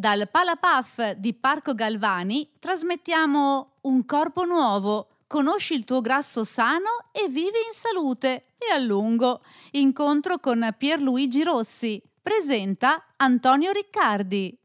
Dal 0.00 0.30
Palapaf 0.30 1.10
di 1.16 1.34
Parco 1.34 1.74
Galvani 1.74 2.52
trasmettiamo 2.58 3.80
Un 3.82 4.06
corpo 4.06 4.46
nuovo. 4.46 5.08
Conosci 5.26 5.74
il 5.74 5.84
tuo 5.84 6.00
grasso 6.00 6.42
sano 6.42 7.10
e 7.12 7.28
vivi 7.28 7.58
in 7.58 7.72
salute 7.72 8.54
e 8.56 8.72
a 8.72 8.78
lungo. 8.78 9.42
Incontro 9.72 10.38
con 10.38 10.74
Pierluigi 10.78 11.42
Rossi. 11.42 12.02
Presenta 12.22 13.12
Antonio 13.18 13.72
Riccardi. 13.72 14.58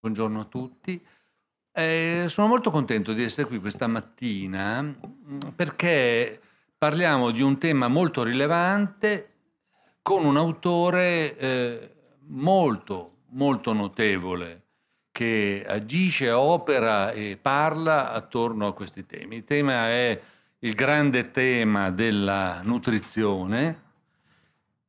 Buongiorno 0.00 0.40
a 0.40 0.44
tutti. 0.44 1.06
Eh, 1.70 2.24
sono 2.28 2.46
molto 2.46 2.70
contento 2.70 3.12
di 3.12 3.24
essere 3.24 3.46
qui 3.46 3.60
questa 3.60 3.86
mattina 3.86 4.80
mm, 4.80 5.38
perché 5.54 6.40
parliamo 6.78 7.30
di 7.30 7.42
un 7.42 7.58
tema 7.58 7.88
molto 7.88 8.22
rilevante 8.22 9.34
con 10.00 10.24
un 10.24 10.38
autore 10.38 11.36
eh, 11.36 11.94
molto, 12.20 13.18
molto 13.32 13.74
notevole 13.74 14.60
che 15.12 15.64
agisce, 15.68 16.30
opera 16.30 17.12
e 17.12 17.38
parla 17.40 18.12
attorno 18.12 18.66
a 18.66 18.72
questi 18.72 19.04
temi. 19.04 19.36
Il 19.36 19.44
tema 19.44 19.88
è 19.88 20.20
il 20.60 20.74
grande 20.74 21.30
tema 21.30 21.90
della 21.90 22.60
nutrizione, 22.62 23.80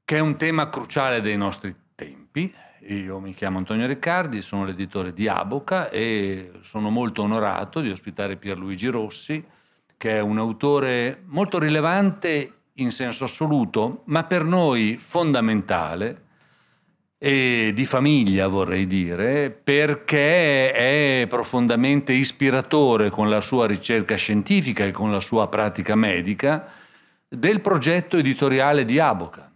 che 0.05 0.17
è 0.17 0.19
un 0.19 0.37
tema 0.37 0.69
cruciale 0.69 1.21
dei 1.21 1.37
nostri 1.37 1.75
tempi. 1.93 2.53
Io 2.87 3.19
mi 3.19 3.33
chiamo 3.33 3.57
Antonio 3.57 3.85
Riccardi, 3.85 4.41
sono 4.41 4.65
l'editore 4.65 5.13
di 5.13 5.27
Aboca 5.27 5.89
e 5.89 6.51
sono 6.61 6.89
molto 6.89 7.21
onorato 7.23 7.81
di 7.81 7.89
ospitare 7.89 8.37
Pierluigi 8.37 8.87
Rossi, 8.87 9.45
che 9.97 10.17
è 10.17 10.19
un 10.19 10.37
autore 10.37 11.21
molto 11.25 11.59
rilevante 11.59 12.53
in 12.73 12.91
senso 12.91 13.25
assoluto, 13.25 14.03
ma 14.05 14.23
per 14.23 14.43
noi 14.43 14.97
fondamentale, 14.97 16.22
e 17.25 17.71
di 17.73 17.85
famiglia 17.85 18.49
vorrei 18.49 18.85
dire, 18.85 19.49
perché 19.49 20.73
è 20.73 21.25
profondamente 21.29 22.11
ispiratore 22.11 23.09
con 23.09 23.29
la 23.29 23.39
sua 23.39 23.65
ricerca 23.65 24.15
scientifica 24.15 24.83
e 24.83 24.91
con 24.91 25.09
la 25.09 25.21
sua 25.21 25.47
pratica 25.47 25.95
medica 25.95 26.69
del 27.29 27.61
progetto 27.61 28.17
editoriale 28.17 28.83
di 28.83 28.99
Aboca. 28.99 29.49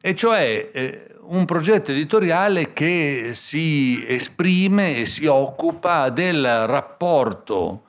E 0.00 0.16
cioè 0.16 0.70
eh, 0.72 1.14
un 1.26 1.44
progetto 1.44 1.92
editoriale 1.92 2.72
che 2.72 3.34
si 3.34 4.04
esprime 4.04 4.96
e 4.96 5.06
si 5.06 5.26
occupa 5.26 6.10
del 6.10 6.66
rapporto 6.66 7.84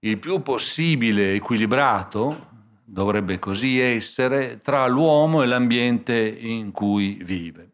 il 0.00 0.18
più 0.18 0.42
possibile 0.42 1.34
equilibrato, 1.34 2.48
dovrebbe 2.82 3.38
così 3.38 3.78
essere, 3.78 4.58
tra 4.58 4.88
l'uomo 4.88 5.44
e 5.44 5.46
l'ambiente 5.46 6.18
in 6.18 6.72
cui 6.72 7.20
vive. 7.22 7.71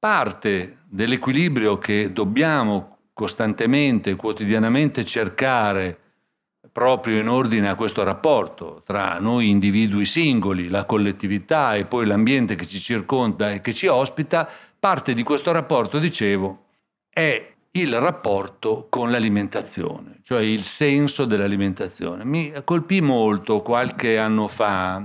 Parte 0.00 0.78
dell'equilibrio 0.84 1.78
che 1.78 2.12
dobbiamo 2.12 2.98
costantemente, 3.12 4.14
quotidianamente 4.14 5.04
cercare 5.04 5.98
proprio 6.70 7.18
in 7.18 7.28
ordine 7.28 7.68
a 7.68 7.74
questo 7.74 8.04
rapporto 8.04 8.82
tra 8.86 9.18
noi 9.18 9.50
individui 9.50 10.04
singoli, 10.04 10.68
la 10.68 10.84
collettività 10.84 11.74
e 11.74 11.84
poi 11.84 12.06
l'ambiente 12.06 12.54
che 12.54 12.64
ci 12.64 12.78
circonda 12.78 13.50
e 13.50 13.60
che 13.60 13.74
ci 13.74 13.88
ospita, 13.88 14.48
parte 14.78 15.14
di 15.14 15.24
questo 15.24 15.50
rapporto, 15.50 15.98
dicevo, 15.98 16.66
è 17.10 17.54
il 17.72 17.98
rapporto 17.98 18.86
con 18.88 19.10
l'alimentazione, 19.10 20.20
cioè 20.22 20.42
il 20.42 20.62
senso 20.62 21.24
dell'alimentazione. 21.24 22.24
Mi 22.24 22.52
colpì 22.62 23.00
molto 23.00 23.62
qualche 23.62 24.16
anno 24.16 24.46
fa, 24.46 25.04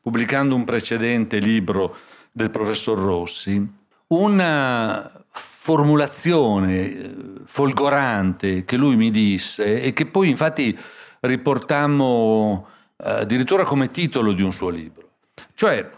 pubblicando 0.00 0.56
un 0.56 0.64
precedente 0.64 1.38
libro 1.38 1.96
del 2.32 2.50
professor 2.50 2.98
Rossi, 2.98 3.78
una 4.12 5.24
formulazione 5.30 6.74
eh, 6.74 7.14
folgorante 7.44 8.64
che 8.64 8.76
lui 8.76 8.96
mi 8.96 9.10
disse 9.10 9.82
e 9.82 9.92
che 9.92 10.06
poi 10.06 10.28
infatti 10.28 10.76
riportammo 11.20 12.66
eh, 12.96 13.10
addirittura 13.10 13.64
come 13.64 13.90
titolo 13.90 14.32
di 14.32 14.42
un 14.42 14.52
suo 14.52 14.68
libro. 14.68 15.08
Cioè, 15.54 15.88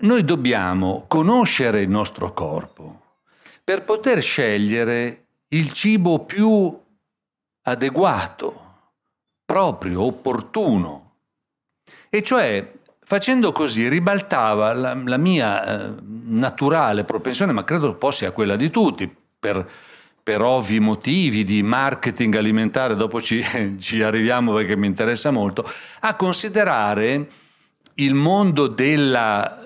noi 0.00 0.24
dobbiamo 0.24 1.04
conoscere 1.06 1.82
il 1.82 1.88
nostro 1.88 2.32
corpo 2.32 3.00
per 3.62 3.84
poter 3.84 4.20
scegliere 4.22 5.26
il 5.48 5.72
cibo 5.72 6.24
più 6.24 6.78
adeguato, 7.62 8.68
proprio, 9.44 10.02
opportuno. 10.02 11.12
E 12.08 12.22
cioè, 12.22 12.72
facendo 13.10 13.50
così, 13.50 13.88
ribaltava 13.88 14.72
la, 14.72 14.94
la 14.94 15.16
mia 15.16 15.64
eh, 15.64 15.94
naturale 16.26 17.02
propensione, 17.02 17.50
ma 17.50 17.64
credo 17.64 17.94
poi 17.94 18.12
sia 18.12 18.30
quella 18.30 18.54
di 18.54 18.70
tutti, 18.70 19.12
per, 19.40 19.68
per 20.22 20.40
ovvi 20.42 20.78
motivi 20.78 21.42
di 21.42 21.60
marketing 21.64 22.36
alimentare, 22.36 22.94
dopo 22.94 23.20
ci, 23.20 23.44
ci 23.80 24.00
arriviamo 24.00 24.54
perché 24.54 24.76
mi 24.76 24.86
interessa 24.86 25.32
molto, 25.32 25.68
a 26.02 26.14
considerare 26.14 27.28
il 27.94 28.14
mondo 28.14 28.68
della 28.68 29.58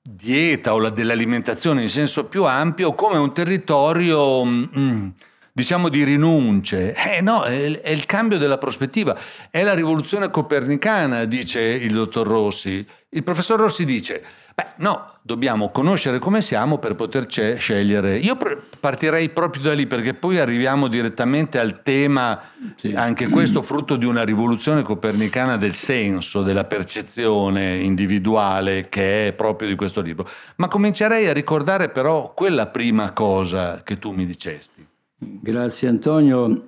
dieta 0.00 0.72
o 0.72 0.78
la, 0.78 0.90
dell'alimentazione 0.90 1.82
in 1.82 1.88
senso 1.88 2.28
più 2.28 2.44
ampio 2.44 2.92
come 2.92 3.18
un 3.18 3.34
territorio, 3.34 4.44
mm, 4.44 5.08
diciamo, 5.54 5.88
di 5.88 6.02
rinunce. 6.02 6.94
Eh 6.94 7.20
no, 7.20 7.44
è, 7.44 7.80
è, 7.80 7.90
il 7.90 8.06
cambio 8.06 8.38
della 8.38 8.58
prospettiva, 8.58 9.16
è 9.50 9.62
la 9.62 9.72
rivoluzione 9.72 10.28
copernicana, 10.28 11.24
dice 11.26 11.60
il 11.60 11.92
dottor 11.92 12.26
Rossi. 12.26 12.84
Il 13.10 13.22
professor 13.22 13.60
Rossi 13.60 13.84
dice, 13.84 14.20
beh 14.52 14.66
no, 14.78 15.12
dobbiamo 15.22 15.70
conoscere 15.70 16.18
come 16.18 16.42
siamo 16.42 16.78
per 16.78 16.96
poter 16.96 17.28
scegliere. 17.28 18.18
Io 18.18 18.36
partirei 18.80 19.28
proprio 19.28 19.62
da 19.62 19.74
lì 19.74 19.86
perché 19.86 20.14
poi 20.14 20.40
arriviamo 20.40 20.88
direttamente 20.88 21.60
al 21.60 21.84
tema, 21.84 22.50
sì. 22.74 22.92
anche 22.92 23.28
questo 23.28 23.62
frutto 23.62 23.94
di 23.94 24.06
una 24.06 24.24
rivoluzione 24.24 24.82
copernicana 24.82 25.56
del 25.56 25.74
senso, 25.74 26.42
della 26.42 26.64
percezione 26.64 27.76
individuale 27.76 28.88
che 28.88 29.28
è 29.28 29.32
proprio 29.32 29.68
di 29.68 29.76
questo 29.76 30.00
libro. 30.00 30.28
Ma 30.56 30.66
comincerei 30.66 31.28
a 31.28 31.32
ricordare 31.32 31.90
però 31.90 32.34
quella 32.34 32.66
prima 32.66 33.12
cosa 33.12 33.82
che 33.84 34.00
tu 34.00 34.10
mi 34.10 34.26
dicesti. 34.26 34.84
Grazie 35.24 35.88
Antonio 35.88 36.66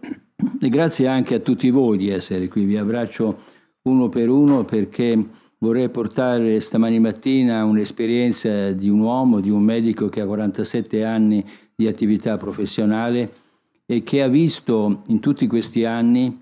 e 0.60 0.68
grazie 0.68 1.06
anche 1.06 1.34
a 1.34 1.40
tutti 1.40 1.70
voi 1.70 1.98
di 1.98 2.08
essere 2.08 2.48
qui. 2.48 2.64
Vi 2.64 2.76
abbraccio 2.76 3.38
uno 3.82 4.08
per 4.08 4.30
uno 4.30 4.64
perché 4.64 5.22
vorrei 5.58 5.90
portare 5.90 6.60
stamani 6.60 6.98
mattina 6.98 7.64
un'esperienza 7.64 8.72
di 8.72 8.88
un 8.88 9.00
uomo, 9.00 9.40
di 9.40 9.50
un 9.50 9.62
medico 9.62 10.08
che 10.08 10.22
ha 10.22 10.26
47 10.26 11.04
anni 11.04 11.44
di 11.74 11.86
attività 11.86 12.38
professionale 12.38 13.32
e 13.84 14.02
che 14.02 14.22
ha 14.22 14.28
visto 14.28 15.02
in 15.08 15.20
tutti 15.20 15.46
questi 15.46 15.84
anni 15.84 16.40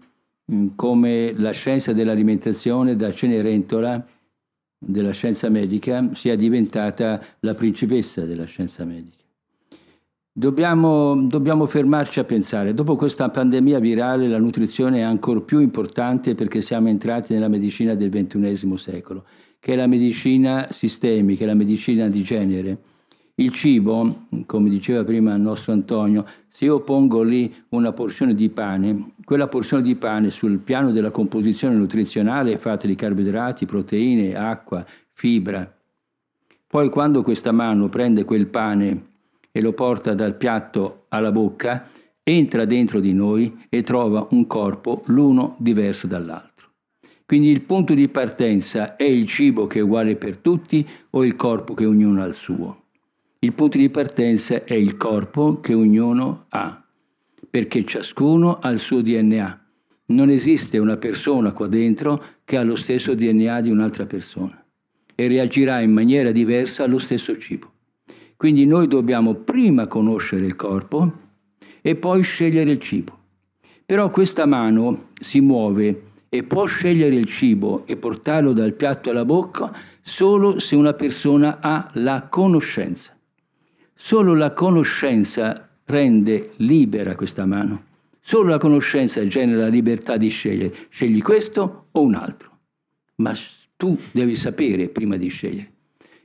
come 0.77 1.33
la 1.37 1.51
scienza 1.51 1.93
dell'alimentazione 1.93 2.95
da 2.97 3.13
Cenerentola, 3.13 4.07
della 4.79 5.13
scienza 5.13 5.49
medica, 5.49 6.11
sia 6.15 6.37
diventata 6.37 7.21
la 7.41 7.55
principessa 7.55 8.25
della 8.25 8.45
scienza 8.45 8.85
medica. 8.85 9.24
Dobbiamo, 10.37 11.15
dobbiamo, 11.29 11.65
fermarci 11.65 12.19
a 12.19 12.25
pensare, 12.25 12.75
dopo 12.75 12.97
questa 12.97 13.31
pandemia 13.31 13.79
virale 13.79 14.27
la 14.27 14.41
nutrizione 14.41 14.99
è 14.99 15.03
ancora 15.03 15.41
più 15.41 15.61
importante 15.61 16.35
perché 16.35 16.61
siamo 16.61 16.89
entrati 16.89 17.33
nella 17.33 17.47
medicina 17.47 17.95
del 17.95 18.11
XXI 18.11 18.77
secolo, 18.77 19.27
che 19.61 19.75
è 19.75 19.77
la 19.77 19.87
medicina 19.87 20.67
sistemica, 20.73 21.47
la 21.47 21.55
medicina 21.55 22.09
di 22.09 22.25
genere. 22.25 22.79
Il 23.37 23.53
cibo, 23.53 24.27
come 24.47 24.71
diceva 24.71 25.05
prima 25.05 25.33
il 25.37 25.41
nostro 25.41 25.73
Antonio, 25.73 26.27
se 26.49 26.65
io 26.65 26.81
pongo 26.81 27.23
lì 27.23 27.55
una 27.69 27.93
porzione 27.93 28.35
di 28.35 28.49
pane, 28.49 29.13
quella 29.25 29.47
porzione 29.47 29.85
di 29.85 29.95
pane 29.95 30.31
sul 30.31 30.59
piano 30.59 30.91
della 30.91 31.13
composizione 31.13 31.77
nutrizionale 31.77 32.55
è 32.55 32.57
fatta 32.57 32.89
di 32.89 32.97
carboidrati, 32.97 33.67
proteine, 33.67 34.35
acqua, 34.35 34.85
fibra. 35.13 35.73
Poi 36.67 36.91
quando 36.91 37.23
questa 37.23 37.53
mano 37.53 37.89
prende 37.89 38.25
quel 38.25 38.49
pane 38.49 39.13
e 39.57 39.61
lo 39.61 39.73
porta 39.73 40.15
dal 40.15 40.35
piatto 40.35 41.05
alla 41.11 41.31
bocca, 41.31 41.89
entra 42.25 42.65
dentro 42.65 42.99
di 42.99 43.13
noi 43.13 43.57
e 43.69 43.83
trova 43.83 44.27
un 44.33 44.49
corpo 44.49 45.05
l'uno 45.07 45.55
diverso 45.61 46.09
dall'altro. 46.09 46.71
Quindi 47.25 47.51
il 47.51 47.63
punto 47.63 47.95
di 47.95 48.09
partenza 48.09 48.97
è 48.97 49.05
il 49.05 49.29
cibo 49.29 49.69
che 49.69 49.79
è 49.79 49.83
uguale 49.83 50.17
per 50.17 50.39
tutti 50.39 50.85
o 51.11 51.25
il 51.25 51.37
corpo 51.37 51.73
che 51.75 51.87
ognuno 51.87 52.21
ha 52.21 52.27
il 52.27 52.35
suo. 52.35 52.83
Il 53.39 53.53
punto 53.53 53.79
di 53.79 53.89
partenza 53.91 54.65
è 54.65 54.75
il 54.75 54.97
corpo 54.97 55.61
che 55.61 55.73
ognuno 55.73 56.47
ha, 56.49 56.85
perché 57.49 57.85
ciascuno 57.85 58.59
ha 58.59 58.71
il 58.71 58.81
suo 58.81 59.03
DNA. 59.03 59.67
Non 60.07 60.31
esiste 60.31 60.79
una 60.79 60.97
persona 60.97 61.53
qua 61.53 61.69
dentro 61.69 62.25
che 62.45 62.57
ha 62.57 62.65
lo 62.65 62.75
stesso 62.75 63.15
DNA 63.15 63.61
di 63.61 63.71
un'altra 63.71 64.05
persona 64.05 64.67
e 65.15 65.29
reagirà 65.29 65.79
in 65.79 65.93
maniera 65.93 66.33
diversa 66.33 66.83
allo 66.83 66.99
stesso 66.99 67.39
cibo. 67.39 67.74
Quindi 68.45 68.67
noi 68.67 68.89
dobbiamo 68.89 69.33
prima 69.37 69.87
conoscere 69.87 70.45
il 70.45 70.55
corpo 70.55 71.13
e 71.81 71.97
poi 71.97 72.21
scegliere 72.21 72.73
il 72.73 72.79
cibo. 72.79 73.19
Però 73.87 74.11
questa 74.11 74.45
mano 74.45 75.13
si 75.19 75.41
muove 75.41 76.03
e 76.29 76.43
può 76.43 76.67
scegliere 76.67 77.15
il 77.15 77.25
cibo 77.25 77.87
e 77.87 77.97
portarlo 77.97 78.53
dal 78.53 78.75
piatto 78.75 79.09
alla 79.09 79.25
bocca 79.25 79.75
solo 80.03 80.59
se 80.59 80.77
una 80.77 80.93
persona 80.93 81.61
ha 81.63 81.89
la 81.95 82.27
conoscenza. 82.29 83.17
Solo 83.95 84.35
la 84.35 84.53
conoscenza 84.53 85.67
rende 85.87 86.51
libera 86.57 87.15
questa 87.15 87.47
mano. 87.47 87.85
Solo 88.21 88.51
la 88.51 88.59
conoscenza 88.59 89.27
genera 89.27 89.61
la 89.61 89.69
libertà 89.69 90.19
di 90.19 90.29
scegliere. 90.29 90.75
Scegli 90.91 91.23
questo 91.23 91.87
o 91.93 92.03
un 92.03 92.15
altro. 92.15 92.59
Ma 93.15 93.33
tu 93.75 93.99
devi 94.13 94.37
sapere 94.37 94.89
prima 94.89 95.17
di 95.17 95.29
scegliere. 95.29 95.73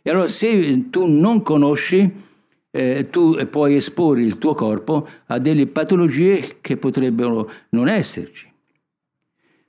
E 0.02 0.10
allora 0.10 0.28
se 0.28 0.90
tu 0.90 1.06
non 1.08 1.42
conosci, 1.42 2.28
eh, 2.72 3.08
tu 3.10 3.36
puoi 3.50 3.76
esporre 3.76 4.22
il 4.22 4.38
tuo 4.38 4.54
corpo 4.54 5.08
a 5.28 5.40
delle 5.40 5.68
patologie 5.68 6.58
che 6.62 6.78
potrebbero 6.78 7.50
non 7.70 7.88
esserci. 7.88 8.48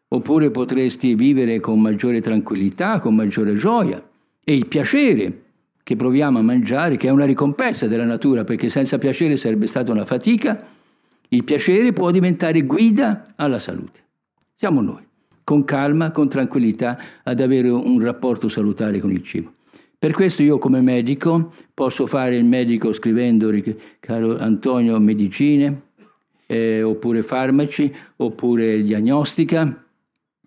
Oppure 0.08 0.50
potresti 0.50 1.14
vivere 1.14 1.60
con 1.60 1.80
maggiore 1.80 2.20
tranquillità, 2.20 3.00
con 3.00 3.14
maggiore 3.14 3.54
gioia 3.54 4.02
e 4.42 4.54
il 4.54 4.66
piacere 4.66 5.42
che 5.82 5.96
proviamo 5.96 6.38
a 6.38 6.42
mangiare, 6.42 6.96
che 6.96 7.08
è 7.08 7.10
una 7.10 7.24
ricompensa 7.24 7.86
della 7.86 8.04
natura, 8.04 8.44
perché 8.44 8.68
senza 8.68 8.98
piacere 8.98 9.36
sarebbe 9.36 9.66
stata 9.66 9.92
una 9.92 10.04
fatica, 10.04 10.64
il 11.28 11.44
piacere 11.44 11.92
può 11.92 12.10
diventare 12.10 12.62
guida 12.62 13.32
alla 13.36 13.58
salute. 13.58 14.00
Siamo 14.56 14.80
noi, 14.80 15.06
con 15.42 15.64
calma, 15.64 16.10
con 16.10 16.28
tranquillità, 16.28 16.98
ad 17.22 17.40
avere 17.40 17.70
un 17.70 18.00
rapporto 18.00 18.48
salutare 18.48 18.98
con 18.98 19.10
il 19.10 19.22
cibo. 19.22 19.52
Per 20.00 20.12
questo 20.12 20.42
io 20.42 20.56
come 20.56 20.80
medico 20.80 21.52
posso 21.74 22.06
fare 22.06 22.34
il 22.34 22.46
medico 22.46 22.90
scrivendo, 22.90 23.52
caro 24.00 24.38
Antonio, 24.38 24.98
medicine, 24.98 25.88
eh, 26.46 26.82
oppure 26.82 27.22
farmaci, 27.22 27.94
oppure 28.16 28.80
diagnostica, 28.80 29.84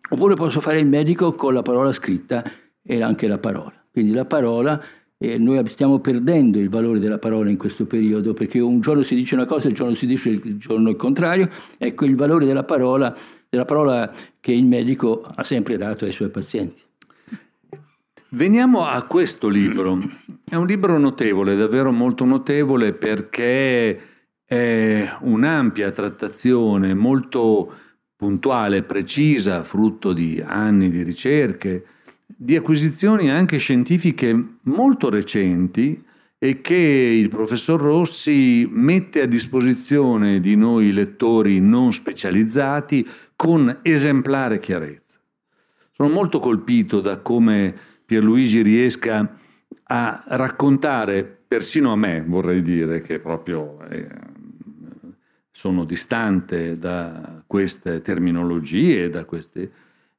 oppure 0.10 0.34
posso 0.34 0.60
fare 0.60 0.80
il 0.80 0.88
medico 0.88 1.34
con 1.34 1.54
la 1.54 1.62
parola 1.62 1.94
scritta 1.94 2.44
e 2.82 3.04
anche 3.04 3.28
la 3.28 3.38
parola. 3.38 3.72
Quindi 3.92 4.14
la 4.14 4.26
parola, 4.26 4.84
eh, 5.20 5.38
noi 5.38 5.64
stiamo 5.70 6.00
perdendo 6.00 6.58
il 6.58 6.70
valore 6.70 6.98
della 6.98 7.20
parola 7.20 7.52
in 7.52 7.58
questo 7.58 7.86
periodo, 7.86 8.34
perché 8.34 8.58
un 8.58 8.80
giorno 8.80 9.04
si 9.04 9.14
dice 9.14 9.36
una 9.36 9.46
cosa, 9.46 9.68
il 9.68 9.76
giorno 9.76 9.94
si 9.94 10.08
dice 10.08 10.30
il 10.30 10.58
giorno 10.58 10.90
il 10.90 10.96
contrario. 10.96 11.48
Ecco 11.78 12.06
il 12.06 12.16
valore 12.16 12.48
della 12.48 12.64
parola, 12.64 13.16
della 13.48 13.66
parola 13.66 14.12
che 14.40 14.52
il 14.52 14.66
medico 14.66 15.22
ha 15.22 15.44
sempre 15.44 15.78
dato 15.78 16.06
ai 16.06 16.12
suoi 16.12 16.30
pazienti. 16.30 16.82
Veniamo 18.36 18.88
a 18.88 19.04
questo 19.04 19.48
libro. 19.48 19.96
È 20.44 20.56
un 20.56 20.66
libro 20.66 20.98
notevole, 20.98 21.56
davvero 21.56 21.92
molto 21.92 22.26
notevole 22.26 22.92
perché 22.94 24.00
è 24.44 25.18
un'ampia 25.20 25.92
trattazione 25.92 26.96
molto 26.96 27.72
puntuale, 28.16 28.82
precisa, 28.82 29.62
frutto 29.62 30.14
di 30.14 30.42
anni 30.44 30.90
di 30.90 31.04
ricerche, 31.04 31.86
di 32.26 32.56
acquisizioni 32.56 33.30
anche 33.30 33.60
scientifiche 33.60 34.58
molto 34.64 35.12
recenti 35.12 36.04
e 36.40 36.60
che 36.60 36.74
il 36.76 37.30
professor 37.30 37.80
Rossi 37.80 38.68
mette 38.68 39.22
a 39.22 39.28
disposizione 39.28 40.40
di 40.40 40.56
noi 40.56 40.92
lettori 40.92 41.60
non 41.60 41.94
specializzati 41.94 43.08
con 43.36 43.78
esemplare 43.84 44.60
chiarezza. 44.60 45.20
Sono 45.92 46.10
molto 46.10 46.40
colpito 46.40 47.00
da 47.00 47.20
come 47.20 47.92
Pierluigi 48.14 48.62
riesca 48.62 49.28
a 49.86 50.24
raccontare, 50.28 51.24
persino 51.24 51.92
a 51.92 51.96
me 51.96 52.24
vorrei 52.24 52.62
dire, 52.62 53.02
che 53.02 53.18
proprio 53.18 53.80
eh, 53.90 54.08
sono 55.50 55.84
distante 55.84 56.78
da 56.78 57.44
queste 57.48 58.02
terminologie, 58.02 59.10
da 59.10 59.26
queste, 59.26 59.72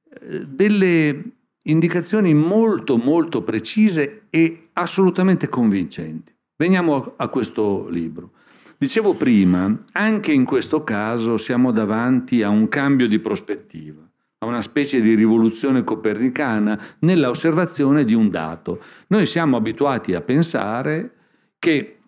eh, 0.08 0.44
delle 0.48 1.22
indicazioni 1.62 2.34
molto 2.34 2.96
molto 2.96 3.44
precise 3.44 4.22
e 4.28 4.70
assolutamente 4.72 5.48
convincenti. 5.48 6.34
Veniamo 6.56 7.14
a 7.16 7.28
questo 7.28 7.88
libro. 7.88 8.32
Dicevo 8.76 9.14
prima, 9.14 9.84
anche 9.92 10.32
in 10.32 10.44
questo 10.44 10.82
caso 10.82 11.36
siamo 11.36 11.70
davanti 11.70 12.42
a 12.42 12.48
un 12.48 12.68
cambio 12.68 13.06
di 13.06 13.20
prospettiva 13.20 14.04
a 14.44 14.46
una 14.46 14.62
specie 14.62 15.00
di 15.00 15.14
rivoluzione 15.14 15.82
copernicana 15.82 16.80
nella 17.00 17.30
osservazione 17.30 18.04
di 18.04 18.14
un 18.14 18.28
dato. 18.30 18.80
Noi 19.08 19.26
siamo 19.26 19.56
abituati 19.56 20.14
a 20.14 20.20
pensare 20.20 21.12
che 21.58 21.98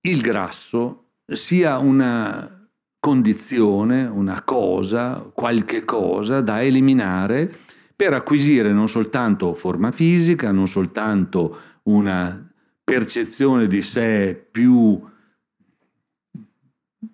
il 0.00 0.20
grasso 0.20 1.08
sia 1.26 1.78
una 1.78 2.68
condizione, 3.00 4.04
una 4.04 4.42
cosa, 4.42 5.30
qualche 5.32 5.84
cosa 5.84 6.40
da 6.40 6.62
eliminare 6.62 7.52
per 7.96 8.12
acquisire 8.12 8.72
non 8.72 8.88
soltanto 8.88 9.54
forma 9.54 9.92
fisica, 9.92 10.52
non 10.52 10.66
soltanto 10.66 11.58
una 11.84 12.50
percezione 12.82 13.66
di 13.66 13.80
sé 13.82 14.46
più, 14.50 15.00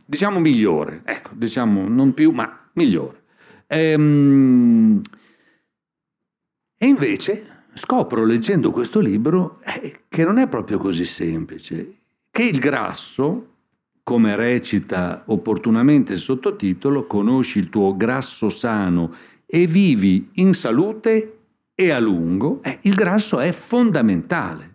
diciamo, 0.06 0.40
migliore, 0.40 1.02
ecco, 1.04 1.30
diciamo 1.34 1.88
non 1.88 2.12
più, 2.12 2.32
ma 2.32 2.70
migliore. 2.74 3.19
Ehm, 3.72 5.00
e 6.76 6.86
invece 6.86 7.58
scopro 7.74 8.24
leggendo 8.24 8.72
questo 8.72 8.98
libro 8.98 9.60
eh, 9.64 10.00
che 10.08 10.24
non 10.24 10.38
è 10.38 10.48
proprio 10.48 10.78
così 10.78 11.04
semplice, 11.04 11.98
che 12.30 12.42
il 12.42 12.58
grasso, 12.58 13.46
come 14.02 14.34
recita 14.34 15.22
opportunamente 15.26 16.14
il 16.14 16.18
sottotitolo, 16.18 17.06
conosci 17.06 17.60
il 17.60 17.68
tuo 17.68 17.96
grasso 17.96 18.50
sano 18.50 19.14
e 19.46 19.66
vivi 19.66 20.30
in 20.34 20.52
salute 20.54 21.38
e 21.74 21.90
a 21.90 22.00
lungo, 22.00 22.60
eh, 22.62 22.80
il 22.82 22.94
grasso 22.94 23.38
è 23.38 23.52
fondamentale. 23.52 24.74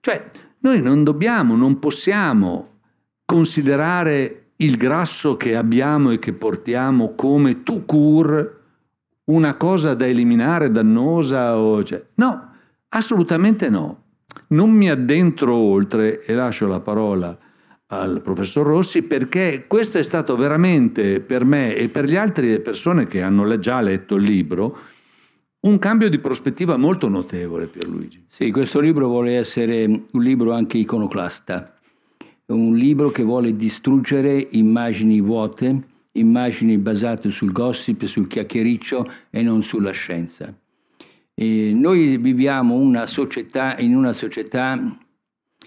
Cioè, 0.00 0.28
noi 0.58 0.82
non 0.82 1.02
dobbiamo, 1.02 1.56
non 1.56 1.78
possiamo 1.78 2.80
considerare 3.24 4.41
il 4.62 4.76
grasso 4.76 5.36
che 5.36 5.56
abbiamo 5.56 6.10
e 6.12 6.18
che 6.18 6.32
portiamo 6.32 7.14
come 7.14 7.62
tu 7.62 7.84
cur 7.84 8.60
una 9.24 9.54
cosa 9.54 9.94
da 9.94 10.06
eliminare, 10.06 10.70
dannosa? 10.70 11.58
O, 11.58 11.82
cioè, 11.82 12.02
no, 12.14 12.50
assolutamente 12.88 13.68
no. 13.68 14.00
Non 14.48 14.70
mi 14.70 14.88
addentro 14.88 15.54
oltre 15.54 16.24
e 16.24 16.34
lascio 16.34 16.66
la 16.66 16.80
parola 16.80 17.36
al 17.88 18.22
professor 18.22 18.64
Rossi 18.64 19.02
perché 19.02 19.64
questo 19.66 19.98
è 19.98 20.02
stato 20.02 20.36
veramente 20.36 21.20
per 21.20 21.44
me 21.44 21.74
e 21.74 21.88
per 21.88 22.06
le 22.06 22.16
altre 22.16 22.60
persone 22.60 23.06
che 23.06 23.20
hanno 23.20 23.58
già 23.58 23.80
letto 23.80 24.14
il 24.14 24.22
libro 24.22 24.78
un 25.60 25.78
cambio 25.78 26.08
di 26.08 26.18
prospettiva 26.18 26.76
molto 26.76 27.08
notevole 27.08 27.66
per 27.66 27.86
Luigi. 27.86 28.24
Sì, 28.28 28.50
questo 28.50 28.80
libro 28.80 29.08
vuole 29.08 29.36
essere 29.36 29.84
un 29.84 30.22
libro 30.22 30.52
anche 30.52 30.78
iconoclasta 30.78 31.74
un 32.54 32.76
libro 32.76 33.10
che 33.10 33.22
vuole 33.22 33.56
distruggere 33.56 34.48
immagini 34.52 35.20
vuote, 35.20 35.82
immagini 36.12 36.76
basate 36.78 37.30
sul 37.30 37.52
gossip, 37.52 38.04
sul 38.04 38.26
chiacchiericcio 38.26 39.10
e 39.30 39.42
non 39.42 39.62
sulla 39.62 39.92
scienza. 39.92 40.54
E 41.34 41.72
noi 41.74 42.18
viviamo 42.18 42.74
una 42.74 43.06
società, 43.06 43.78
in 43.78 43.96
una 43.96 44.12
società 44.12 44.98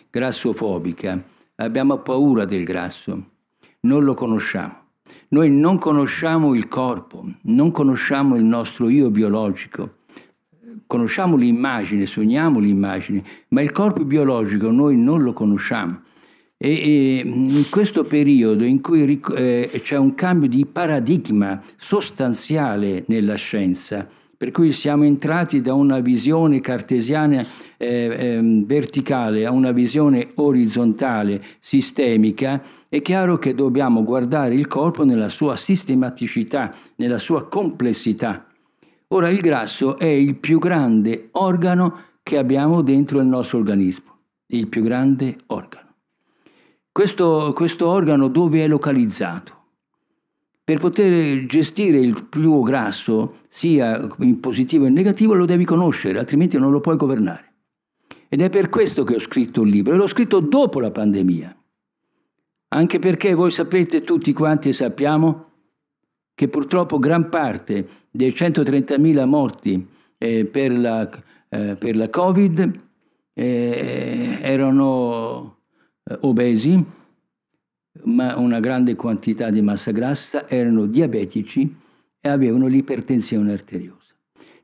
grassofobica, 0.09 1.21
abbiamo 1.55 1.97
paura 1.97 2.45
del 2.45 2.63
grasso, 2.63 3.31
non 3.81 4.03
lo 4.03 4.13
conosciamo. 4.13 4.83
Noi 5.29 5.51
non 5.51 5.77
conosciamo 5.77 6.55
il 6.55 6.67
corpo, 6.67 7.25
non 7.43 7.71
conosciamo 7.71 8.35
il 8.35 8.43
nostro 8.43 8.89
io 8.89 9.09
biologico, 9.09 9.97
conosciamo 10.87 11.35
l'immagine, 11.35 12.05
sogniamo 12.05 12.59
l'immagine, 12.59 13.23
ma 13.49 13.61
il 13.61 13.71
corpo 13.71 14.05
biologico 14.05 14.71
noi 14.71 14.97
non 14.97 15.21
lo 15.23 15.33
conosciamo. 15.33 16.01
E, 16.65 16.71
e 16.71 17.21
in 17.23 17.69
questo 17.69 18.05
periodo 18.05 18.63
in 18.63 18.81
cui 18.81 19.21
eh, 19.35 19.69
c'è 19.83 19.97
un 19.97 20.15
cambio 20.15 20.49
di 20.49 20.65
paradigma 20.65 21.61
sostanziale 21.77 23.03
nella 23.05 23.35
scienza, 23.35 24.07
per 24.35 24.49
cui 24.49 24.71
siamo 24.71 25.03
entrati 25.03 25.61
da 25.61 25.75
una 25.75 25.99
visione 25.99 26.61
cartesiana 26.61 27.45
eh, 27.77 27.87
eh, 27.87 28.63
verticale 28.65 29.45
a 29.45 29.51
una 29.51 29.69
visione 29.69 30.31
orizzontale, 30.33 31.39
sistemica, 31.59 32.59
è 32.89 32.99
chiaro 33.03 33.37
che 33.37 33.53
dobbiamo 33.53 34.03
guardare 34.03 34.55
il 34.55 34.65
corpo 34.65 35.05
nella 35.05 35.29
sua 35.29 35.55
sistematicità, 35.57 36.73
nella 36.95 37.19
sua 37.19 37.47
complessità. 37.47 38.43
Ora 39.09 39.29
il 39.29 39.39
grasso 39.39 39.99
è 39.99 40.07
il 40.07 40.33
più 40.33 40.57
grande 40.57 41.27
organo 41.33 41.99
che 42.23 42.39
abbiamo 42.39 42.81
dentro 42.81 43.19
il 43.19 43.27
nostro 43.27 43.59
organismo, 43.59 44.17
il 44.47 44.67
più 44.67 44.81
grande 44.81 45.35
organo 45.45 45.84
questo, 46.95 47.51
questo 47.53 47.89
organo 47.89 48.29
dove 48.29 48.63
è 48.63 48.69
localizzato. 48.69 49.63
Per 50.63 50.79
poter 50.79 51.45
gestire 51.45 51.97
il 51.97 52.27
fluo 52.29 52.61
grasso, 52.61 53.39
sia 53.49 54.07
in 54.19 54.39
positivo 54.39 54.83
che 54.83 54.87
in 54.87 54.93
negativo, 54.93 55.33
lo 55.33 55.43
devi 55.43 55.65
conoscere, 55.65 56.19
altrimenti 56.19 56.57
non 56.57 56.71
lo 56.71 56.79
puoi 56.79 56.95
governare. 56.95 57.51
Ed 58.29 58.41
è 58.41 58.49
per 58.49 58.69
questo 58.69 59.03
che 59.03 59.15
ho 59.15 59.19
scritto 59.19 59.63
il 59.63 59.71
libro, 59.71 59.93
e 59.93 59.97
l'ho 59.97 60.07
scritto 60.07 60.39
dopo 60.39 60.79
la 60.79 60.89
pandemia. 60.89 61.53
Anche 62.69 62.99
perché 62.99 63.33
voi 63.33 63.51
sapete 63.51 64.01
tutti 64.01 64.31
quanti 64.31 64.69
e 64.69 64.73
sappiamo 64.73 65.41
che 66.33 66.47
purtroppo 66.47 66.97
gran 66.97 67.27
parte 67.27 67.89
dei 68.09 68.29
130.000 68.29 69.25
morti 69.25 69.85
eh, 70.17 70.45
per, 70.45 70.71
la, 70.71 71.09
eh, 71.49 71.75
per, 71.75 71.97
la, 71.97 72.09
Covid 72.09 72.73
eh, 73.33 74.37
erano 74.41 75.54
obesi, 76.21 76.83
ma 78.03 78.37
una 78.37 78.59
grande 78.59 78.95
quantità 78.95 79.49
di 79.49 79.61
massa 79.61 79.91
grassa, 79.91 80.47
erano 80.47 80.85
diabetici 80.85 81.75
e 82.19 82.29
avevano 82.29 82.67
l'ipertensione 82.67 83.51
arteriosa. 83.51 84.03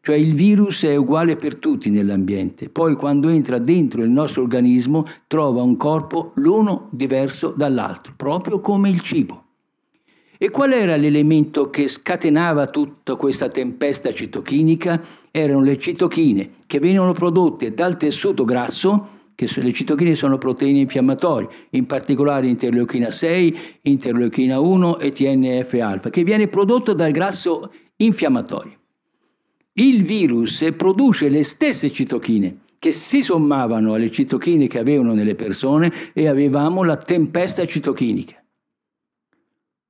Cioè 0.03 0.15
il 0.15 0.33
virus 0.33 0.83
è 0.83 0.95
uguale 0.95 1.35
per 1.35 1.57
tutti 1.57 1.91
nell'ambiente, 1.91 2.69
poi 2.69 2.95
quando 2.95 3.29
entra 3.29 3.59
dentro 3.59 4.01
il 4.01 4.09
nostro 4.09 4.41
organismo 4.41 5.05
trova 5.27 5.61
un 5.61 5.77
corpo 5.77 6.31
l'uno 6.35 6.89
diverso 6.91 7.53
dall'altro, 7.55 8.13
proprio 8.15 8.59
come 8.61 8.89
il 8.89 9.01
cibo. 9.01 9.45
E 10.39 10.49
qual 10.49 10.71
era 10.71 10.95
l'elemento 10.95 11.69
che 11.69 11.87
scatenava 11.87 12.65
tutta 12.65 13.15
questa 13.15 13.49
tempesta 13.49 14.11
citochinica? 14.11 14.99
Erano 15.29 15.61
le 15.61 15.77
citochine 15.77 16.53
che 16.65 16.79
venivano 16.79 17.11
prodotte 17.11 17.75
dal 17.75 17.95
tessuto 17.95 18.43
grasso, 18.43 19.20
che 19.45 19.61
le 19.61 19.73
citochine 19.73 20.13
sono 20.13 20.37
proteine 20.37 20.79
infiammatorie, 20.79 21.49
in 21.71 21.87
particolare 21.87 22.47
interleuchina 22.47 23.09
6, 23.09 23.57
interleuchina 23.81 24.59
1 24.59 24.99
e 24.99 25.11
TNF-alfa, 25.11 26.11
che 26.11 26.23
viene 26.23 26.47
prodotto 26.47 26.93
dal 26.93 27.11
grasso 27.11 27.73
infiammatorio. 27.95 28.77
Il 29.73 30.03
virus 30.03 30.73
produce 30.77 31.29
le 31.29 31.43
stesse 31.43 31.91
citochine 31.91 32.59
che 32.77 32.91
si 32.91 33.23
sommavano 33.23 33.93
alle 33.93 34.11
citochine 34.11 34.67
che 34.67 34.79
avevano 34.79 35.13
nelle 35.13 35.35
persone 35.35 35.91
e 36.13 36.27
avevamo 36.27 36.83
la 36.83 36.97
tempesta 36.97 37.65
citochinica. 37.65 38.43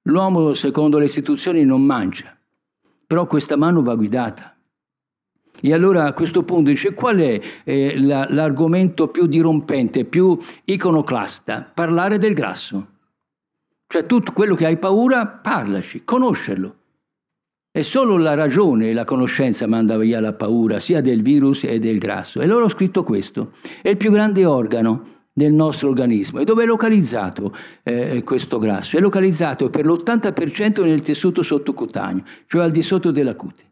L'uomo, 0.03 0.53
secondo 0.53 0.97
le 0.97 1.05
istituzioni, 1.05 1.63
non 1.63 1.81
mangia, 1.81 2.35
però 3.05 3.27
questa 3.27 3.55
mano 3.57 3.81
va 3.81 3.95
guidata. 3.95 4.50
E 5.61 5.73
allora 5.73 6.05
a 6.05 6.13
questo 6.13 6.43
punto 6.43 6.69
dice 6.69 6.93
qual 6.93 7.17
è 7.17 7.39
eh, 7.63 7.99
la, 7.99 8.25
l'argomento 8.29 9.09
più 9.09 9.27
dirompente, 9.27 10.05
più 10.05 10.37
iconoclasta? 10.65 11.69
Parlare 11.73 12.17
del 12.17 12.33
grasso. 12.33 12.87
Cioè 13.87 14.05
tutto 14.05 14.31
quello 14.31 14.55
che 14.55 14.65
hai 14.65 14.77
paura, 14.77 15.27
parlaci, 15.27 16.03
conoscerlo. 16.03 16.75
E 17.73 17.83
solo 17.83 18.17
la 18.17 18.33
ragione 18.33 18.89
e 18.89 18.93
la 18.93 19.05
conoscenza 19.05 19.67
manda 19.67 19.97
via 19.97 20.19
la 20.19 20.33
paura 20.33 20.79
sia 20.79 20.99
del 20.99 21.21
virus 21.21 21.61
che 21.61 21.79
del 21.79 21.99
grasso. 21.99 22.41
E 22.41 22.45
loro 22.45 22.65
ho 22.65 22.69
scritto 22.69 23.03
questo. 23.03 23.51
È 23.81 23.89
il 23.89 23.97
più 23.97 24.11
grande 24.11 24.45
organo 24.45 25.19
del 25.31 25.53
nostro 25.53 25.89
organismo. 25.89 26.39
E 26.39 26.43
dove 26.43 26.63
è 26.63 26.65
localizzato 26.65 27.55
eh, 27.83 28.23
questo 28.23 28.59
grasso? 28.59 28.97
È 28.97 28.99
localizzato 28.99 29.69
per 29.69 29.85
l'80% 29.85 30.83
nel 30.83 31.01
tessuto 31.01 31.43
sottocutaneo, 31.43 32.23
cioè 32.47 32.63
al 32.63 32.71
di 32.71 32.81
sotto 32.81 33.11
della 33.11 33.35
cute. 33.35 33.70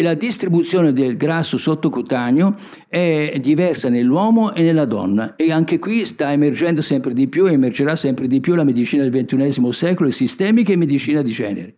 E 0.00 0.02
la 0.02 0.14
distribuzione 0.14 0.94
del 0.94 1.18
grasso 1.18 1.58
sottocutaneo 1.58 2.54
è 2.88 3.36
diversa 3.38 3.90
nell'uomo 3.90 4.54
e 4.54 4.62
nella 4.62 4.86
donna. 4.86 5.36
E 5.36 5.52
anche 5.52 5.78
qui 5.78 6.06
sta 6.06 6.32
emergendo 6.32 6.80
sempre 6.80 7.12
di 7.12 7.28
più 7.28 7.46
e 7.46 7.52
emergerà 7.52 7.94
sempre 7.96 8.26
di 8.26 8.40
più 8.40 8.54
la 8.54 8.64
medicina 8.64 9.06
del 9.06 9.26
XXI 9.26 9.72
secolo, 9.74 10.10
sistemica 10.10 10.72
e 10.72 10.76
medicina 10.76 11.20
di 11.20 11.32
genere. 11.32 11.76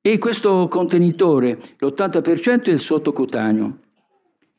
E 0.00 0.16
questo 0.16 0.66
contenitore, 0.68 1.58
l'80% 1.76 2.62
è 2.62 2.70
il 2.70 2.80
sottocutaneo, 2.80 3.78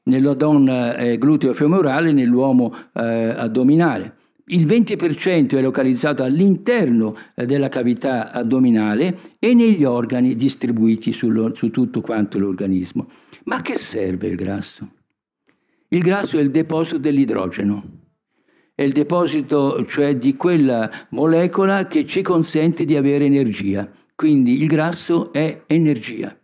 nella 0.03 0.36
donna 0.36 0.96
è 0.96 1.17
gluteo 1.17 1.55
femorale, 1.55 2.12
nell'uomo 2.12 2.75
eh, 2.93 3.01
addominale. 3.36 4.17
Il 4.47 4.65
20% 4.65 5.55
è 5.55 5.62
localizzato 5.62 6.21
all'interno 6.21 7.15
eh, 7.33 7.45
della 7.45 7.69
cavità 7.69 8.31
addominale 8.31 9.17
e 9.39 9.53
negli 9.53 9.85
organi 9.85 10.35
distribuiti 10.35 11.13
sullo, 11.13 11.55
su 11.55 11.71
tutto 11.71 12.01
quanto 12.01 12.38
l'organismo. 12.38 13.07
Ma 13.45 13.57
a 13.57 13.62
che 13.62 13.77
serve 13.77 14.27
il 14.27 14.35
grasso? 14.35 14.91
Il 15.88 16.01
grasso 16.01 16.38
è 16.38 16.41
il 16.41 16.51
deposito 16.51 16.97
dell'idrogeno, 16.97 17.83
è 18.75 18.81
il 18.81 18.91
deposito 18.91 19.85
cioè 19.85 20.17
di 20.17 20.35
quella 20.35 20.89
molecola 21.12 21.88
che 21.88 22.05
ci 22.05 22.21
consente 22.21 22.83
di 22.83 22.97
avere 22.97 23.25
energia. 23.25 23.89
Quindi 24.15 24.62
il 24.62 24.67
grasso 24.67 25.31
è 25.31 25.63
energia 25.67 26.38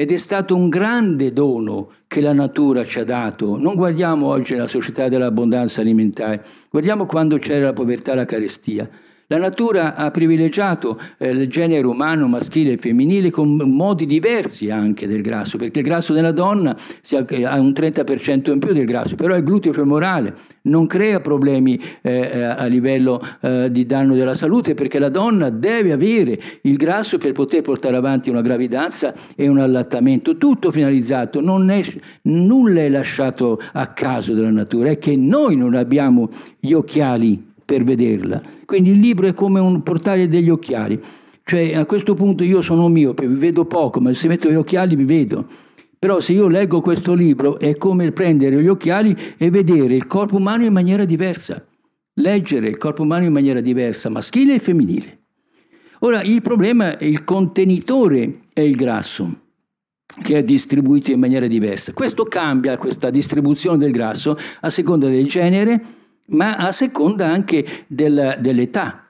ed 0.00 0.12
è 0.12 0.16
stato 0.16 0.54
un 0.54 0.68
grande 0.68 1.32
dono 1.32 1.90
che 2.06 2.20
la 2.20 2.32
natura 2.32 2.84
ci 2.84 3.00
ha 3.00 3.04
dato. 3.04 3.58
Non 3.58 3.74
guardiamo 3.74 4.28
oggi 4.28 4.54
la 4.54 4.68
società 4.68 5.08
dell'abbondanza 5.08 5.80
alimentare, 5.80 6.40
guardiamo 6.70 7.04
quando 7.04 7.36
c'era 7.38 7.64
la 7.64 7.72
povertà 7.72 8.12
e 8.12 8.14
la 8.14 8.24
carestia. 8.24 8.88
La 9.30 9.36
natura 9.36 9.94
ha 9.94 10.10
privilegiato 10.10 10.98
eh, 11.18 11.28
il 11.28 11.50
genere 11.50 11.86
umano 11.86 12.28
maschile 12.28 12.72
e 12.72 12.76
femminile 12.78 13.30
con 13.30 13.56
modi 13.56 14.06
diversi 14.06 14.70
anche 14.70 15.06
del 15.06 15.20
grasso, 15.20 15.58
perché 15.58 15.80
il 15.80 15.84
grasso 15.84 16.14
della 16.14 16.32
donna 16.32 16.70
ha 16.70 17.60
un 17.60 17.72
30% 17.72 18.50
in 18.50 18.58
più 18.58 18.72
del 18.72 18.86
grasso, 18.86 19.16
però 19.16 19.34
è 19.34 19.42
gluteo 19.42 19.74
femorale, 19.74 20.34
non 20.62 20.86
crea 20.86 21.20
problemi 21.20 21.78
eh, 22.00 22.10
eh, 22.10 22.42
a 22.42 22.64
livello 22.64 23.20
eh, 23.42 23.70
di 23.70 23.84
danno 23.84 24.14
della 24.14 24.34
salute, 24.34 24.72
perché 24.72 24.98
la 24.98 25.10
donna 25.10 25.50
deve 25.50 25.92
avere 25.92 26.40
il 26.62 26.78
grasso 26.78 27.18
per 27.18 27.32
poter 27.32 27.60
portare 27.60 27.96
avanti 27.96 28.30
una 28.30 28.40
gravidanza 28.40 29.12
e 29.36 29.46
un 29.46 29.58
allattamento, 29.58 30.38
tutto 30.38 30.72
finalizzato, 30.72 31.42
non 31.42 31.68
è, 31.68 31.82
nulla 32.22 32.80
è 32.80 32.88
lasciato 32.88 33.60
a 33.74 33.88
caso 33.88 34.32
della 34.32 34.48
natura, 34.48 34.88
è 34.88 34.96
che 34.96 35.16
noi 35.16 35.54
non 35.54 35.74
abbiamo 35.74 36.30
gli 36.58 36.72
occhiali 36.72 37.47
per 37.68 37.84
vederla. 37.84 38.40
Quindi 38.64 38.92
il 38.92 38.98
libro 38.98 39.26
è 39.26 39.34
come 39.34 39.60
un 39.60 39.82
portale 39.82 40.26
degli 40.26 40.48
occhiali. 40.48 40.98
Cioè 41.44 41.74
a 41.74 41.84
questo 41.84 42.14
punto 42.14 42.42
io 42.42 42.62
sono 42.62 42.88
miope, 42.88 43.28
vedo 43.28 43.66
poco, 43.66 44.00
ma 44.00 44.14
se 44.14 44.26
metto 44.26 44.50
gli 44.50 44.54
occhiali 44.54 44.96
vi 44.96 45.04
vedo. 45.04 45.46
Però 45.98 46.18
se 46.18 46.32
io 46.32 46.48
leggo 46.48 46.80
questo 46.80 47.12
libro 47.12 47.58
è 47.58 47.76
come 47.76 48.10
prendere 48.12 48.62
gli 48.62 48.68
occhiali 48.68 49.14
e 49.36 49.50
vedere 49.50 49.94
il 49.94 50.06
corpo 50.06 50.36
umano 50.36 50.64
in 50.64 50.72
maniera 50.72 51.04
diversa. 51.04 51.62
Leggere 52.14 52.68
il 52.68 52.78
corpo 52.78 53.02
umano 53.02 53.26
in 53.26 53.32
maniera 53.32 53.60
diversa, 53.60 54.08
maschile 54.08 54.54
e 54.54 54.60
femminile. 54.60 55.18
Ora 56.00 56.22
il 56.22 56.40
problema 56.40 56.96
è 56.96 57.04
il 57.04 57.22
contenitore 57.22 58.44
è 58.54 58.60
il 58.60 58.76
grasso 58.76 59.40
che 60.22 60.38
è 60.38 60.42
distribuito 60.42 61.10
in 61.10 61.20
maniera 61.20 61.46
diversa. 61.46 61.92
Questo 61.92 62.24
cambia, 62.24 62.78
questa 62.78 63.10
distribuzione 63.10 63.76
del 63.76 63.90
grasso, 63.90 64.38
a 64.60 64.70
seconda 64.70 65.06
del 65.06 65.26
genere, 65.26 65.97
ma 66.28 66.56
a 66.56 66.72
seconda 66.72 67.26
anche 67.26 67.84
del, 67.86 68.38
dell'età. 68.40 69.04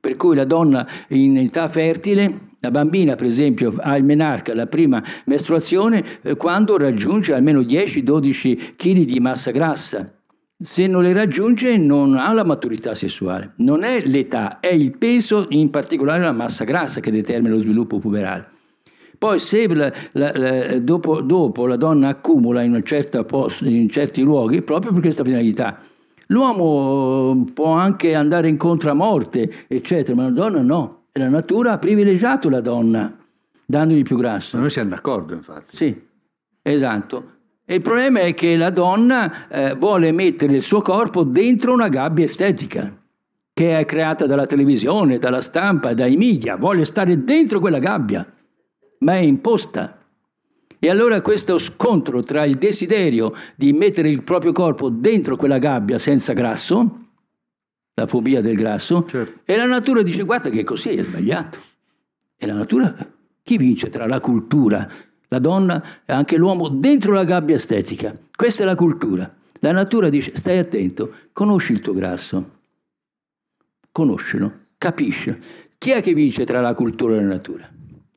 Per 0.00 0.16
cui 0.16 0.34
la 0.34 0.44
donna 0.44 0.86
in 1.08 1.36
età 1.38 1.68
fertile, 1.68 2.50
la 2.60 2.70
bambina 2.70 3.14
per 3.14 3.26
esempio 3.26 3.74
ha 3.78 3.96
il 3.96 4.04
menarca, 4.04 4.54
la 4.54 4.66
prima 4.66 5.02
mestruazione, 5.26 6.04
eh, 6.22 6.36
quando 6.36 6.76
raggiunge 6.76 7.34
almeno 7.34 7.60
10-12 7.60 8.74
kg 8.76 9.04
di 9.04 9.20
massa 9.20 9.50
grassa. 9.50 10.12
Se 10.60 10.86
non 10.86 11.02
le 11.02 11.12
raggiunge 11.12 11.76
non 11.76 12.16
ha 12.16 12.32
la 12.32 12.44
maturità 12.44 12.94
sessuale. 12.94 13.54
Non 13.56 13.82
è 13.82 14.04
l'età, 14.06 14.60
è 14.60 14.72
il 14.72 14.96
peso, 14.96 15.46
in 15.50 15.70
particolare 15.70 16.22
la 16.22 16.32
massa 16.32 16.64
grassa, 16.64 17.00
che 17.00 17.10
determina 17.10 17.54
lo 17.54 17.60
sviluppo 17.60 17.98
puberale. 17.98 18.48
Poi 19.18 19.38
se 19.38 19.72
la, 19.72 19.92
la, 20.12 20.32
la, 20.34 20.78
dopo, 20.80 21.20
dopo, 21.20 21.66
la 21.66 21.76
donna 21.76 22.08
accumula 22.08 22.62
in, 22.62 22.80
posto, 23.26 23.64
in 23.64 23.88
certi 23.88 24.22
luoghi, 24.22 24.62
proprio 24.62 24.92
per 24.92 25.00
questa 25.00 25.22
finalità, 25.22 25.78
L'uomo 26.32 27.44
può 27.52 27.74
anche 27.74 28.14
andare 28.14 28.48
incontro 28.48 28.90
a 28.90 28.94
morte, 28.94 29.66
eccetera, 29.68 30.16
ma 30.16 30.22
la 30.24 30.30
donna 30.30 30.62
no. 30.62 31.02
E 31.12 31.20
la 31.20 31.28
natura 31.28 31.72
ha 31.72 31.78
privilegiato 31.78 32.48
la 32.48 32.62
donna, 32.62 33.14
dandogli 33.66 34.00
più 34.00 34.16
grasso. 34.16 34.56
Ma 34.56 34.62
noi 34.62 34.70
siamo 34.70 34.88
d'accordo, 34.88 35.34
infatti. 35.34 35.76
Sì, 35.76 35.94
esatto. 36.62 37.32
E 37.66 37.74
il 37.74 37.82
problema 37.82 38.20
è 38.20 38.32
che 38.32 38.56
la 38.56 38.70
donna 38.70 39.46
eh, 39.48 39.74
vuole 39.74 40.10
mettere 40.10 40.54
il 40.54 40.62
suo 40.62 40.80
corpo 40.80 41.22
dentro 41.22 41.74
una 41.74 41.88
gabbia 41.88 42.24
estetica, 42.24 42.90
che 43.52 43.78
è 43.78 43.84
creata 43.84 44.26
dalla 44.26 44.46
televisione, 44.46 45.18
dalla 45.18 45.42
stampa, 45.42 45.92
dai 45.92 46.16
media. 46.16 46.56
Vuole 46.56 46.86
stare 46.86 47.24
dentro 47.24 47.60
quella 47.60 47.78
gabbia, 47.78 48.26
ma 49.00 49.16
è 49.16 49.18
imposta. 49.18 49.98
E 50.84 50.90
allora 50.90 51.22
questo 51.22 51.58
scontro 51.58 52.24
tra 52.24 52.44
il 52.44 52.56
desiderio 52.56 53.32
di 53.54 53.72
mettere 53.72 54.08
il 54.08 54.24
proprio 54.24 54.50
corpo 54.50 54.88
dentro 54.88 55.36
quella 55.36 55.58
gabbia 55.58 55.96
senza 56.00 56.32
grasso, 56.32 57.06
la 57.94 58.08
fobia 58.08 58.40
del 58.40 58.56
grasso, 58.56 59.04
certo. 59.06 59.42
e 59.44 59.56
la 59.56 59.66
natura 59.66 60.02
dice 60.02 60.24
guarda 60.24 60.50
che 60.50 60.64
così 60.64 60.88
è 60.88 61.04
sbagliato. 61.04 61.60
E 62.36 62.46
la 62.46 62.54
natura, 62.54 62.96
chi 63.44 63.58
vince 63.58 63.90
tra 63.90 64.08
la 64.08 64.18
cultura, 64.18 64.90
la 65.28 65.38
donna 65.38 66.00
e 66.04 66.12
anche 66.12 66.36
l'uomo 66.36 66.66
dentro 66.66 67.12
la 67.12 67.22
gabbia 67.22 67.54
estetica? 67.54 68.12
Questa 68.34 68.64
è 68.64 68.66
la 68.66 68.74
cultura. 68.74 69.32
La 69.60 69.70
natura 69.70 70.08
dice 70.08 70.34
stai 70.34 70.58
attento, 70.58 71.14
conosci 71.32 71.70
il 71.70 71.78
tuo 71.78 71.92
grasso, 71.92 72.58
conoscilo, 73.92 74.52
capisci. 74.78 75.38
Chi 75.78 75.90
è 75.90 76.02
che 76.02 76.12
vince 76.12 76.44
tra 76.44 76.60
la 76.60 76.74
cultura 76.74 77.14
e 77.14 77.20
la 77.20 77.28
natura? 77.28 77.70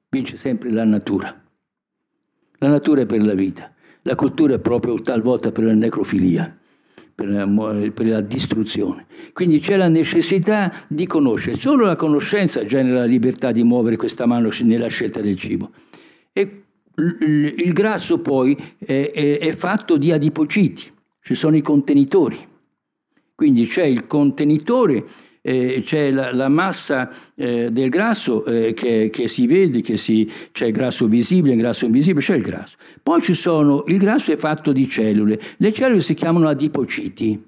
Vince 0.09 0.35
sempre 0.35 0.71
la 0.71 0.83
natura. 0.83 1.43
La 2.59 2.67
natura 2.67 3.01
è 3.01 3.05
per 3.05 3.23
la 3.23 3.33
vita, 3.33 3.71
la 4.03 4.15
cultura 4.15 4.55
è 4.55 4.59
proprio 4.59 5.01
talvolta 5.01 5.51
per 5.51 5.65
la 5.65 5.73
necrofilia, 5.73 6.55
per 7.13 7.27
la, 7.27 7.47
per 7.91 8.05
la 8.05 8.21
distruzione. 8.21 9.05
Quindi 9.33 9.59
c'è 9.59 9.77
la 9.77 9.87
necessità 9.87 10.71
di 10.87 11.05
conoscere. 11.07 11.57
Solo 11.57 11.85
la 11.85 11.95
conoscenza 11.95 12.65
genera 12.65 12.99
la 12.99 13.05
libertà 13.05 13.51
di 13.51 13.63
muovere 13.63 13.95
questa 13.95 14.25
mano 14.25 14.49
nella 14.61 14.87
scelta 14.87 15.21
del 15.21 15.37
cibo. 15.37 15.71
E 16.31 16.63
il 16.97 17.73
grasso 17.73 18.19
poi 18.19 18.55
è, 18.77 19.11
è, 19.13 19.39
è 19.39 19.51
fatto 19.51 19.97
di 19.97 20.11
adipociti, 20.11 20.83
ci 21.21 21.35
sono 21.35 21.55
i 21.55 21.61
contenitori. 21.61 22.37
Quindi 23.35 23.65
c'è 23.65 23.83
il 23.83 24.07
contenitore 24.07 25.03
eh, 25.47 25.83
c'è 25.85 26.09
la, 26.09 26.33
la 26.33 26.49
massa 26.49 27.07
eh, 27.35 27.69
del 27.71 27.89
grasso 27.89 28.43
eh, 28.45 28.73
che, 28.73 29.11
che, 29.11 29.27
si 29.27 29.45
vede, 29.45 29.81
che 29.81 29.95
si, 29.95 30.27
c'è 30.51 30.65
il 30.65 30.71
grasso 30.71 31.05
visibile, 31.05 31.53
il 31.53 31.59
grasso 31.59 31.85
invisibile, 31.85 32.25
c'è 32.25 32.35
il 32.35 32.41
grasso. 32.41 32.77
Poi 33.03 33.21
ci 33.21 33.35
sono, 33.35 33.83
il 33.85 33.99
grasso 33.99 34.31
è 34.31 34.37
fatto 34.37 34.71
di 34.71 34.87
cellule, 34.87 35.39
le 35.57 35.71
cellule 35.71 36.01
si 36.01 36.15
chiamano 36.15 36.47
adipociti. 36.47 37.43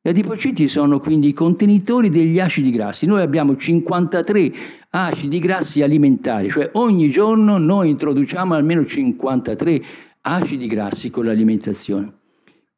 Gli 0.00 0.08
adipociti 0.08 0.66
sono 0.66 0.98
quindi 0.98 1.28
i 1.28 1.32
contenitori 1.34 2.08
degli 2.08 2.40
acidi 2.40 2.70
grassi. 2.70 3.04
Noi 3.04 3.20
abbiamo 3.20 3.54
53 3.54 4.52
acidi 4.90 5.38
grassi 5.38 5.82
alimentari, 5.82 6.48
cioè 6.48 6.70
ogni 6.74 7.10
giorno 7.10 7.58
noi 7.58 7.90
introduciamo 7.90 8.54
almeno 8.54 8.86
53 8.86 9.82
acidi 10.22 10.66
grassi 10.68 11.10
con 11.10 11.26
l'alimentazione. 11.26 12.12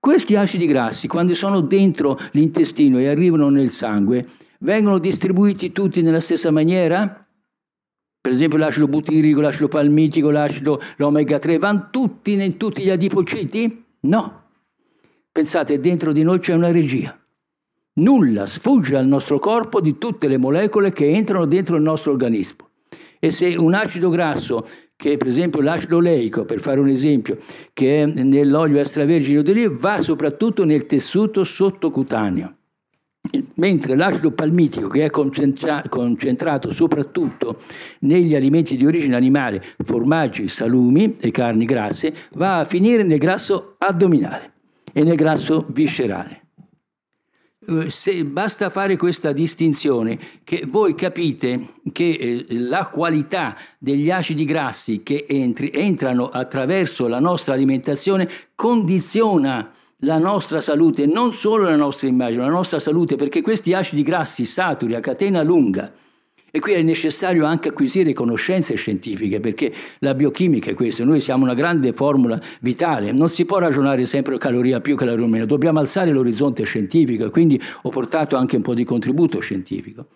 Questi 0.01 0.35
acidi 0.37 0.67
grassi, 0.67 1.07
quando 1.07 1.35
sono 1.35 1.61
dentro 1.61 2.19
l'intestino 2.33 2.99
e 2.99 3.09
arrivano 3.09 3.51
nel 3.51 3.71
sangue, 3.71 4.27
vengono 4.59 4.99
distribuiti 4.99 5.73
tutti 5.73 6.03
nella 6.03 6.21
stessa 6.21 6.51
maniera? 6.51 7.27
Per 8.21 8.33
esempio 8.33 8.59
l'acido 8.59 8.89
butirico, 8.89 9.41
l'acido 9.41 9.69
palmitico, 9.69 10.31
l'acido, 10.31 10.81
l'omega 10.97 11.39
3, 11.39 11.59
vanno 11.59 11.89
tutti 11.91 12.33
in 12.33 12.57
tutti 12.57 12.83
gli 12.83 12.91
adipociti? 12.91 13.85
No. 14.01 14.43
Pensate, 15.31 15.79
dentro 15.79 16.13
di 16.13 16.23
noi 16.23 16.41
c'è 16.41 16.55
una 16.55 16.71
regia. 16.71 17.17
Nulla 17.95 18.47
sfugge 18.47 18.97
al 18.97 19.07
nostro 19.07 19.39
corpo 19.39 19.81
di 19.81 19.99
tutte 19.99 20.29
le 20.29 20.37
molecole 20.37 20.93
che 20.93 21.11
entrano 21.11 21.47
dentro 21.47 21.77
il 21.77 21.83
nostro 21.83 22.13
organismo. 22.13 22.69
E 23.19 23.31
se 23.31 23.57
un 23.57 23.75
acido 23.75 24.09
grasso, 24.09 24.67
che 24.95 25.17
per 25.17 25.29
esempio 25.29 25.61
l'acido 25.61 25.97
oleico, 25.97 26.45
per 26.45 26.61
fare 26.61 26.81
un 26.81 26.89
esempio, 26.89 27.39
che 27.73 28.03
è 28.03 28.07
nell'olio 28.07 28.81
extravergine 28.81 29.43
d'oliva, 29.43 29.75
va 29.77 30.01
soprattutto 30.01 30.65
nel 30.65 30.87
tessuto 30.87 31.45
sottocutaneo 31.45 32.58
mentre 33.55 33.97
l'acido 33.97 34.31
palmitico 34.31 34.89
che 34.89 35.05
è 35.05 35.11
concentra- 35.11 35.83
concentrato 35.89 36.73
soprattutto 36.73 37.61
negli 38.01 38.35
alimenti 38.35 38.77
di 38.77 38.87
origine 38.87 39.17
animale, 39.17 39.63
formaggi, 39.85 40.49
salumi 40.49 41.17
e 41.21 41.31
carni 41.31 41.65
grasse, 41.65 42.15
va 42.33 42.61
a 42.61 42.65
finire 42.65 43.03
nel 43.03 43.19
grasso 43.19 43.75
addominale 43.79 44.53
e 44.93 45.03
nel 45.03 45.17
grasso 45.17 45.65
viscerale. 45.69 46.43
Eh, 47.69 47.91
se 47.91 48.25
basta 48.25 48.71
fare 48.71 48.97
questa 48.97 49.33
distinzione, 49.33 50.19
che 50.43 50.65
voi 50.67 50.95
capite 50.95 51.67
che 51.93 52.11
eh, 52.11 52.47
la 52.49 52.87
qualità 52.87 53.55
degli 53.79 54.11
acidi 54.11 54.47
grassi 54.47 55.03
che 55.03 55.27
entri, 55.29 55.71
entrano 55.73 56.29
attraverso 56.29 57.07
la 57.09 57.21
nostra 57.21 57.53
alimentazione 57.53 58.27
condiziona 58.55 59.73
la 60.03 60.19
nostra 60.19 60.61
salute, 60.61 61.07
non 61.07 61.33
solo 61.33 61.65
la 61.65 61.77
nostra 61.77 62.07
immagine, 62.07 62.43
la 62.43 62.51
nostra 62.51 62.79
salute, 62.79 63.17
perché 63.17 63.41
questi 63.41 63.73
acidi 63.73 64.03
grassi 64.03 64.45
saturi 64.45 64.95
a 64.95 65.01
catena 65.01 65.43
lunga, 65.43 65.93
e 66.51 66.61
qui 66.61 66.73
è 66.73 66.83
necessario 66.83 67.45
anche 67.45 67.71
acquisire 67.71 68.13
conoscenze 68.13 68.75
scientifiche, 68.77 69.41
perché 69.41 69.73
la 69.99 70.15
biochimica 70.15 70.71
è 70.71 70.75
questo, 70.75 71.05
noi 71.05 71.21
siamo 71.21 71.45
una 71.45 71.55
grande 71.55 71.93
formula 71.93 72.41
vitale, 72.61 73.13
non 73.13 73.29
si 73.29 73.45
può 73.45 73.59
ragionare 73.59 74.07
sempre 74.07 74.39
caloria 74.39 74.81
più, 74.81 74.95
caloria 74.95 75.27
meno, 75.27 75.47
dobbiamo 75.47 75.81
alzare 75.81 76.13
l'orizzonte 76.13 76.63
scientifico, 76.63 77.31
quindi 77.31 77.61
ho 77.83 77.89
portato 77.91 78.37
anche 78.37 78.57
un 78.57 78.63
po' 78.63 78.75
di 78.75 78.85
contributo 78.85 79.41
scientifico. 79.41 80.07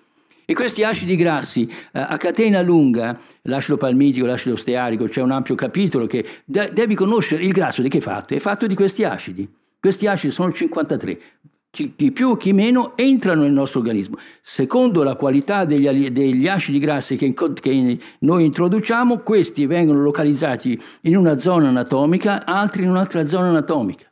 E 0.45 0.55
questi 0.55 0.85
acidi 0.85 1.17
grassi 1.17 1.69
eh, 1.69 2.01
a 2.01 2.17
catena 2.17 2.62
lunga, 2.62 3.19
l'acido 3.43 3.77
palmitico, 3.77 4.27
l'acido 4.27 4.57
stearico, 4.57 5.07
c'è 5.07 5.23
un 5.23 5.31
ampio 5.31 5.55
capitolo 5.55 6.07
che 6.07 6.25
de- 6.45 6.71
devi 6.73 6.95
conoscere 6.95 7.45
il 7.45 7.53
grasso 7.53 7.83
di 7.83 7.89
che 7.89 7.99
è 7.99 8.01
fatto? 8.01 8.35
È 8.35 8.39
fatto 8.39 8.67
di 8.67 8.75
questi 8.75 9.05
acidi. 9.05 9.49
Questi 9.83 10.07
acidi 10.07 10.33
sono 10.33 10.53
53. 10.53 11.21
Chi, 11.69 11.95
chi 11.97 12.12
più, 12.12 12.37
chi 12.37 12.53
meno 12.53 12.97
entrano 12.97 13.43
nel 13.43 13.51
nostro 13.51 13.81
organismo. 13.81 14.17
Secondo 14.41 15.03
la 15.03 15.17
qualità 15.17 15.65
degli, 15.65 16.09
degli 16.11 16.47
acidi 16.47 16.79
grassi 16.79 17.17
che, 17.17 17.35
che 17.35 17.99
noi 18.21 18.45
introduciamo, 18.45 19.19
questi 19.19 19.67
vengono 19.67 20.00
localizzati 20.00 20.80
in 21.00 21.17
una 21.17 21.37
zona 21.37 21.67
anatomica, 21.67 22.47
altri 22.47 22.85
in 22.85 22.91
un'altra 22.91 23.25
zona 23.25 23.49
anatomica. 23.49 24.06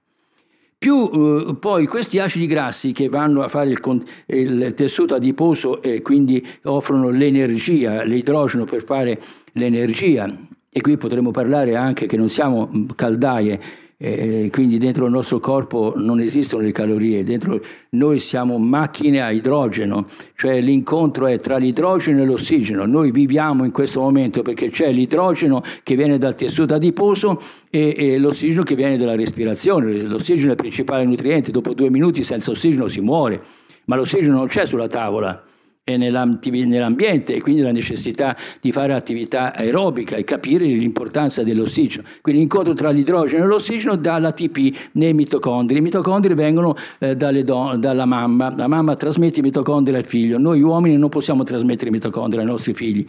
Più 0.77 1.09
eh, 1.13 1.55
poi 1.55 1.87
questi 1.87 2.19
acidi 2.19 2.49
grassi 2.49 2.91
che 2.91 3.09
vanno 3.09 3.43
a 3.43 3.47
fare 3.47 3.71
il, 3.71 4.05
il, 4.27 4.75
tessuto 4.75 5.15
adiposo 5.15 5.83
e 5.83 6.03
quindi 6.03 6.45
offrono 6.65 7.11
l'energia, 7.11 8.03
l'idrogeno 8.03 8.65
per 8.65 8.83
fare 8.83 9.23
l'energia, 9.53 10.27
e 10.69 10.81
qui 10.81 10.97
potremmo 10.97 11.31
parlare 11.31 11.77
anche 11.77 12.07
che 12.07 12.17
non 12.17 12.29
siamo 12.29 12.69
caldaie, 12.97 13.61
e 14.03 14.49
quindi 14.51 14.79
dentro 14.79 15.05
il 15.05 15.13
nostro 15.13 15.41
corpo 15.41 15.93
non 15.95 16.21
esistono 16.21 16.63
le 16.63 16.73
calorie, 16.73 17.23
dentro 17.23 17.61
noi 17.91 18.19
siamo 18.19 18.57
macchine 18.57 19.21
a 19.21 19.31
idrogeno, 19.31 20.07
cioè 20.37 20.59
l'incontro 20.63 21.27
è 21.27 21.39
tra 21.39 21.59
l'idrogeno 21.59 22.23
e 22.23 22.25
l'ossigeno. 22.25 22.87
Noi 22.87 23.11
viviamo 23.11 23.63
in 23.65 23.73
questo 23.73 24.01
momento 24.01 24.41
perché 24.41 24.71
c'è 24.71 24.91
l'idrogeno 24.91 25.63
che 25.83 25.97
viene 25.97 26.17
dal 26.17 26.35
tessuto 26.35 26.73
adiposo 26.73 27.39
e, 27.69 27.95
e 27.95 28.17
l'ossigeno 28.17 28.63
che 28.63 28.75
viene 28.75 28.97
dalla 28.97 29.17
respirazione. 29.17 30.01
L'ossigeno 30.01 30.49
è 30.49 30.53
il 30.53 30.57
principale 30.57 31.05
nutriente, 31.05 31.51
dopo 31.51 31.75
due 31.75 31.91
minuti 31.91 32.25
senza 32.25 32.53
ossigeno 32.53 32.89
si 32.89 33.03
muore, 33.03 33.43
ma 33.85 33.97
l'ossigeno 33.97 34.35
non 34.35 34.47
c'è 34.47 34.65
sulla 34.65 34.89
tavola 34.89 35.45
nell'ambiente 35.85 37.35
e 37.35 37.41
quindi 37.41 37.63
la 37.63 37.73
necessità 37.73 38.37
di 38.61 38.73
fare 38.73 38.95
attività 38.95 39.55
aerobica 39.55 40.17
e 40.17 40.25
capire 40.25 40.65
l'importanza 40.67 41.43
dell'ossigeno. 41.43 42.07
Quindi 42.21 42.41
l'incontro 42.41 42.75
tra 42.75 42.91
l'idrogeno 42.91 43.45
e 43.45 43.47
l'ossigeno 43.47 43.97
dà 43.97 44.19
l'ATP 44.19 44.91
nei 44.93 45.15
mitocondri. 45.15 45.79
I 45.79 45.81
mitocondri 45.81 46.35
vengono 46.35 46.77
eh, 46.99 47.17
don- 47.17 47.81
dalla 47.81 48.05
mamma, 48.05 48.55
la 48.57 48.69
mamma 48.69 48.95
trasmette 48.95 49.41
i 49.41 49.43
mitocondri 49.43 49.95
al 49.95 50.05
figlio, 50.05 50.39
noi 50.39 50.63
uomini 50.63 50.97
non 50.97 51.09
possiamo 51.09 51.43
trasmettere 51.43 51.89
i 51.89 51.93
mitocondri 51.93 52.39
ai 52.39 52.47
nostri 52.47 52.75
figli. 52.75 53.05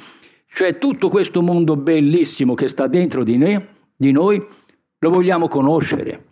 Cioè 0.54 0.78
tutto 0.78 1.10
questo 1.10 1.42
mondo 1.42 1.76
bellissimo 1.78 2.56
che 2.56 2.68
sta 2.68 2.88
dentro 2.88 3.24
di, 3.24 3.38
ne- 3.38 3.68
di 3.96 4.12
noi 4.12 4.44
lo 5.00 5.10
vogliamo 5.10 5.48
conoscere. 5.48 6.31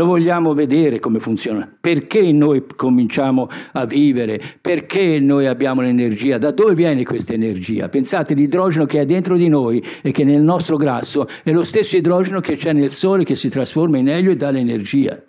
Lo 0.00 0.06
vogliamo 0.06 0.54
vedere 0.54 0.98
come 0.98 1.20
funziona. 1.20 1.70
Perché 1.78 2.32
noi 2.32 2.64
cominciamo 2.74 3.50
a 3.72 3.84
vivere? 3.84 4.40
Perché 4.58 5.20
noi 5.20 5.44
abbiamo 5.44 5.82
l'energia? 5.82 6.38
Da 6.38 6.52
dove 6.52 6.74
viene 6.74 7.04
questa 7.04 7.34
energia? 7.34 7.90
Pensate, 7.90 8.32
l'idrogeno 8.32 8.86
che 8.86 9.02
è 9.02 9.04
dentro 9.04 9.36
di 9.36 9.48
noi 9.48 9.84
e 10.00 10.10
che 10.10 10.24
nel 10.24 10.40
nostro 10.40 10.78
grasso 10.78 11.28
è 11.42 11.52
lo 11.52 11.64
stesso 11.64 11.98
idrogeno 11.98 12.40
che 12.40 12.56
c'è 12.56 12.72
nel 12.72 12.88
Sole 12.88 13.24
che 13.24 13.36
si 13.36 13.50
trasforma 13.50 13.98
in 13.98 14.08
elio 14.08 14.30
e 14.30 14.36
dà 14.36 14.50
l'energia. 14.50 15.22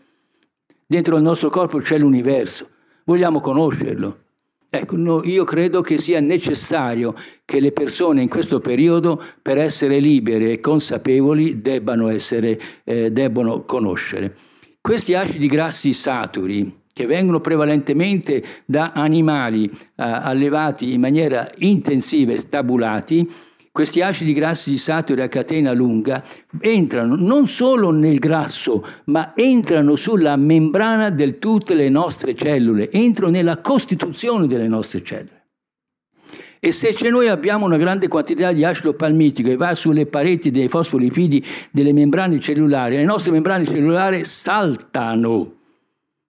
Dentro 0.88 1.18
il 1.18 1.22
nostro 1.22 1.50
corpo 1.50 1.80
c'è 1.80 1.98
l'universo. 1.98 2.70
Vogliamo 3.04 3.42
conoscerlo. 3.42 4.20
Ecco, 4.70 4.96
no, 4.96 5.22
io 5.26 5.44
credo 5.44 5.82
che 5.82 5.98
sia 5.98 6.22
necessario 6.22 7.14
che 7.44 7.60
le 7.60 7.74
persone 7.74 8.22
in 8.22 8.30
questo 8.30 8.62
periodo, 8.62 9.22
per 9.42 9.58
essere 9.58 10.00
libere 10.00 10.54
e 10.54 10.60
consapevoli, 10.62 11.62
debbano, 11.62 12.08
essere, 12.08 12.58
eh, 12.86 13.12
debbano 13.12 13.66
conoscere. 13.66 14.50
Questi 14.82 15.14
acidi 15.14 15.46
grassi 15.46 15.94
saturi, 15.94 16.86
che 16.92 17.06
vengono 17.06 17.40
prevalentemente 17.40 18.44
da 18.66 18.94
animali 18.96 19.66
eh, 19.70 19.72
allevati 19.96 20.92
in 20.92 21.00
maniera 21.00 21.48
intensiva 21.60 22.32
e 22.34 22.38
stabulati, 22.38 23.32
questi 23.72 24.02
acidi 24.02 24.34
grassi 24.34 24.80
saturi 24.80 25.22
a 25.22 25.28
catena 25.28 25.72
lunga 25.72 26.24
entrano 26.60 27.16
non 27.16 27.48
solo 27.48 27.92
nel 27.92 28.18
grasso, 28.18 28.84
ma 29.06 29.34
entrano 29.36 29.96
sulla 29.96 30.36
membrana 30.36 31.12
di 31.12 31.38
tutte 31.38 31.76
le 31.76 31.88
nostre 31.88 32.34
cellule, 32.36 32.90
entrano 32.90 33.32
nella 33.32 33.60
costituzione 33.60 34.48
delle 34.48 34.68
nostre 34.68 35.04
cellule. 35.04 35.41
E 36.64 36.72
se 36.72 36.96
noi 37.10 37.28
abbiamo 37.28 37.66
una 37.66 37.78
grande 37.78 38.08
quantità 38.08 38.52
di 38.52 38.64
acido 38.64 38.94
palmitico 38.94 39.50
e 39.50 39.56
va 39.56 39.74
sulle 39.74 40.06
pareti 40.06 40.52
dei 40.52 40.68
fosfolipidi 40.68 41.44
delle 41.72 41.92
membrane 41.92 42.40
cellulari, 42.40 42.98
le 42.98 43.04
nostre 43.04 43.32
membrane 43.32 43.66
cellulari 43.66 44.24
saltano, 44.24 45.54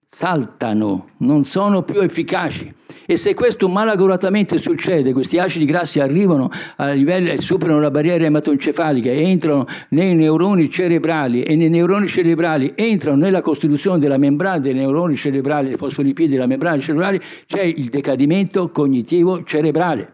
saltano, 0.09 1.09
non 1.17 1.45
sono 1.45 1.83
più 1.83 2.01
efficaci. 2.01 2.73
E 3.05 3.15
se 3.15 3.35
questo 3.35 3.69
malauguratamente 3.69 4.57
succede, 4.57 5.13
questi 5.13 5.37
acidi 5.37 5.65
grassi 5.65 5.99
arrivano 5.99 6.49
a 6.77 6.89
livello, 6.89 7.39
superano 7.39 7.79
la 7.79 7.91
barriera 7.91 8.25
ematoencefalica 8.25 9.11
e 9.11 9.29
entrano 9.29 9.67
nei 9.89 10.15
neuroni 10.15 10.67
cerebrali 10.67 11.43
e 11.43 11.55
nei 11.55 11.69
neuroni 11.69 12.07
cerebrali 12.07 12.71
entrano 12.73 13.17
nella 13.17 13.43
costituzione 13.43 13.99
della 13.99 14.17
membrana 14.17 14.57
dei 14.57 14.73
neuroni 14.73 15.15
cerebrali, 15.15 15.67
dei 15.67 15.77
fosfolipidi 15.77 16.31
della 16.31 16.47
membrana 16.47 16.79
cellulare, 16.79 17.21
c'è 17.45 17.61
il 17.61 17.89
decadimento 17.89 18.71
cognitivo 18.71 19.43
cerebrale. 19.43 20.12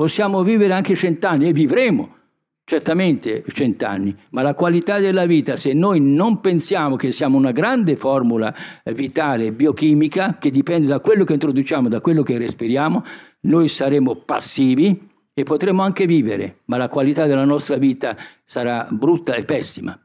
Possiamo 0.00 0.42
vivere 0.42 0.72
anche 0.72 0.94
cent'anni 0.94 1.46
e 1.46 1.52
vivremo 1.52 2.16
certamente 2.64 3.44
cent'anni, 3.52 4.16
ma 4.30 4.40
la 4.40 4.54
qualità 4.54 4.98
della 4.98 5.26
vita, 5.26 5.56
se 5.56 5.74
noi 5.74 6.00
non 6.00 6.40
pensiamo 6.40 6.96
che 6.96 7.12
siamo 7.12 7.36
una 7.36 7.52
grande 7.52 7.96
formula 7.96 8.54
eh, 8.82 8.94
vitale 8.94 9.52
biochimica 9.52 10.38
che 10.38 10.50
dipende 10.50 10.86
da 10.86 11.00
quello 11.00 11.24
che 11.24 11.34
introduciamo, 11.34 11.90
da 11.90 12.00
quello 12.00 12.22
che 12.22 12.38
respiriamo, 12.38 13.04
noi 13.40 13.68
saremo 13.68 14.14
passivi 14.14 15.06
e 15.34 15.42
potremo 15.42 15.82
anche 15.82 16.06
vivere, 16.06 16.60
ma 16.64 16.78
la 16.78 16.88
qualità 16.88 17.26
della 17.26 17.44
nostra 17.44 17.76
vita 17.76 18.16
sarà 18.46 18.88
brutta 18.88 19.34
e 19.34 19.44
pessima. 19.44 20.00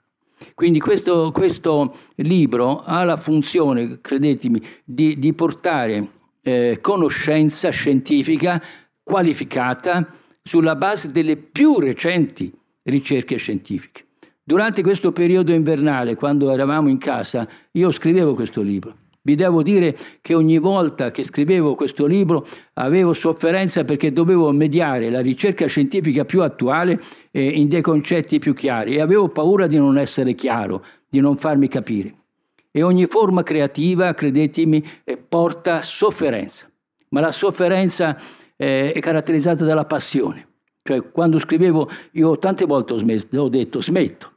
Quindi 0.54 0.82
questo, 0.82 1.32
questo 1.32 1.96
libro 2.16 2.84
ha 2.84 3.06
la 3.06 3.16
funzione, 3.16 4.02
credetemi, 4.02 4.62
di, 4.84 5.18
di 5.18 5.32
portare 5.32 6.10
eh, 6.42 6.80
conoscenza 6.82 7.70
scientifica 7.70 8.62
qualificata 9.06 10.12
sulla 10.42 10.76
base 10.76 11.12
delle 11.12 11.38
più 11.38 11.80
recenti 11.80 12.52
ricerche 12.84 13.38
scientifiche. 13.38 14.04
Durante 14.44 14.82
questo 14.82 15.12
periodo 15.12 15.54
invernale, 15.54 16.16
quando 16.16 16.52
eravamo 16.52 16.90
in 16.90 16.98
casa, 16.98 17.48
io 17.72 17.92
scrivevo 17.92 18.34
questo 18.34 18.62
libro. 18.62 19.04
Vi 19.22 19.34
devo 19.34 19.64
dire 19.64 19.98
che 20.22 20.36
ogni 20.36 20.60
volta 20.60 21.10
che 21.10 21.24
scrivevo 21.24 21.74
questo 21.74 22.06
libro 22.06 22.46
avevo 22.74 23.14
sofferenza 23.14 23.84
perché 23.84 24.14
dovevo 24.14 24.52
mediare 24.52 25.10
la 25.10 25.22
ricerca 25.22 25.66
scientifica 25.66 26.26
più 26.26 26.44
attuale 26.44 27.02
eh, 27.32 27.44
in 27.44 27.68
dei 27.68 27.82
concetti 27.82 28.38
più 28.38 28.54
chiari 28.54 28.96
e 28.96 29.02
avevo 29.02 29.30
paura 29.30 29.66
di 29.66 29.78
non 29.78 29.98
essere 29.98 30.36
chiaro, 30.36 30.86
di 31.10 31.20
non 31.20 31.38
farmi 31.38 31.68
capire. 31.68 32.14
E 32.70 32.84
ogni 32.84 33.08
forma 33.08 33.42
creativa, 33.42 34.14
credetemi, 34.14 34.86
eh, 35.04 35.18
porta 35.18 35.82
sofferenza. 35.82 36.70
Ma 37.10 37.22
la 37.22 37.32
sofferenza 37.32 38.16
eh, 38.56 38.92
è 38.92 39.00
caratterizzata 39.00 39.66
dalla 39.66 39.86
passione. 39.86 40.48
Cioè, 40.82 41.12
quando 41.12 41.40
scrivevo, 41.40 41.90
io 42.12 42.38
tante 42.38 42.66
volte 42.66 42.94
ho, 42.94 42.98
smesso, 42.98 43.28
ho 43.38 43.50
detto 43.50 43.82
smetto 43.82 44.34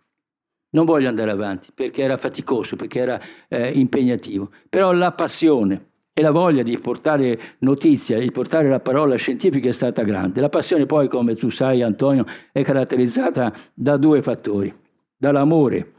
non 0.70 0.84
voglio 0.84 1.08
andare 1.08 1.30
avanti 1.30 1.70
perché 1.72 2.02
era 2.02 2.16
faticoso, 2.16 2.76
perché 2.76 2.98
era 2.98 3.20
eh, 3.48 3.70
impegnativo. 3.70 4.50
Però 4.68 4.92
la 4.92 5.12
passione 5.12 5.86
e 6.12 6.20
la 6.20 6.30
voglia 6.30 6.62
di 6.62 6.76
portare 6.78 7.38
notizia, 7.60 8.18
di 8.18 8.30
portare 8.30 8.68
la 8.68 8.80
parola 8.80 9.16
scientifica 9.16 9.68
è 9.68 9.72
stata 9.72 10.02
grande. 10.02 10.40
La 10.40 10.48
passione 10.48 10.84
poi, 10.84 11.08
come 11.08 11.36
tu 11.36 11.48
sai 11.48 11.82
Antonio, 11.82 12.26
è 12.52 12.62
caratterizzata 12.62 13.52
da 13.72 13.96
due 13.96 14.20
fattori. 14.20 14.74
Dall'amore 15.16 15.92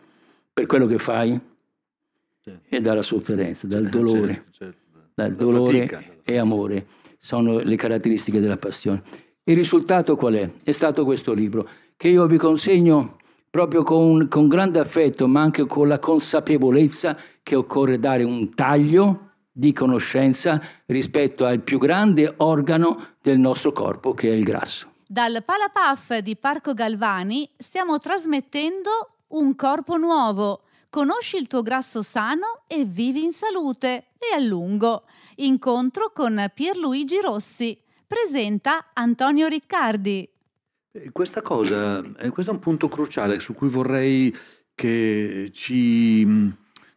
per 0.53 0.65
quello 0.65 0.85
che 0.85 0.97
fai 0.97 1.39
certo. 2.41 2.61
e 2.69 2.79
dalla 2.79 3.01
sofferenza, 3.01 3.67
dal 3.67 3.83
certo, 3.83 3.97
dolore. 3.97 4.45
Certo, 4.51 4.51
certo. 4.51 4.77
Dal 5.13 5.35
dolore 5.35 5.87
fatica. 5.87 6.21
e 6.23 6.37
amore 6.37 6.85
sono 7.19 7.59
le 7.59 7.75
caratteristiche 7.75 8.39
della 8.39 8.57
passione. 8.57 9.03
Il 9.43 9.55
risultato 9.55 10.15
qual 10.15 10.35
è? 10.35 10.51
È 10.63 10.71
stato 10.71 11.03
questo 11.05 11.33
libro 11.33 11.67
che 11.97 12.07
io 12.07 12.25
vi 12.27 12.37
consegno 12.37 13.17
proprio 13.49 13.83
con, 13.83 14.27
con 14.27 14.47
grande 14.47 14.79
affetto, 14.79 15.27
ma 15.27 15.41
anche 15.41 15.65
con 15.65 15.87
la 15.87 15.99
consapevolezza 15.99 17.17
che 17.43 17.55
occorre 17.55 17.99
dare 17.99 18.23
un 18.23 18.53
taglio 18.53 19.31
di 19.51 19.73
conoscenza 19.73 20.61
rispetto 20.85 21.45
al 21.45 21.61
più 21.61 21.77
grande 21.77 22.33
organo 22.37 23.15
del 23.21 23.39
nostro 23.39 23.71
corpo, 23.71 24.13
che 24.13 24.29
è 24.29 24.33
il 24.33 24.43
grasso. 24.43 24.87
Dal 25.05 25.43
Palapaf 25.43 26.19
di 26.19 26.35
Parco 26.35 26.73
Galvani 26.73 27.49
stiamo 27.57 27.97
trasmettendo 27.97 29.15
Un 29.29 29.55
corpo 29.55 29.97
nuovo. 29.97 30.61
Conosci 30.89 31.37
il 31.37 31.47
tuo 31.47 31.61
grasso 31.61 32.01
sano 32.01 32.61
e 32.67 32.85
vivi 32.85 33.23
in 33.23 33.31
salute 33.31 34.05
e 34.17 34.35
a 34.35 34.39
lungo. 34.39 35.03
Incontro 35.41 36.11
con 36.13 36.51
Pierluigi 36.53 37.21
Rossi. 37.21 37.77
Presenta 38.05 38.87
Antonio 38.93 39.47
Riccardi. 39.47 40.27
Questa 41.13 41.41
cosa, 41.41 42.03
eh, 42.17 42.29
questo 42.29 42.51
è 42.51 42.55
un 42.55 42.59
punto 42.59 42.89
cruciale 42.89 43.39
su 43.39 43.53
cui 43.53 43.69
vorrei 43.69 44.35
che 44.75 45.49
ci 45.53 46.25
mm, 46.25 46.49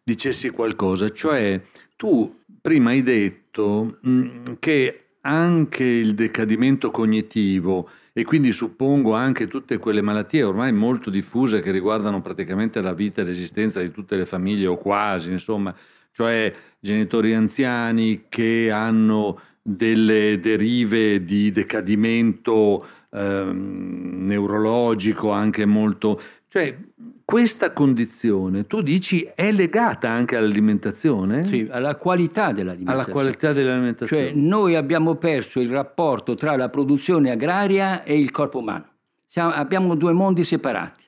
dicessi 0.02 0.50
qualcosa, 0.50 1.10
cioè 1.10 1.60
tu 1.94 2.40
prima 2.60 2.90
hai 2.90 3.04
detto 3.04 4.00
mm, 4.04 4.54
che 4.58 5.16
anche 5.20 5.84
il 5.84 6.14
decadimento 6.14 6.90
cognitivo 6.90 7.88
e 8.12 8.24
quindi 8.24 8.50
suppongo 8.50 9.14
anche 9.14 9.46
tutte 9.46 9.78
quelle 9.78 10.02
malattie 10.02 10.42
ormai 10.42 10.72
molto 10.72 11.10
diffuse 11.10 11.60
che 11.60 11.70
riguardano 11.70 12.20
praticamente 12.20 12.80
la 12.80 12.92
vita 12.92 13.20
e 13.20 13.24
l'esistenza 13.24 13.80
di 13.80 13.92
tutte 13.92 14.16
le 14.16 14.26
famiglie 14.26 14.66
o 14.66 14.76
quasi, 14.78 15.30
insomma, 15.30 15.72
cioè 16.10 16.52
genitori 16.82 17.32
anziani 17.32 18.24
che 18.28 18.72
hanno 18.72 19.38
delle 19.62 20.40
derive 20.40 21.22
di 21.22 21.52
decadimento 21.52 22.84
ehm, 23.10 24.26
neurologico 24.26 25.30
anche 25.30 25.64
molto... 25.64 26.20
Cioè, 26.48 26.76
questa 27.24 27.72
condizione, 27.72 28.66
tu 28.66 28.82
dici, 28.82 29.30
è 29.34 29.52
legata 29.52 30.10
anche 30.10 30.36
all'alimentazione? 30.36 31.44
Sì, 31.44 31.66
alla 31.70 31.94
qualità 31.94 32.52
dell'alimentazione. 32.52 33.02
Alla 33.02 33.10
qualità 33.10 33.52
dell'alimentazione. 33.52 34.26
Cioè, 34.26 34.34
noi 34.34 34.74
abbiamo 34.74 35.14
perso 35.14 35.60
il 35.60 35.70
rapporto 35.70 36.34
tra 36.34 36.56
la 36.56 36.68
produzione 36.68 37.30
agraria 37.30 38.02
e 38.02 38.18
il 38.18 38.32
corpo 38.32 38.58
umano. 38.58 38.86
Siamo, 39.24 39.52
abbiamo 39.52 39.94
due 39.94 40.12
mondi 40.12 40.42
separati. 40.44 41.04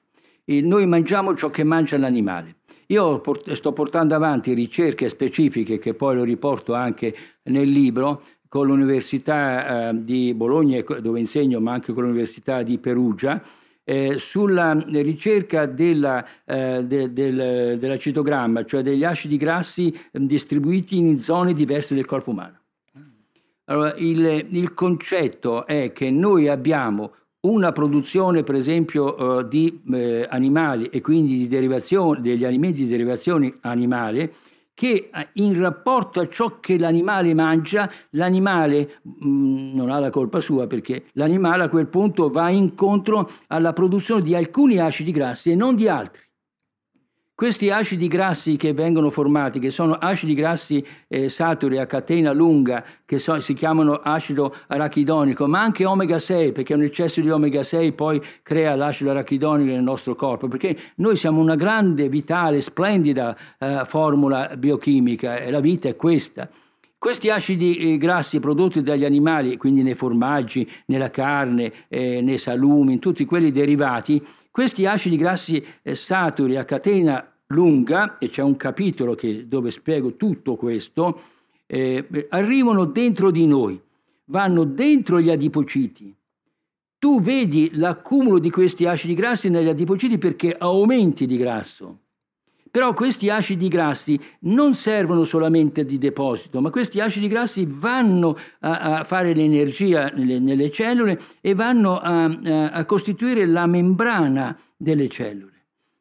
E 0.47 0.61
noi 0.61 0.87
mangiamo 0.87 1.35
ciò 1.35 1.51
che 1.51 1.65
mangia 1.65 1.99
l'animale. 1.99 2.57
Io 2.95 3.21
sto 3.55 3.73
portando 3.73 4.15
avanti 4.15 4.55
ricerche 4.55 5.09
specifiche 5.09 5.81
che 5.81 5.95
poi 5.95 6.15
lo 6.15 6.23
riporto 6.23 6.75
anche 6.75 7.13
nel 7.45 7.69
libro 7.69 8.23
con 8.49 8.69
l'Università 8.69 9.89
eh, 9.89 10.01
di 10.01 10.33
Bologna, 10.33 10.81
dove 11.01 11.19
insegno, 11.19 11.59
ma 11.59 11.73
anche 11.73 11.93
con 11.93 12.05
l'Università 12.05 12.63
di 12.63 12.79
Perugia, 12.79 13.43
eh, 13.83 14.19
sulla 14.19 14.81
ricerca 14.93 15.67
della, 15.67 16.25
eh, 16.45 16.85
de, 16.85 17.13
del, 17.13 17.79
dell'acetogramma, 17.79 18.65
cioè 18.65 18.83
degli 18.83 19.03
acidi 19.03 19.39
grassi 19.39 19.93
distribuiti 20.13 20.97
in 20.97 21.19
zone 21.19 21.53
diverse 21.53 21.97
del 21.97 22.05
corpo 22.05 22.31
umano. 22.31 22.61
Allora, 23.65 23.93
il, 23.97 24.47
il 24.53 24.73
concetto 24.73 25.67
è 25.67 25.93
che 25.93 26.13
noi 26.13 26.47
abbiamo 26.47 27.13
una 27.45 27.73
produzione, 27.73 28.43
per 28.43 28.55
esempio, 28.55 29.41
eh, 29.41 29.49
di 29.49 29.83
eh, 29.93 30.27
animali 30.29 30.87
e 30.87 31.01
quindi 31.01 31.47
degli 31.49 32.45
alimenti 32.45 32.83
di 32.83 32.89
derivazione 32.89 33.59
animale, 33.61 34.33
che 34.75 35.11
eh, 35.15 35.29
in 35.35 35.59
rapporto 35.59 36.21
a 36.21 36.29
ciò 36.29 36.59
che 36.59 36.79
l'animale 36.79 37.33
mangia, 37.33 37.91
l'animale 38.11 39.01
mh, 39.03 39.29
mm, 39.29 39.75
non 39.75 39.91
ha 39.91 39.99
la 39.99 40.11
colpa 40.11 40.41
sua 40.41 40.67
perché 40.67 41.05
l'animale 41.13 41.65
a 41.65 41.69
quel 41.69 41.87
punto 41.87 42.29
va 42.29 42.51
incontro 42.51 43.31
alla 43.47 43.73
produzione 43.73 44.23
di 44.23 44.35
alcuni 44.35 44.79
acidi 44.79 45.13
grassi 45.13 45.51
e 45.51 45.55
non 45.55 45.77
di 45.77 45.89
altri. 45.89 46.24
Questi 47.37 47.69
acidi 47.69 48.07
grassi 48.07 48.55
che 48.57 48.73
vengono 48.75 49.11
formati, 49.11 49.59
che 49.59 49.71
sono 49.71 49.95
acidi 49.95 50.35
grassi 50.35 50.87
eh, 51.09 51.29
saturi 51.29 51.79
a 51.79 51.87
catena 51.87 52.31
lunga, 52.31 52.85
che 53.05 53.19
so, 53.19 53.41
si 53.41 53.55
chiamano 53.55 53.95
acido 53.95 54.55
arachidonico, 54.69 55.49
ma 55.49 55.61
anche 55.61 55.85
omega 55.85 56.21
6, 56.21 56.53
perché 56.53 56.75
un 56.75 56.83
eccesso 56.83 57.21
di 57.21 57.29
omega 57.29 57.65
6 57.65 57.91
poi 57.91 58.23
crea 58.45 58.77
l'acido 58.77 59.11
arachidonico 59.11 59.73
nel 59.73 59.83
nostro 59.83 60.15
corpo, 60.15 60.47
perché 60.47 60.79
noi 60.97 61.17
siamo 61.17 61.41
una 61.41 61.57
grande, 61.57 62.09
vitale, 62.09 62.61
splendida 62.61 63.37
eh, 63.59 63.83
formula 63.85 64.53
biochimica 64.57 65.39
e 65.39 65.51
la 65.51 65.59
vita 65.59 65.89
è 65.89 65.97
questa. 65.97 66.49
Questi 66.97 67.31
acidi 67.31 67.77
eh, 67.95 67.99
grassi 67.99 68.39
prodotti 68.39 68.81
dagli 68.81 69.05
animali, 69.05 69.57
quindi 69.57 69.83
nei 69.83 69.95
formaggi, 69.95 70.71
nella 70.87 71.11
carne, 71.11 71.73
eh, 71.89 72.21
nei 72.23 72.39
salumi, 72.39 72.93
in 72.93 72.99
tutti 73.01 73.25
quelli 73.25 73.51
derivati, 73.51 74.25
questi 74.55 74.87
acidi 74.87 75.17
grassi 75.17 75.61
eh, 75.83 75.97
saturi 75.97 76.57
a 76.57 76.65
catena 76.65 77.29
lunga, 77.47 78.19
e 78.19 78.29
c'è 78.29 78.41
un 78.41 78.55
capitolo 78.55 79.17
che, 79.17 79.49
dove 79.49 79.73
spiego 79.73 80.15
tutto 80.15 80.55
questo, 80.55 81.21
eh, 81.67 82.07
arrivano 82.29 82.85
dentro 82.85 83.33
di 83.33 83.49
noi, 83.49 83.83
vanno 84.27 84.63
dentro 84.63 85.21
gli 85.21 85.29
adipociti. 85.29 86.15
Tu 87.01 87.21
vedi 87.21 87.71
l'accumulo 87.73 88.39
di 88.39 88.51
questi 88.51 88.87
acidi 88.87 89.15
grassi 89.15 89.49
negli 89.49 89.67
adipociti 89.67 90.19
perché 90.19 90.55
aumenti 90.57 91.27
di 91.27 91.37
grasso. 91.37 92.03
Però 92.75 92.93
questi 92.93 93.31
acidi 93.31 93.69
grassi 93.69 94.19
non 94.41 94.75
servono 94.75 95.23
solamente 95.23 95.85
di 95.85 95.97
deposito, 95.97 96.61
ma 96.61 96.71
questi 96.71 96.99
acidi 96.99 97.29
grassi 97.29 97.65
vanno 97.69 98.37
a, 98.59 98.99
a 98.99 99.05
fare 99.05 99.33
l'energia 99.33 100.11
nelle, 100.13 100.41
nelle, 100.41 100.73
cellule 100.73 101.17
e 101.41 101.55
vanno 101.55 101.99
a, 101.99 102.25
a, 102.25 102.85
costituire 102.85 103.47
la 103.47 103.67
membrana 103.67 104.59
delle 104.77 105.09
cellule. 105.09 105.53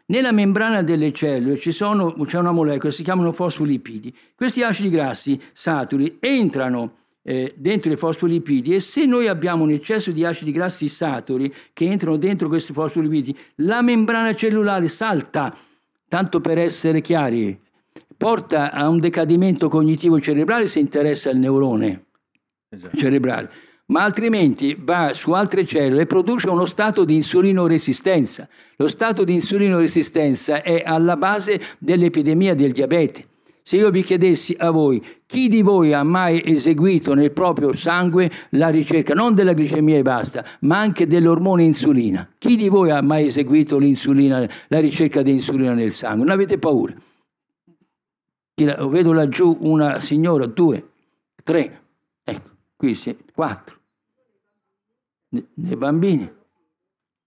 Nella 0.08 0.32
membrana 0.32 0.82
delle 0.82 1.12
cellule 1.12 1.60
c'è 1.60 1.86
una 1.86 2.52
molecola, 2.52 2.92
si 2.92 3.04
chiamano 3.04 3.34
fosfolipidi. 3.34 4.12
Questi 4.34 4.64
acidi 4.64 4.90
grassi 4.90 5.40
saturi 5.54 6.18
entrano 6.20 6.96
eh, 7.22 7.54
dentro 7.56 7.92
i 7.92 7.98
fosfolipidi 7.98 8.74
e 8.74 8.80
se 8.80 9.06
noi 9.06 9.28
abbiamo 9.28 9.64
un 9.64 9.70
eccesso 9.70 10.10
di 10.10 10.26
acidi 10.26 10.52
grassi 10.52 10.88
saturi 10.88 11.54
che 11.72 11.86
entrano 11.86 12.18
dentro 12.18 12.48
questi 12.48 12.74
fosfolipidi, 12.74 13.38
la 13.58 13.84
membrana 13.84 14.34
cellulare 14.34 14.88
salta 14.88 15.56
tanto 16.14 16.42
per 16.42 16.60
essere 16.60 17.02
chiari, 17.02 17.60
porta 18.16 18.72
a 18.72 18.88
un 18.88 19.00
decadimento 19.00 19.68
cognitivo 19.68 20.22
cerebrale 20.22 20.68
se 20.68 20.78
interessa 20.78 21.32
il 21.32 21.40
neurone 21.40 22.06
esatto. 22.70 22.96
cerebrale, 22.96 23.50
ma 23.88 24.04
altrimenti 24.04 24.78
va 24.80 25.12
su 25.14 25.32
altre 25.32 25.66
cellule 25.66 26.04
e 26.04 26.06
produce 26.06 26.50
uno 26.50 26.66
stato 26.66 27.04
di 27.04 27.16
insulinoresistenza. 27.16 28.48
Lo 28.76 28.90
stato 28.90 29.24
di 29.24 29.34
insulinoresistenza 29.34 30.62
è 30.62 30.84
alla 30.86 31.18
base 31.18 31.60
dell'epidemia 31.80 32.54
del 32.54 32.74
diabete. 32.74 33.30
Se 33.66 33.78
io 33.78 33.90
vi 33.92 34.04
chiedessi 34.04 34.54
a 34.60 34.72
voi 34.72 35.02
chi 35.26 35.48
di 35.48 35.62
voi 35.62 35.94
ha 35.94 36.04
mai 36.04 36.42
eseguito 36.46 37.14
nel 37.14 37.32
proprio 37.32 37.74
sangue 37.74 38.30
la 38.50 38.68
ricerca 38.68 39.14
non 39.14 39.34
della 39.34 39.54
glicemia 39.54 39.98
e 39.98 40.02
basta, 40.02 40.46
ma 40.62 40.80
anche 40.80 41.08
dell'ormone 41.08 41.64
insulina, 41.64 42.30
chi 42.38 42.58
di 42.58 42.68
voi 42.68 42.92
ha 42.92 43.02
mai 43.02 43.26
eseguito 43.26 43.80
la 43.80 44.80
ricerca 44.80 45.22
di 45.22 45.32
insulina 45.32 45.74
nel 45.74 45.92
sangue? 45.92 46.26
Non 46.26 46.34
avete 46.34 46.60
paura. 46.60 46.94
Vedo 48.56 49.14
laggiù 49.14 49.58
una 49.62 50.00
signora, 50.00 50.46
due, 50.46 50.90
tre. 51.42 51.82
qui 52.76 52.94
si, 52.96 53.18
quattro, 53.34 53.80
nei 55.30 55.76
bambini. 55.76 56.30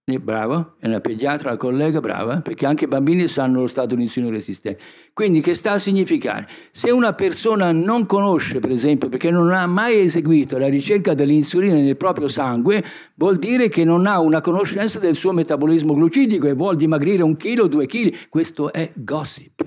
Bravo, 0.09 0.75
è 0.79 0.87
una 0.87 1.01
pediatra, 1.01 1.49
una 1.49 1.57
collega 1.57 1.99
brava, 1.99 2.39
perché 2.39 2.65
anche 2.65 2.85
i 2.85 2.87
bambini 2.87 3.27
sanno 3.27 3.59
lo 3.59 3.67
stato 3.67 3.93
di 3.93 4.03
insulino 4.03 4.31
resistente. 4.31 4.81
Quindi 5.11 5.41
che 5.41 5.53
sta 5.53 5.73
a 5.73 5.79
significare? 5.79 6.47
Se 6.71 6.89
una 6.91 7.11
persona 7.11 7.73
non 7.73 8.05
conosce, 8.05 8.59
per 8.59 8.71
esempio, 8.71 9.09
perché 9.09 9.31
non 9.31 9.51
ha 9.51 9.65
mai 9.65 9.99
eseguito 9.99 10.57
la 10.57 10.69
ricerca 10.69 11.13
dell'insulina 11.13 11.73
nel 11.73 11.97
proprio 11.97 12.29
sangue, 12.29 12.81
vuol 13.15 13.35
dire 13.35 13.67
che 13.67 13.83
non 13.83 14.07
ha 14.07 14.21
una 14.21 14.39
conoscenza 14.39 14.97
del 14.99 15.17
suo 15.17 15.33
metabolismo 15.33 15.93
glucidico 15.93 16.47
e 16.47 16.53
vuol 16.53 16.77
dimagrire 16.77 17.21
un 17.21 17.35
chilo, 17.35 17.67
due 17.67 17.85
chili. 17.85 18.17
Questo 18.29 18.71
è 18.71 18.89
gossip, 18.95 19.61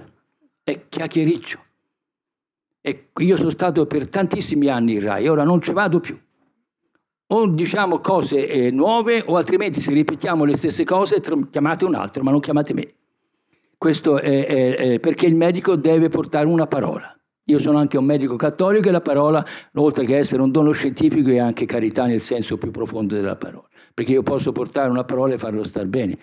è 0.64 0.85
chiacchiericcio. 0.88 1.59
E 2.81 3.09
io 3.14 3.37
sono 3.37 3.50
stato 3.50 3.85
per 3.85 4.09
tantissimi 4.09 4.68
anni 4.68 4.94
in 4.94 5.03
RAI, 5.03 5.29
ora 5.29 5.44
non 5.44 5.61
ci 5.61 5.72
vado 5.72 6.00
più 6.00 6.18
o 7.33 7.47
diciamo 7.47 7.99
cose 8.01 8.49
eh, 8.49 8.71
nuove 8.71 9.23
o 9.27 9.37
altrimenti 9.37 9.81
se 9.81 9.93
ripetiamo 9.93 10.45
le 10.45 10.57
stesse 10.57 10.85
cose 10.85 11.21
chiamate 11.51 11.85
un 11.85 11.95
altro, 11.95 12.23
ma 12.23 12.31
non 12.31 12.40
chiamate 12.40 12.75
me. 12.75 12.95
Questo 13.77 14.19
è, 14.19 14.47
è, 14.47 14.77
è 14.77 15.01
perché 15.01 15.27
il 15.27 15.37
medico 15.37 15.77
deve 15.77 16.09
portare 16.09 16.47
una 16.47 16.66
parola. 16.66 17.14
Io 17.45 17.59
sono 17.59 17.79
anche 17.79 17.97
un 17.99 18.05
medico 18.05 18.37
cattolico 18.37 18.88
e 18.88 18.93
la 18.93 19.01
parola, 19.01 19.45
oltre 19.75 20.05
che 20.05 20.16
essere 20.16 20.43
un 20.43 20.51
dono 20.51 20.73
scientifico, 20.73 21.31
è 21.31 21.38
anche 21.38 21.66
carità 21.66 22.05
nel 22.07 22.21
senso 22.21 22.59
più 22.59 22.71
profondo 22.71 23.14
della 23.14 23.37
parola, 23.37 23.66
perché 23.95 24.12
io 24.12 24.23
posso 24.23 24.53
portare 24.53 24.90
una 24.90 25.05
parola 25.05 25.35
e 25.35 25.38
farlo 25.38 25.64
star 25.64 25.87
bene. 25.87 26.19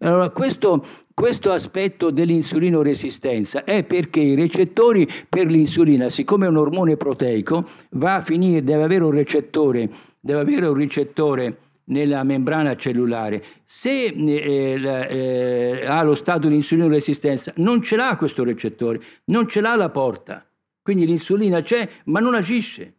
Allora, 0.00 0.30
questo, 0.30 0.84
questo 1.18 1.50
aspetto 1.50 2.10
dell'insulinoresistenza 2.10 3.64
è 3.64 3.82
perché 3.82 4.20
i 4.20 4.36
recettori 4.36 5.04
per 5.28 5.48
l'insulina, 5.48 6.10
siccome 6.10 6.46
è 6.46 6.48
un 6.48 6.58
ormone 6.58 6.96
proteico, 6.96 7.68
va 7.94 8.14
a 8.14 8.20
finire, 8.20 8.62
deve 8.62 8.84
avere 8.84 9.02
un 9.02 9.10
recettore 9.10 9.90
deve 10.20 10.38
avere 10.38 10.66
un 10.68 10.74
ricettore 10.74 11.58
nella 11.86 12.22
membrana 12.22 12.76
cellulare. 12.76 13.42
Se 13.64 14.04
eh, 14.04 14.80
eh, 14.80 15.86
ha 15.86 16.00
lo 16.04 16.14
stato 16.14 16.46
di 16.46 16.54
insulino 16.54 16.86
resistenza, 16.86 17.52
non 17.56 17.82
ce 17.82 17.96
l'ha 17.96 18.16
questo 18.16 18.44
recettore, 18.44 19.00
non 19.24 19.48
ce 19.48 19.60
l'ha 19.60 19.74
la 19.74 19.88
porta. 19.88 20.48
Quindi 20.80 21.04
l'insulina 21.04 21.62
c'è, 21.62 21.88
ma 22.04 22.20
non 22.20 22.36
agisce. 22.36 22.94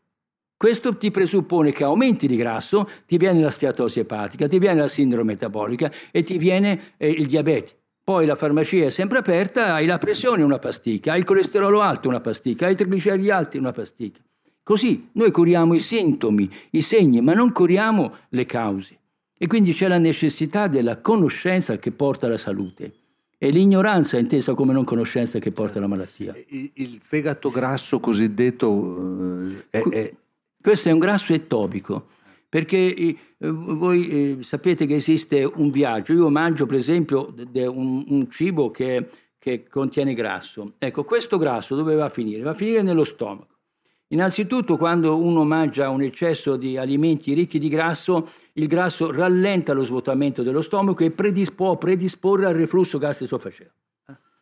Questo 0.58 0.97
ti 0.97 1.10
presuppone 1.10 1.71
che 1.71 1.86
aumenti 1.86 2.27
di 2.27 2.36
grasso, 2.36 2.86
ti 3.05 3.15
viene 3.15 3.39
la 3.39 3.49
steatosi 3.49 4.01
epatica, 4.01 4.49
ti 4.49 4.60
viene 4.60 4.82
la 4.82 4.89
sindrome 4.89 5.32
metabolica 5.32 5.89
e 6.12 6.21
ti 6.21 6.38
viene 6.38 6.95
eh, 6.97 7.08
il 7.08 7.25
diabete. 7.25 7.79
Poi 8.10 8.26
la 8.26 8.34
farmacia 8.34 8.86
è 8.86 8.89
sempre 8.89 9.19
aperta, 9.19 9.76
hai 9.76 9.86
la 9.86 10.00
pressione 10.00 10.41
una 10.41 10.58
pasticca, 10.58 11.12
hai 11.12 11.19
il 11.19 11.26
colesterolo 11.26 11.80
alto 11.80 12.10
una 12.10 12.19
pasticca, 12.19 12.65
hai 12.65 12.74
i 12.74 12.76
trigliceridi 12.76 13.30
alti 13.30 13.60
una 13.60 13.72
pasticca. 13.72 14.19
Così 14.63 15.10
noi 15.12 15.30
curiamo 15.30 15.76
i 15.76 15.80
sintomi, 15.80 16.50
i 16.72 16.82
segni, 16.82 17.22
ma 17.22 17.36
non 17.36 17.52
curiamo 17.52 18.15
le 18.30 18.48
cause. 18.48 18.98
E 19.38 19.45
quindi 19.45 19.74
c'è 19.74 19.88
la 19.88 20.00
necessità 20.00 20.65
della 20.65 20.98
conoscenza 20.98 21.78
che 21.78 21.91
porta 21.91 22.26
alla 22.26 22.39
salute 22.39 22.93
e 23.38 23.52
l'ignoranza 23.52 24.17
intesa 24.17 24.56
come 24.56 24.74
non 24.74 24.86
conoscenza 24.86 25.38
che 25.38 25.52
porta 25.52 25.78
alla 25.78 25.86
malattia. 25.86 26.36
Il, 26.48 26.98
fegato 27.00 27.52
grasso 27.52 28.00
così-detto 28.00 29.52
eh, 29.69 29.82
è, 29.82 29.84
è... 29.88 30.13
Questo 30.60 30.89
è 30.89 30.91
un 30.91 30.98
grasso 30.98 31.32
etopico, 31.32 32.08
perché 32.50 32.76
voi 33.39 34.08
eh, 34.08 34.43
sapete 34.43 34.86
che 34.86 34.95
esiste 34.95 35.43
un 35.43 35.71
viaggio. 35.71 36.13
Io 36.13 36.30
mangio 36.30 36.65
per 36.65 36.78
esempio 36.78 37.34
un, 37.54 38.06
un 38.08 38.30
cibo 38.30 38.69
che, 38.69 39.08
che 39.38 39.67
contiene 39.67 40.13
grasso. 40.13 40.73
Ecco, 40.78 41.04
questo 41.06 41.38
grasso 41.38 41.75
dove 41.75 41.95
va 41.95 42.06
a 42.06 42.10
finire? 42.10 42.43
Va 42.43 42.52
a 42.52 42.56
finire 42.56 42.82
nello 42.82 43.04
stomaco. 43.04 43.58
Innanzitutto 44.12 44.75
quando 44.75 45.17
uno 45.17 45.43
mangia 45.43 45.89
un 45.89 46.02
eccesso 46.02 46.56
di 46.58 46.78
alimenti 46.78 47.34
ricchi 47.34 47.60
di 47.60 47.69
grasso, 47.69 48.28
il 48.54 48.67
grasso 48.67 49.12
rallenta 49.12 49.73
lo 49.73 49.84
svuotamento 49.84 50.41
dello 50.41 50.62
stomaco 50.62 51.04
e 51.04 51.12
può 51.12 51.78
predisporre 51.78 52.47
al 52.47 52.56
reflusso 52.56 52.97
gastroesofageo. 52.97 53.71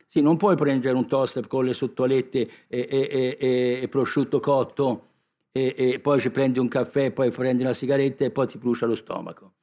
Sì, 0.07 0.21
non 0.21 0.37
puoi 0.37 0.55
prendere 0.55 0.95
un 0.95 1.05
toast 1.05 1.45
con 1.47 1.65
le 1.65 1.73
sottolette 1.73 2.49
e, 2.67 2.87
e, 2.89 3.37
e, 3.37 3.79
e 3.81 3.87
prosciutto 3.89 4.39
cotto 4.39 5.07
e, 5.51 5.99
poi 6.01 6.19
ci 6.19 6.29
prendi 6.29 6.59
un 6.59 6.67
caffè, 6.67 7.11
poi 7.11 7.31
prendi 7.31 7.63
una 7.63 7.73
sigaretta 7.73 8.25
e 8.25 8.31
poi 8.31 8.47
ti 8.47 8.57
brucia 8.57 8.85
lo 8.85 8.95
stomaco. 8.95 9.53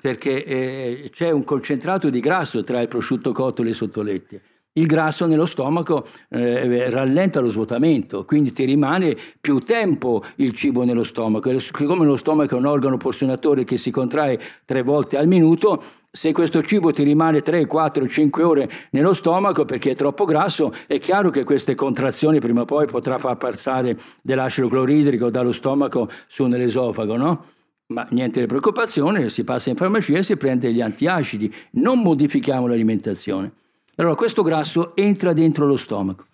Perché 0.00 0.44
eh, 0.44 1.10
c'è 1.12 1.30
un 1.30 1.44
concentrato 1.44 2.10
di 2.10 2.20
grasso 2.20 2.62
tra 2.62 2.80
il 2.80 2.88
prosciutto 2.88 3.32
cotto 3.32 3.62
e 3.62 3.66
le 3.66 3.72
sottolette 3.72 4.42
il 4.76 4.86
grasso 4.86 5.26
nello 5.26 5.46
stomaco 5.46 6.06
eh, 6.28 6.90
rallenta 6.90 7.40
lo 7.40 7.48
svuotamento, 7.48 8.24
quindi 8.24 8.52
ti 8.52 8.64
rimane 8.64 9.16
più 9.40 9.60
tempo 9.60 10.22
il 10.36 10.52
cibo 10.52 10.84
nello 10.84 11.04
stomaco. 11.04 11.50
E 11.50 11.60
siccome 11.60 12.04
lo 12.04 12.16
stomaco 12.16 12.54
è 12.54 12.58
un 12.58 12.66
organo 12.66 12.96
porzionatore 12.96 13.64
che 13.64 13.76
si 13.76 13.90
contrae 13.90 14.38
tre 14.64 14.82
volte 14.82 15.16
al 15.16 15.26
minuto, 15.26 15.82
se 16.16 16.32
questo 16.32 16.62
cibo 16.62 16.92
ti 16.92 17.02
rimane 17.02 17.42
3, 17.42 17.66
4, 17.66 18.08
5 18.08 18.42
ore 18.42 18.70
nello 18.92 19.12
stomaco 19.12 19.66
perché 19.66 19.90
è 19.90 19.94
troppo 19.94 20.24
grasso, 20.24 20.72
è 20.86 20.98
chiaro 20.98 21.28
che 21.28 21.44
queste 21.44 21.74
contrazioni 21.74 22.40
prima 22.40 22.62
o 22.62 22.64
poi 22.64 22.86
potrà 22.86 23.18
far 23.18 23.36
passare 23.36 23.98
dell'acido 24.22 24.68
cloridrico 24.68 25.28
dallo 25.28 25.52
stomaco 25.52 26.08
su 26.26 26.46
nell'esofago, 26.46 27.18
no? 27.18 27.44
Ma 27.88 28.06
niente 28.12 28.40
di 28.40 28.46
preoccupazione, 28.46 29.28
si 29.28 29.44
passa 29.44 29.68
in 29.68 29.76
farmacia 29.76 30.16
e 30.16 30.22
si 30.22 30.38
prende 30.38 30.72
gli 30.72 30.80
antiacidi, 30.80 31.52
non 31.72 32.00
modifichiamo 32.00 32.66
l'alimentazione. 32.66 33.52
Allora 33.96 34.14
questo 34.14 34.42
grasso 34.42 34.96
entra 34.96 35.34
dentro 35.34 35.66
lo 35.66 35.76
stomaco, 35.76 36.24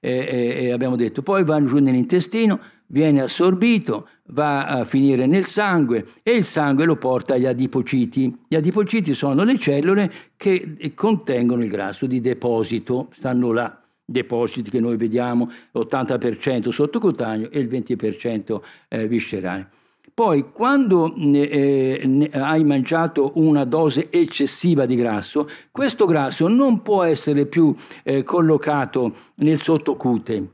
e, 0.00 0.26
e, 0.28 0.64
e 0.64 0.72
abbiamo 0.72 0.96
detto, 0.96 1.22
poi 1.22 1.44
va 1.44 1.64
giù 1.64 1.78
nell'intestino, 1.78 2.58
viene 2.86 3.22
assorbito, 3.22 4.08
va 4.30 4.66
a 4.66 4.84
finire 4.84 5.26
nel 5.26 5.44
sangue 5.44 6.06
e 6.22 6.32
il 6.32 6.44
sangue 6.44 6.84
lo 6.84 6.96
porta 6.96 7.34
agli 7.34 7.46
adipociti. 7.46 8.34
Gli 8.48 8.56
adipociti 8.56 9.14
sono 9.14 9.44
le 9.44 9.58
cellule 9.58 10.12
che 10.36 10.92
contengono 10.94 11.62
il 11.62 11.70
grasso 11.70 12.06
di 12.06 12.20
deposito, 12.20 13.08
stanno 13.12 13.52
là 13.52 13.82
depositi 14.10 14.70
che 14.70 14.80
noi 14.80 14.96
vediamo, 14.96 15.50
l'80% 15.72 16.70
sottocutaneo 16.70 17.50
e 17.50 17.60
il 17.60 17.68
20% 17.68 18.60
eh, 18.88 19.06
viscerale. 19.06 19.70
Poi 20.14 20.50
quando 20.50 21.14
eh, 21.14 22.30
hai 22.32 22.64
mangiato 22.64 23.32
una 23.34 23.64
dose 23.64 24.10
eccessiva 24.10 24.86
di 24.86 24.96
grasso, 24.96 25.48
questo 25.70 26.06
grasso 26.06 26.48
non 26.48 26.82
può 26.82 27.04
essere 27.04 27.46
più 27.46 27.72
eh, 28.02 28.24
collocato 28.24 29.14
nel 29.36 29.60
sottocute, 29.60 30.48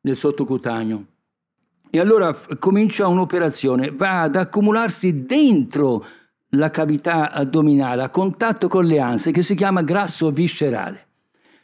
nel 0.00 0.16
sottocutaneo. 0.16 1.04
E 1.90 1.98
allora 1.98 2.32
comincia 2.60 3.08
un'operazione, 3.08 3.90
va 3.90 4.22
ad 4.22 4.36
accumularsi 4.36 5.24
dentro 5.24 6.06
la 6.50 6.70
cavità 6.70 7.32
addominale 7.32 8.02
a 8.02 8.10
contatto 8.10 8.68
con 8.68 8.84
le 8.84 9.00
anse 9.00 9.32
che 9.32 9.42
si 9.42 9.56
chiama 9.56 9.82
grasso 9.82 10.30
viscerale. 10.30 11.06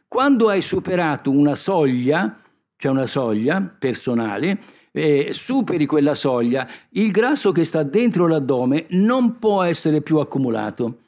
Quando 0.09 0.49
hai 0.49 0.63
superato 0.63 1.31
una 1.31 1.55
soglia, 1.55 2.41
cioè 2.77 2.91
una 2.91 3.07
soglia 3.07 3.61
personale, 3.61 4.59
eh, 4.93 5.29
superi 5.33 5.87
quella 5.87 6.15
soglia, 6.15 6.67
il 6.91 7.11
grasso 7.11 7.53
che 7.53 7.65
sta 7.65 7.83
dentro 7.83 8.27
l'addome 8.27 8.87
non 8.91 9.39
può 9.39 9.63
essere 9.63 10.01
più 10.01 10.19
accumulato. 10.19 10.99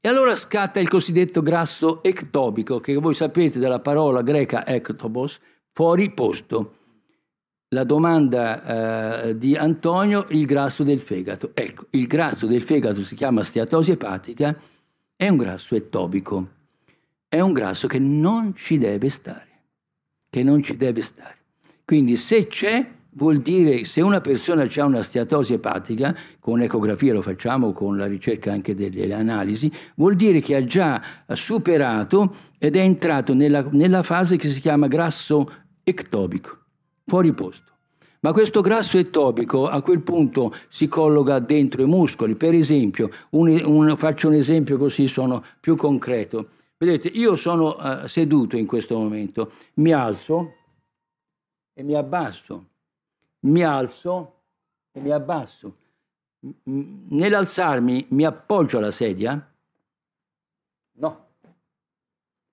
E 0.00 0.08
allora 0.08 0.36
scatta 0.36 0.80
il 0.80 0.88
cosiddetto 0.88 1.42
grasso 1.42 2.02
ectobico, 2.02 2.80
che 2.80 2.94
voi 2.96 3.14
sapete 3.14 3.58
dalla 3.58 3.80
parola 3.80 4.22
greca 4.22 4.66
ectobos, 4.66 5.40
fuori 5.72 6.10
posto. 6.12 6.72
La 7.76 7.84
domanda 7.84 9.26
eh, 9.26 9.36
di 9.36 9.54
Antonio, 9.54 10.24
il 10.30 10.46
grasso 10.46 10.82
del 10.82 10.98
fegato. 10.98 11.50
Ecco, 11.52 11.88
il 11.90 12.06
grasso 12.06 12.46
del 12.46 12.62
fegato 12.62 13.04
si 13.04 13.14
chiama 13.14 13.44
steatosi 13.44 13.90
epatica, 13.90 14.58
è 15.14 15.28
un 15.28 15.36
grasso 15.36 15.74
ectobico, 15.74 16.48
è 17.28 17.38
un 17.38 17.52
grasso 17.52 17.86
che 17.86 17.98
non 17.98 18.54
ci 18.56 18.78
deve 18.78 19.10
stare, 19.10 19.48
che 20.30 20.42
non 20.42 20.62
ci 20.62 20.78
deve 20.78 21.02
stare. 21.02 21.36
Quindi 21.84 22.16
se 22.16 22.46
c'è, 22.46 22.82
vuol 23.10 23.42
dire 23.42 23.84
se 23.84 24.00
una 24.00 24.22
persona 24.22 24.62
ha 24.62 24.84
una 24.86 25.02
steatosi 25.02 25.52
epatica, 25.52 26.16
con 26.40 26.62
ecografia 26.62 27.12
lo 27.12 27.20
facciamo, 27.20 27.74
con 27.74 27.98
la 27.98 28.06
ricerca 28.06 28.52
anche 28.52 28.74
delle 28.74 29.12
analisi, 29.12 29.70
vuol 29.96 30.16
dire 30.16 30.40
che 30.40 30.56
ha 30.56 30.64
già 30.64 31.02
superato 31.34 32.34
ed 32.56 32.74
è 32.74 32.80
entrato 32.80 33.34
nella, 33.34 33.68
nella 33.72 34.02
fase 34.02 34.38
che 34.38 34.48
si 34.48 34.60
chiama 34.60 34.86
grasso 34.86 35.52
ectobico, 35.84 36.60
fuori 37.06 37.32
posto. 37.32 37.72
Ma 38.20 38.32
questo 38.32 38.60
grasso 38.60 38.98
ectobico 38.98 39.66
a 39.66 39.80
quel 39.80 40.00
punto 40.00 40.52
si 40.68 40.88
colloca 40.88 41.38
dentro 41.38 41.82
i 41.82 41.86
muscoli. 41.86 42.34
Per 42.34 42.52
esempio, 42.52 43.10
un, 43.30 43.48
un, 43.64 43.96
faccio 43.96 44.28
un 44.28 44.34
esempio 44.34 44.76
così 44.76 45.06
sono 45.06 45.44
più 45.60 45.76
concreto. 45.76 46.48
Vedete, 46.76 47.08
io 47.08 47.36
sono 47.36 47.76
uh, 47.76 48.06
seduto 48.06 48.56
in 48.56 48.66
questo 48.66 48.98
momento, 48.98 49.52
mi 49.74 49.92
alzo 49.92 50.54
e 51.72 51.82
mi 51.82 51.94
abbasso 51.94 52.66
mi 53.46 53.62
alzo 53.62 54.42
e 54.92 55.00
mi 55.00 55.10
abbasso. 55.10 55.76
Nell'alzarmi 56.64 58.06
mi 58.10 58.24
appoggio 58.24 58.78
alla 58.78 58.90
sedia? 58.90 59.54
No. 60.92 61.24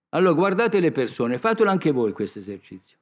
Allora 0.10 0.34
guardate 0.34 0.80
le 0.80 0.92
persone, 0.92 1.38
fatelo 1.38 1.70
anche 1.70 1.92
voi 1.92 2.12
questo 2.12 2.40
esercizio. 2.40 2.98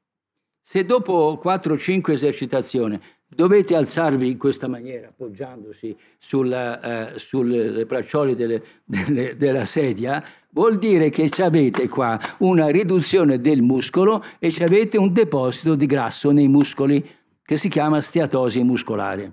Se 0.62 0.86
dopo 0.86 1.42
4-5 1.44 2.12
esercitazioni 2.12 3.00
dovete 3.28 3.76
alzarvi 3.76 4.32
in 4.32 4.38
questa 4.38 4.68
maniera, 4.68 5.08
appoggiandosi 5.08 5.96
sulla, 6.20 7.14
eh, 7.14 7.20
sulle 7.20 7.86
braccioli 7.86 8.36
delle, 8.36 8.64
delle, 8.84 9.36
della 9.36 9.66
sedia, 9.66 10.24
vuol 10.50 10.78
dire 10.78 11.10
che 11.10 11.30
avete 11.42 11.88
qua 11.88 12.20
una 12.40 12.68
riduzione 12.68 13.40
del 13.40 13.62
muscolo 13.62 14.24
e 14.40 14.54
avete 14.60 14.98
un 14.98 15.14
deposito 15.14 15.76
di 15.76 15.86
grasso 15.86 16.32
nei 16.32 16.48
muscoli 16.48 17.04
che 17.44 17.58
si 17.58 17.70
chiama 17.70 18.02
steatosi 18.02 18.64
muscolare. 18.64 19.32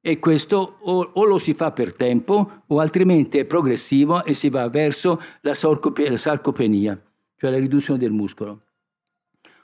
E 0.00 0.18
questo 0.18 0.78
o, 0.80 1.10
o, 1.12 1.24
lo 1.24 1.38
si 1.38 1.54
fa 1.54 1.70
per 1.70 1.94
tempo 1.94 2.62
o 2.66 2.80
altrimenti 2.80 3.38
è 3.38 3.44
progressivo 3.44 4.24
e 4.24 4.34
si 4.34 4.48
va 4.48 4.68
verso 4.68 5.20
la, 5.42 5.52
la 5.52 6.16
sarcopenia, 6.16 7.00
cioè 7.36 7.50
la 7.50 7.58
riduzione 7.58 8.00
del 8.00 8.10
muscolo. 8.10 8.62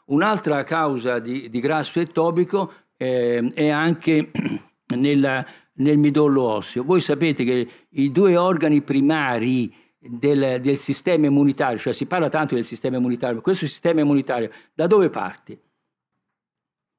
Un'altra 0.09 0.65
causa 0.65 1.19
di, 1.19 1.49
di 1.49 1.61
grasso 1.61 2.01
etopico 2.01 2.73
eh, 2.97 3.51
è 3.55 3.69
anche 3.69 4.31
nella, 4.97 5.45
nel 5.75 5.99
midollo 5.99 6.43
osseo. 6.43 6.85
Voi 6.85 7.01
sapete 7.01 7.45
che 7.45 7.69
i 7.91 8.11
due 8.11 8.37
organi 8.37 8.81
primari 8.83 9.75
del, 9.99 10.61
del, 10.61 10.77
sistema 10.77 11.27
immunitario, 11.27 11.79
cioè 11.79 11.93
si 11.93 12.07
parla 12.07 12.29
tanto 12.29 12.55
del 12.55 12.65
sistema 12.65 12.97
immunitario, 12.97 13.41
questo 13.41 13.67
sistema 13.67 14.01
immunitario 14.01 14.51
da 14.73 14.87
dove 14.87 15.11
parte? 15.11 15.61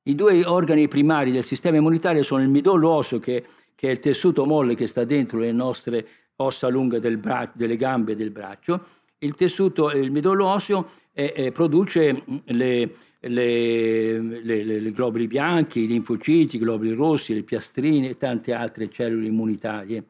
I 0.03 0.15
due 0.15 0.45
organi 0.45 0.87
primari 0.87 1.31
del 1.31 1.43
sistema 1.43 1.77
immunitario 1.77 2.23
sono 2.23 2.41
il 2.41 2.49
midollo 2.49 2.89
osseo, 2.89 3.19
che, 3.19 3.45
che 3.75 3.87
è 3.87 3.91
il 3.91 3.99
tessuto 3.99 4.45
molle 4.45 4.75
che 4.75 4.87
sta 4.87 5.03
dentro 5.03 5.39
le 5.39 5.51
nostre 5.51 6.07
ossa 6.37 6.67
lunghe 6.67 6.99
del 6.99 7.19
delle 7.53 7.75
gambe 7.75 8.13
e 8.13 8.15
del 8.15 8.31
braccio. 8.31 8.85
Il 9.19 9.35
tessuto, 9.35 9.91
il 9.91 10.11
midollo 10.11 10.47
osseo 10.47 10.89
eh, 11.27 11.51
produce 11.51 12.23
le, 12.45 12.89
le, 13.19 14.19
le, 14.19 14.63
le, 14.79 14.91
globuli 14.91 15.27
bianchi, 15.27 15.81
i 15.81 15.87
linfociti, 15.87 16.55
i 16.55 16.59
globuli 16.59 16.93
rossi, 16.93 17.33
le 17.33 17.43
piastrine 17.43 18.09
e 18.09 18.17
tante 18.17 18.53
altre 18.53 18.89
cellule 18.89 19.27
immunitarie. 19.27 20.03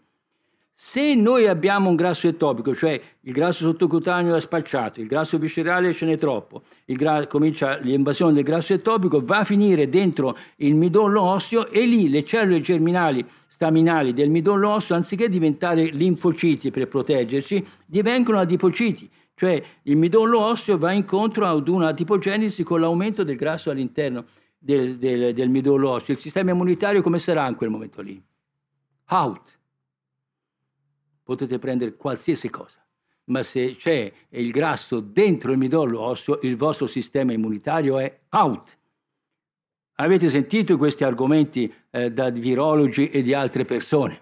Se 0.82 1.13
noi 1.13 1.45
abbiamo 1.45 1.89
un 1.89 1.98
grasso 1.98 2.30
etopico, 2.30 2.74
cioè 2.74 2.98
il 3.19 3.34
grasso 3.34 3.65
sottocutaneo 3.65 4.34
è 4.34 4.39
spacciato, 4.39 5.02
il 5.02 5.08
grasso 5.08 5.38
viscerale 5.38 5.91
ce 5.93 6.06
n'è 6.06 6.17
troppo, 6.17 6.62
gra- 6.86 7.28
comincia 7.28 7.78
l'invasione 7.80 8.32
del 8.32 8.43
grasso 8.43 8.72
etopico, 8.72 9.22
va 9.22 9.39
a 9.39 9.43
finire 9.43 9.89
dentro 9.89 10.38
il 10.58 10.76
midollo 10.76 11.22
osseo 11.22 11.67
e 11.69 11.86
lì 11.86 12.08
le 12.08 12.24
cellule 12.24 12.62
germinali 12.62 13.26
staminali 13.50 14.13
del 14.13 14.30
midollo 14.30 14.69
osseo, 14.69 14.95
anziché 14.95 15.28
diventare 15.28 15.84
linfociti 15.84 16.72
per 16.72 16.88
proteggerci, 16.88 17.62
divengono 17.86 18.39
adipociti, 18.39 19.10
cioè 19.39 19.63
il 19.84 19.95
midollo 19.95 20.41
osseo 20.41 20.78
va 20.78 20.91
incontro 20.91 21.45
ad 21.45 21.69
una 21.69 21.88
adipogenesi 21.88 22.62
con 22.62 22.82
l'aumento 22.82 23.23
del 23.23 23.38
grasso 23.38 23.69
all'interno 23.69 24.25
del, 24.58 24.97
del, 24.97 25.34
del 25.34 25.47
midollo 25.47 25.91
osseo. 25.91 26.13
Il 26.13 26.19
sistema 26.19 26.52
immunitario 26.52 27.02
come 27.02 27.19
sarà 27.19 27.47
in 27.47 27.56
quel 27.56 27.69
momento 27.69 28.02
lì? 28.02 28.21
Out 29.08 29.60
potete 31.23 31.58
prendere 31.58 31.95
qualsiasi 31.95 32.49
cosa, 32.49 32.86
ma 33.25 33.41
se 33.41 33.78
c'è 33.78 34.12
il 34.28 34.52
grasso 34.52 34.99
dentro 34.99 35.54
il 35.54 35.58
midollo 35.58 36.02
osseo, 36.02 36.39
il 36.41 36.58
vostro 36.58 36.88
sistema 36.88 37.32
immunitario 37.32 37.97
è 37.97 38.19
out. 38.32 38.78
Avete 39.93 40.28
sentito 40.28 40.75
questi 40.75 41.06
argomenti 41.06 41.73
eh, 41.91 42.12
da 42.12 42.30
virologi 42.30 43.08
e 43.10 43.21
di 43.21 43.34
altre 43.34 43.63
persone? 43.63 44.21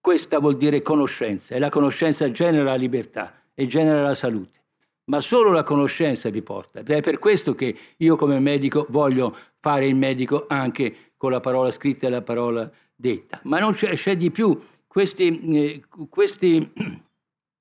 Questa 0.00 0.40
vuol 0.40 0.56
dire 0.56 0.82
conoscenza 0.82 1.54
e 1.54 1.60
la 1.60 1.68
conoscenza 1.68 2.28
genera 2.32 2.74
libertà 2.74 3.43
e 3.54 3.66
genera 3.66 4.02
la 4.02 4.14
salute. 4.14 4.62
Ma 5.06 5.20
solo 5.20 5.50
la 5.50 5.62
conoscenza 5.62 6.30
vi 6.30 6.42
porta. 6.42 6.80
Ed 6.80 6.90
è 6.90 7.00
per 7.00 7.18
questo 7.18 7.54
che 7.54 7.76
io 7.96 8.16
come 8.16 8.38
medico 8.40 8.86
voglio 8.88 9.36
fare 9.60 9.86
il 9.86 9.94
medico 9.94 10.46
anche 10.48 11.12
con 11.16 11.30
la 11.30 11.40
parola 11.40 11.70
scritta 11.70 12.06
e 12.06 12.10
la 12.10 12.22
parola 12.22 12.70
detta. 12.94 13.40
Ma 13.44 13.58
non 13.58 13.72
c'è, 13.72 13.94
c'è 13.94 14.16
di 14.16 14.30
più 14.30 14.58
questi, 14.86 15.40
eh, 15.52 15.82
questi, 16.08 16.72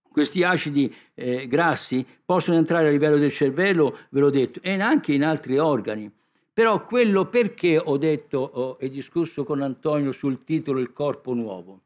questi 0.10 0.44
acidi 0.44 0.94
eh, 1.16 1.48
grassi 1.48 2.06
possono 2.24 2.58
entrare 2.58 2.88
a 2.88 2.92
livello 2.92 3.18
del 3.18 3.32
cervello, 3.32 3.98
ve 4.10 4.20
l'ho 4.20 4.30
detto, 4.30 4.60
e 4.62 4.80
anche 4.80 5.14
in 5.14 5.24
altri 5.24 5.58
organi. 5.58 6.12
Però 6.54 6.84
quello 6.86 7.26
perché 7.26 7.80
ho 7.84 7.98
detto 7.98 8.38
oh, 8.38 8.78
e 8.80 8.88
discusso 8.88 9.44
con 9.44 9.64
Antonio 9.64 10.12
sul 10.12 10.44
titolo 10.44 10.80
Il 10.80 10.94
corpo 10.94 11.34
nuovo? 11.34 11.83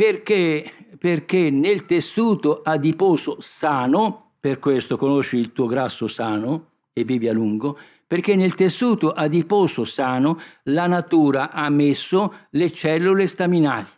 Perché, 0.00 0.64
perché 0.96 1.50
nel 1.50 1.84
tessuto 1.84 2.62
adiposo 2.62 3.36
sano, 3.40 4.30
per 4.40 4.58
questo 4.58 4.96
conosci 4.96 5.36
il 5.36 5.52
tuo 5.52 5.66
grasso 5.66 6.08
sano 6.08 6.68
e 6.94 7.04
vivi 7.04 7.28
a 7.28 7.34
lungo, 7.34 7.78
perché 8.06 8.34
nel 8.34 8.54
tessuto 8.54 9.10
adiposo 9.10 9.84
sano 9.84 10.40
la 10.62 10.86
natura 10.86 11.50
ha 11.50 11.68
messo 11.68 12.32
le 12.52 12.72
cellule 12.72 13.26
staminali. 13.26 13.88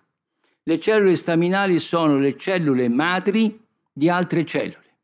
Le 0.64 0.80
cellule 0.80 1.14
staminali 1.14 1.78
sono 1.78 2.18
le 2.18 2.36
cellule 2.36 2.88
madri 2.88 3.64
di 3.92 4.08
altre 4.08 4.44
cellule. 4.44 4.96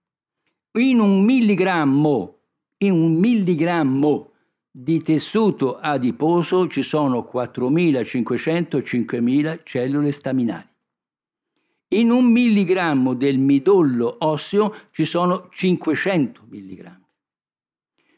In 0.81 0.99
un 0.99 1.23
milligrammo, 1.23 2.39
in 2.79 2.91
un 2.91 3.15
milligrammo 3.15 4.33
di 4.69 5.01
tessuto 5.01 5.79
adiposo 5.79 6.67
ci 6.67 6.83
sono 6.83 7.31
4.500-5.000 7.33 9.61
cellule 9.63 10.11
staminali. 10.11 10.67
In 11.91 12.11
un 12.11 12.31
milligrammo 12.31 13.15
del 13.15 13.39
midollo 13.39 14.17
osseo 14.21 14.75
ci 14.91 15.05
sono 15.05 15.49
500 15.51 16.43
milligrammi. 16.49 17.07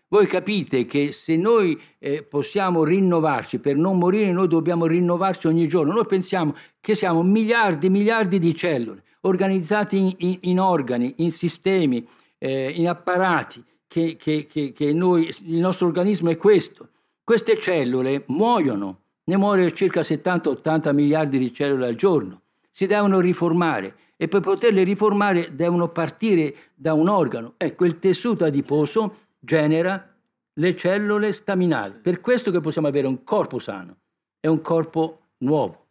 Voi 0.08 0.26
capite 0.26 0.86
che 0.86 1.12
se 1.12 1.36
noi 1.36 1.80
eh, 2.00 2.24
possiamo 2.24 2.82
rinnovarci, 2.82 3.60
per 3.60 3.76
non 3.76 3.96
morire 3.96 4.32
noi 4.32 4.48
dobbiamo 4.48 4.86
rinnovarci 4.86 5.46
ogni 5.46 5.68
giorno. 5.68 5.92
Noi 5.92 6.06
pensiamo 6.06 6.56
che 6.80 6.96
siamo 6.96 7.22
miliardi 7.22 7.86
e 7.86 7.90
miliardi 7.90 8.40
di 8.40 8.54
cellule 8.56 9.04
organizzati 9.22 9.98
in, 9.98 10.14
in, 10.18 10.38
in 10.42 10.60
organi, 10.60 11.14
in 11.18 11.32
sistemi, 11.32 12.06
eh, 12.38 12.70
in 12.70 12.88
apparati, 12.88 13.62
che, 13.86 14.16
che, 14.16 14.46
che, 14.46 14.72
che 14.72 14.92
noi, 14.92 15.32
il 15.46 15.58
nostro 15.58 15.86
organismo 15.86 16.30
è 16.30 16.36
questo. 16.36 16.88
Queste 17.22 17.58
cellule 17.58 18.24
muoiono, 18.28 19.02
ne 19.24 19.36
muore 19.36 19.72
circa 19.74 20.00
70-80 20.00 20.92
miliardi 20.92 21.38
di 21.38 21.52
cellule 21.52 21.86
al 21.86 21.94
giorno. 21.94 22.39
Si 22.70 22.86
devono 22.86 23.20
riformare 23.20 23.96
e 24.16 24.28
per 24.28 24.40
poterle 24.40 24.82
riformare 24.82 25.54
devono 25.54 25.88
partire 25.88 26.54
da 26.74 26.92
un 26.94 27.08
organo. 27.08 27.54
Ecco, 27.56 27.84
il 27.84 27.98
tessuto 27.98 28.44
adiposo 28.44 29.14
genera 29.38 30.14
le 30.52 30.76
cellule 30.76 31.32
staminali. 31.32 31.94
Per 31.94 32.20
questo 32.20 32.50
che 32.50 32.60
possiamo 32.60 32.88
avere 32.88 33.06
un 33.06 33.24
corpo 33.24 33.58
sano 33.58 33.96
e 34.40 34.48
un 34.48 34.60
corpo 34.60 35.20
nuovo. 35.38 35.86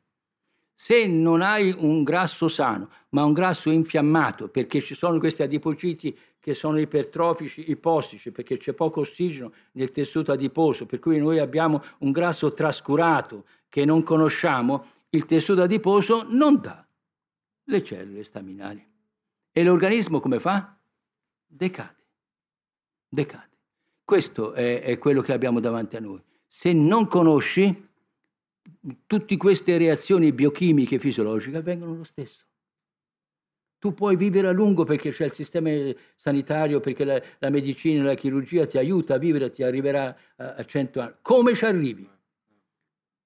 Se 0.75 1.07
non 1.07 1.41
hai 1.41 1.75
un 1.77 2.03
grasso 2.03 2.47
sano, 2.47 2.89
ma 3.09 3.25
un 3.25 3.33
grasso 3.33 3.69
infiammato, 3.69 4.47
perché 4.47 4.79
ci 4.79 4.95
sono 4.95 5.19
questi 5.19 5.41
adipociti 5.41 6.17
che 6.39 6.53
sono 6.53 6.79
ipertrofici, 6.79 7.69
ipostici, 7.69 8.31
perché 8.31 8.57
c'è 8.57 8.71
poco 8.73 9.01
ossigeno 9.01 9.51
nel 9.73 9.91
tessuto 9.91 10.31
adiposo, 10.31 10.85
per 10.85 10.99
cui 10.99 11.19
noi 11.19 11.39
abbiamo 11.39 11.83
un 11.99 12.11
grasso 12.11 12.51
trascurato 12.53 13.43
che 13.67 13.83
non 13.83 14.03
conosciamo, 14.03 14.85
il 15.10 15.26
tessuto 15.26 15.62
adiposo 15.62 16.24
non 16.24 16.60
dà 16.60 16.86
le 17.63 17.84
cellule 17.84 18.24
staminali. 18.24 18.86
E 19.52 19.63
l'organismo 19.63 20.19
come 20.19 20.39
fa? 20.39 20.78
Decade 21.45 21.98
decade. 23.10 23.48
Questo 24.06 24.54
è, 24.54 24.82
è 24.82 24.98
quello 24.98 25.22
che 25.22 25.34
abbiamo 25.34 25.60
davanti 25.60 25.95
a 25.95 26.00
noi. 26.00 26.22
Se 26.48 26.72
non 26.72 27.08
conosci, 27.08 27.88
tutte 29.06 29.38
queste 29.38 29.78
reazioni 29.78 30.32
biochimiche 30.32 30.95
e 30.95 31.00
fisiologiche 31.00 31.58
avvengono 31.58 31.95
lo 31.95 32.04
stesso. 32.04 32.45
Tu 33.78 33.93
puoi 33.93 34.15
vivere 34.15 34.48
a 34.48 34.52
lungo 34.52 34.84
perché 34.84 35.12
c'è 35.12 35.26
il 35.26 35.32
sistema 35.32 35.69
sanitario, 36.17 36.80
perché 36.80 37.06
la, 37.06 37.22
la 37.39 37.49
medicina 37.49 38.01
e 38.01 38.05
la 38.05 38.14
chirurgia 38.14 38.66
ti 38.66 38.78
aiuta 38.78 39.14
a 39.14 39.18
vivere, 39.18 39.49
ti 39.51 39.64
arriverà 39.64 40.16
a, 40.36 40.55
a 40.55 40.66
100 40.66 40.99
anni. 40.99 41.14
Come 41.22 41.55
ci 41.55 41.66
arrivi? 41.66 42.10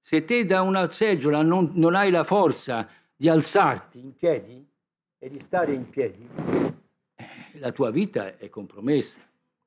Se 0.06 0.26
te 0.26 0.46
da 0.46 0.62
una 0.62 0.90
seggiola 0.90 1.42
non, 1.42 1.72
non 1.76 1.96
hai 1.96 2.12
la 2.12 2.26
forza 2.26 2.88
di 3.16 3.30
alzarti 3.30 4.00
in 4.00 4.14
piedi 4.14 4.68
e 5.18 5.30
di 5.30 5.40
stare 5.40 5.72
in 5.72 5.90
piedi, 5.90 6.28
eh, 7.16 7.28
la 7.54 7.72
tua 7.72 7.90
vita 7.90 8.38
è 8.38 8.50
compromessa 8.50 9.22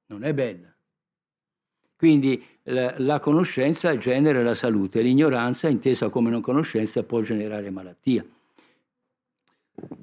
non 0.06 0.24
è 0.24 0.32
bella. 0.32 0.72
Quindi 1.96 2.44
la, 2.64 2.94
la, 2.98 3.20
conoscenza 3.20 3.96
genera 3.96 4.42
la 4.42 4.54
salute, 4.54 5.00
l'ignoranza, 5.00 5.68
intesa 5.68 6.10
come 6.10 6.28
non 6.28 6.42
conoscenza, 6.42 7.02
può 7.02 7.22
generare 7.22 7.70
malattia. 7.70 8.24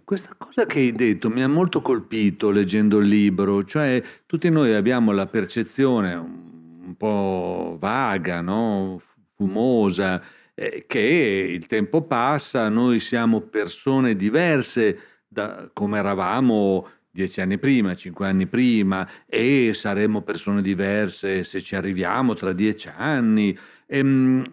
Questa 0.03 0.35
cosa 0.37 0.65
che 0.65 0.79
hai 0.79 0.91
detto 0.93 1.29
mi 1.29 1.43
ha 1.43 1.47
molto 1.47 1.81
colpito 1.81 2.49
leggendo 2.49 2.97
il 2.97 3.07
libro, 3.07 3.63
cioè 3.63 4.01
tutti 4.25 4.49
noi 4.49 4.73
abbiamo 4.73 5.11
la 5.11 5.27
percezione 5.27 6.13
un 6.15 6.95
po' 6.97 7.77
vaga, 7.79 8.41
no? 8.41 8.99
Fumosa, 9.35 10.21
eh, 10.53 10.85
che 10.87 10.99
il 10.99 11.65
tempo 11.67 12.03
passa, 12.03 12.69
noi 12.69 12.99
siamo 12.99 13.41
persone 13.41 14.15
diverse 14.15 14.99
da 15.27 15.69
come 15.73 15.97
eravamo 15.97 16.87
dieci 17.09 17.41
anni 17.41 17.59
prima, 17.59 17.95
cinque 17.95 18.27
anni 18.27 18.47
prima 18.47 19.07
e 19.27 19.73
saremo 19.73 20.21
persone 20.21 20.61
diverse 20.61 21.43
se 21.43 21.61
ci 21.61 21.75
arriviamo 21.75 22.33
tra 22.33 22.53
dieci 22.53 22.89
anni. 22.95 23.57
Ehm, 23.87 24.43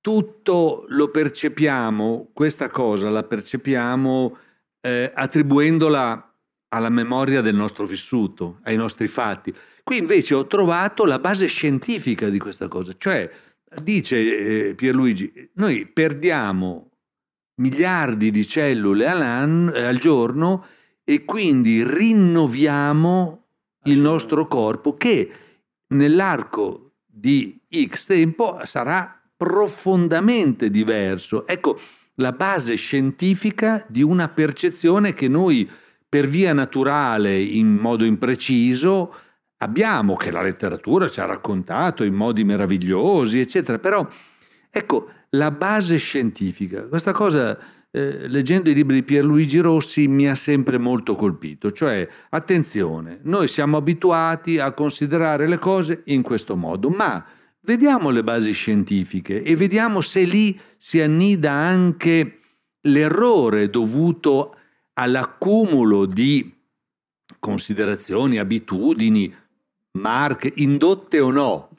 tutto 0.00 0.84
lo 0.88 1.10
percepiamo, 1.10 2.30
questa 2.32 2.70
cosa 2.70 3.10
la 3.10 3.24
percepiamo 3.24 4.36
eh, 4.80 5.10
attribuendola 5.12 6.25
alla 6.68 6.88
memoria 6.88 7.40
del 7.40 7.54
nostro 7.54 7.86
vissuto, 7.86 8.58
ai 8.64 8.76
nostri 8.76 9.06
fatti. 9.06 9.54
Qui 9.82 9.98
invece 9.98 10.34
ho 10.34 10.46
trovato 10.46 11.04
la 11.04 11.18
base 11.18 11.46
scientifica 11.46 12.28
di 12.28 12.38
questa 12.38 12.68
cosa, 12.68 12.92
cioè 12.96 13.30
dice 13.82 14.68
eh, 14.68 14.74
Pierluigi, 14.74 15.50
noi 15.54 15.86
perdiamo 15.86 16.90
miliardi 17.56 18.30
di 18.30 18.46
cellule 18.46 19.06
al 19.08 19.98
giorno 19.98 20.64
e 21.04 21.24
quindi 21.24 21.84
rinnoviamo 21.84 23.44
il 23.84 23.98
nostro 23.98 24.46
corpo 24.46 24.96
che 24.96 25.30
nell'arco 25.88 26.94
di 27.06 27.60
X 27.86 28.06
tempo 28.06 28.58
sarà 28.64 29.20
profondamente 29.36 30.68
diverso. 30.70 31.46
Ecco 31.46 31.78
la 32.16 32.32
base 32.32 32.74
scientifica 32.74 33.84
di 33.88 34.02
una 34.02 34.28
percezione 34.28 35.14
che 35.14 35.28
noi 35.28 35.68
per 36.08 36.26
via 36.26 36.52
naturale, 36.52 37.40
in 37.40 37.74
modo 37.74 38.04
impreciso, 38.04 39.14
abbiamo, 39.58 40.14
che 40.14 40.30
la 40.30 40.42
letteratura 40.42 41.08
ci 41.08 41.20
ha 41.20 41.24
raccontato 41.24 42.04
in 42.04 42.14
modi 42.14 42.44
meravigliosi, 42.44 43.40
eccetera. 43.40 43.78
Però, 43.78 44.06
ecco, 44.70 45.10
la 45.30 45.50
base 45.50 45.96
scientifica, 45.96 46.86
questa 46.88 47.12
cosa, 47.12 47.58
eh, 47.90 48.28
leggendo 48.28 48.70
i 48.70 48.74
libri 48.74 48.96
di 48.96 49.02
Pierluigi 49.02 49.58
Rossi, 49.58 50.06
mi 50.06 50.28
ha 50.28 50.34
sempre 50.34 50.78
molto 50.78 51.14
colpito. 51.16 51.72
Cioè, 51.72 52.08
attenzione, 52.30 53.20
noi 53.22 53.48
siamo 53.48 53.76
abituati 53.76 54.58
a 54.58 54.72
considerare 54.72 55.46
le 55.46 55.58
cose 55.58 56.02
in 56.06 56.22
questo 56.22 56.56
modo, 56.56 56.88
ma 56.88 57.24
vediamo 57.62 58.10
le 58.10 58.22
basi 58.22 58.52
scientifiche 58.52 59.42
e 59.42 59.56
vediamo 59.56 60.00
se 60.00 60.22
lì 60.22 60.58
si 60.76 61.00
annida 61.00 61.50
anche 61.50 62.38
l'errore 62.82 63.68
dovuto 63.68 64.54
all'accumulo 64.98 66.06
di 66.06 66.52
considerazioni, 67.38 68.38
abitudini, 68.38 69.32
marche, 69.98 70.52
indotte 70.56 71.20
o 71.20 71.30
no. 71.30 71.70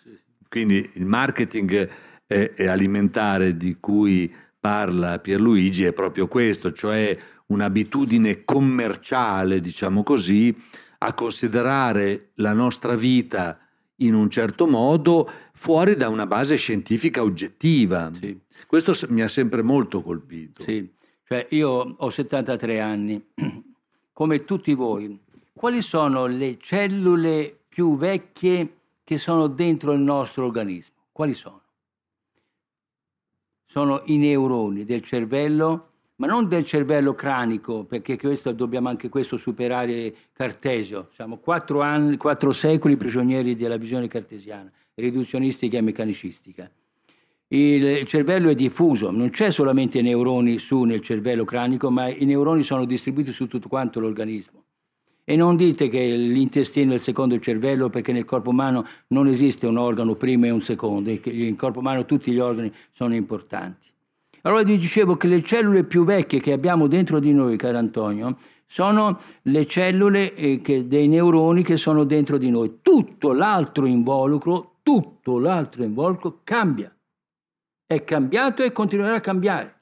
Quindi 0.47 0.91
il 0.93 1.05
marketing 1.05 1.89
eh, 2.28 2.53
alimentare 2.68 3.57
di 3.57 3.78
cui 3.80 4.34
parla 4.59 5.20
Pierluigi 5.20 5.84
è 5.84 5.93
proprio 5.93 6.28
questo, 6.28 6.72
cioè 6.72 7.18
un'abitudine 7.47 8.43
commerciale, 8.43 9.59
diciamo 9.59 10.03
così, 10.03 10.55
a 10.99 11.13
considerare 11.13 12.32
la 12.36 12.53
nostra 12.53 12.95
vita 12.95 13.59
in 14.01 14.13
un 14.13 14.30
certo 14.30 14.68
modo 14.68 15.30
fuori 15.53 15.95
da 15.95 16.09
una 16.09 16.28
base 16.28 16.55
scientifica 16.55 17.24
oggettiva. 17.24 18.11
Sì. 18.20 18.39
Questo 18.68 18.93
mi 19.09 19.22
ha 19.22 19.28
sempre 19.28 19.61
molto 19.61 20.01
colpito. 20.01 20.63
Sì. 20.63 20.95
Cioè 21.28 21.45
io 21.49 21.95
ho 21.97 22.09
73 22.09 22.80
anni, 22.80 23.21
come 24.13 24.45
tutti 24.45 24.73
voi. 24.73 25.19
Quali 25.51 25.82
sono 25.82 26.25
le 26.25 26.57
cellule 26.57 27.53
più 27.67 27.97
vecchie 27.97 28.78
che 29.03 29.17
sono 29.17 29.47
dentro 29.47 29.91
il 29.91 29.99
nostro 29.99 30.45
organismo? 30.45 30.95
Quali 31.11 31.34
sono? 31.34 31.61
Sono 33.65 34.03
i 34.05 34.15
neuroni 34.15 34.86
del 34.86 35.03
cervello, 35.03 35.89
ma 36.15 36.28
non 36.28 36.47
del 36.47 36.63
cervello 36.63 37.13
cranico, 37.13 37.84
perché 37.84 38.17
questo, 38.17 38.53
dobbiamo 38.53 38.88
anche 38.88 39.09
questo 39.09 39.36
superare 39.36 40.15
Cartesio. 40.32 41.09
Siamo 41.11 41.39
quattro, 41.39 41.82
anni, 41.82 42.15
quattro 42.15 42.53
secoli 42.53 42.95
prigionieri 42.95 43.57
della 43.57 43.75
visione 43.75 44.07
cartesiana, 44.07 44.71
riduzionistica 44.93 45.78
e 45.78 45.82
meccanicistica 45.82 46.71
il 47.50 48.06
cervello 48.06 48.50
è 48.50 48.56
diffuso, 48.56 49.10
non 49.10 49.30
c'è 49.30 49.52
solamente 49.52 50.02
neuroni 50.02 50.58
su 50.58 50.84
nel 50.84 51.00
cervello 51.00 51.45
cranico, 51.45 51.89
ma 51.89 52.10
i 52.10 52.26
neuroni 52.26 52.62
sono 52.62 52.84
distribuiti 52.84 53.32
su 53.32 53.48
tutto 53.48 53.70
quanto 53.70 54.02
l'organismo. 54.02 54.64
E 55.24 55.36
non 55.36 55.56
dite 55.56 55.88
che 55.88 56.16
l'intestino 56.16 56.91
è 56.91 56.95
il 56.95 57.02
secondo 57.02 57.38
cervello 57.39 57.89
perché 57.89 58.12
nel 58.12 58.26
corpo 58.26 58.50
umano 58.50 58.86
non 59.08 59.28
esiste 59.28 59.66
un 59.68 59.78
organo 59.78 60.16
primo 60.16 60.45
e 60.45 60.50
un 60.50 60.62
secondo, 60.62 61.10
nel 61.10 61.56
corpo 61.56 61.80
umano 61.80 62.06
tutti 62.06 62.32
gli 62.32 62.39
organi 62.39 62.74
sono 62.91 63.16
importanti. 63.16 63.88
Allora 64.41 64.64
vi 64.64 64.78
dicevo 64.78 65.16
che 65.16 65.28
le 65.28 65.41
cellule 65.43 65.84
più 65.84 66.04
vecchie 66.04 66.39
che 66.39 66.52
abbiamo 66.52 66.88
dentro 66.88 67.20
di 67.20 67.34
noi, 67.34 67.58
caro 67.58 67.78
Antonio, 67.78 68.38
sono 68.66 69.20
le 69.43 69.66
cellule 69.66 70.34
eh, 70.34 70.62
che, 70.62 70.88
dei 70.88 71.08
neuroni 71.08 71.64
che 71.64 71.78
sono 71.78 72.04
dentro 72.04 72.38
di 72.38 72.50
noi. 72.50 72.80
Tutto 72.82 73.32
l'altro 73.32 73.86
involucro, 73.86 74.80
tutto 74.84 75.39
l'altro 75.39 75.84
involucro 75.84 76.39
cambia 76.43 76.91
è 77.88 78.04
cambiato 78.04 78.64
e 78.64 78.72
continuerà 78.74 79.16
a 79.16 79.22
cambiare. 79.22 79.76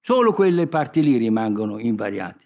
Solo 0.00 0.32
quelle 0.32 0.68
parti 0.68 1.02
lì 1.02 1.16
rimangono 1.16 1.78
invariate. 1.78 2.44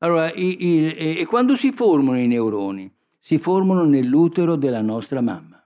Allora, 0.00 0.30
i, 0.32 0.64
i, 0.64 1.16
e 1.16 1.26
quando 1.26 1.56
si 1.56 1.72
formano 1.72 2.18
i 2.18 2.26
neuroni? 2.26 2.94
Si 3.18 3.38
formano 3.38 3.84
nell'utero 3.84 4.54
della 4.56 4.82
nostra 4.82 5.22
mamma. 5.22 5.56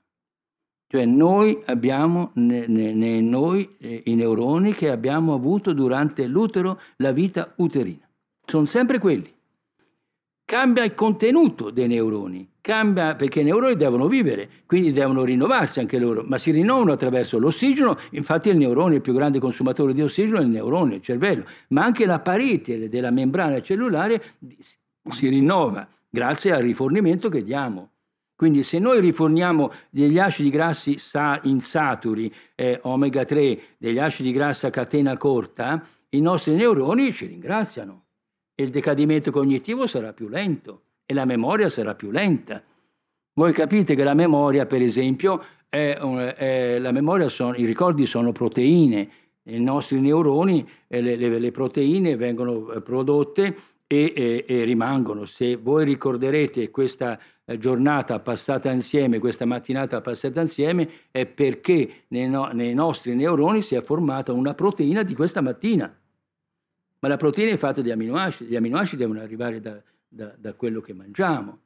Cioè 0.87 1.05
noi 1.05 1.61
abbiamo 1.66 2.31
ne, 2.35 2.66
ne, 2.66 3.20
noi 3.20 3.77
eh, 3.79 4.03
i 4.07 4.14
neuroni 4.14 4.73
che 4.73 4.91
abbiamo 4.91 5.35
avuto 5.35 5.73
durante 5.73 6.27
l'utero 6.27 6.81
la 6.97 7.12
vita 7.12 7.53
uterina. 7.57 8.09
Sono 8.45 8.66
sempre 8.66 8.99
quelli 8.99 9.33
cambia 10.53 10.84
il 10.84 10.94
contenuto 10.94 11.70
dei 11.70 11.88
neuroni, 11.88 12.46
cambia 12.61 13.14
perché 13.14 13.40
i 13.40 13.42
neuroni 13.42 13.74
devono 13.74 14.07
vivere, 14.07 14.50
quindi 14.66 14.92
devono 14.92 15.24
rinnovarsi 15.24 15.80
anche 15.80 15.98
loro, 15.98 16.24
ma 16.26 16.36
si 16.36 16.50
rinnovano 16.50 16.92
attraverso 16.92 17.38
l'ossigeno, 17.38 17.98
infatti 18.11 18.50
il 18.50 18.59
neurone, 18.59 18.96
il 18.96 19.00
più 19.00 19.14
grande 19.14 19.38
consumatore 19.38 19.94
di 19.94 20.03
ossigeno 20.03 20.36
è 20.36 20.42
il 20.42 20.48
neurone, 20.48 20.96
il 20.96 21.00
cervello, 21.00 21.46
ma 21.68 21.84
anche 21.84 22.05
la 22.05 22.20
parete 22.20 22.90
della 22.90 23.11
membrana 23.11 23.62
cellulare 23.62 24.34
si 25.09 25.30
rinnova 25.30 25.88
grazie 26.11 26.53
al 26.53 26.61
rifornimento 26.61 27.30
che 27.30 27.42
diamo. 27.42 27.92
Quindi 28.36 28.62
se 28.62 28.78
noi 28.78 29.00
riforniamo 29.00 29.72
degli 29.88 30.18
acidi 30.18 30.50
grassi 30.50 30.98
insaturi, 31.44 32.30
eh, 32.57 32.78
omega 32.82 33.24
3, 33.24 33.59
degli 33.78 33.98
acidi 33.98 34.32
grassi 34.32 34.66
a 34.66 34.70
catena 34.70 35.16
corta, 35.16 35.82
i 36.11 36.20
nostri 36.20 36.55
neuroni 36.55 37.11
ci 37.14 37.24
ringraziano 37.24 38.01
il 38.62 38.70
decadimento 38.70 39.30
cognitivo 39.30 39.86
sarà 39.86 40.12
più 40.12 40.28
lento 40.28 40.82
e 41.04 41.14
la 41.14 41.24
memoria 41.24 41.68
sarà 41.68 41.94
più 41.94 42.10
lenta. 42.10 42.62
Voi 43.34 43.52
capite 43.52 43.94
che 43.94 44.04
la 44.04 44.14
memoria, 44.14 44.66
per 44.66 44.82
esempio, 44.82 45.42
è, 45.68 45.96
è, 45.96 46.90
memoria 46.90 47.28
sono, 47.28 47.54
i 47.54 47.64
ricordi 47.64 48.04
sono 48.04 48.32
proteine, 48.32 49.08
i 49.44 49.58
nostri 49.58 50.00
neuroni, 50.00 50.68
le, 50.86 51.16
le, 51.16 51.38
le 51.38 51.50
proteine 51.50 52.14
vengono 52.16 52.70
eh, 52.72 52.82
prodotte 52.82 53.56
e, 53.86 54.12
e, 54.14 54.44
e, 54.46 54.64
rimangono. 54.64 55.24
Se 55.24 55.56
voi 55.56 55.84
ricorderete 55.84 56.70
questa 56.70 57.18
eh, 57.44 57.58
giornata 57.58 58.20
passata 58.20 58.70
insieme, 58.70 59.18
questa 59.18 59.46
mattinata 59.46 60.00
passata 60.00 60.40
insieme, 60.40 60.88
è 61.10 61.26
perché 61.26 62.04
nei, 62.08 62.28
no, 62.28 62.50
nei 62.52 62.74
nostri 62.74 63.14
neuroni 63.14 63.62
si 63.62 63.74
è 63.74 63.82
formata 63.82 64.32
una 64.32 64.54
proteina 64.54 65.02
di 65.02 65.14
questa 65.14 65.40
mattina 65.40 65.94
ma 67.03 67.09
la 67.09 67.16
proteina 67.16 67.50
è 67.50 67.57
fatta 67.57 67.80
di 67.80 67.90
aminoacidi, 67.90 68.50
gli 68.50 68.57
aminoacidi 68.57 69.03
devono 69.03 69.20
arrivare 69.20 69.61
da, 69.61 69.82
da, 70.09 70.32
da 70.38 70.55
quello 70.55 70.80
che 70.80 70.94
mangiamo. 70.94 71.59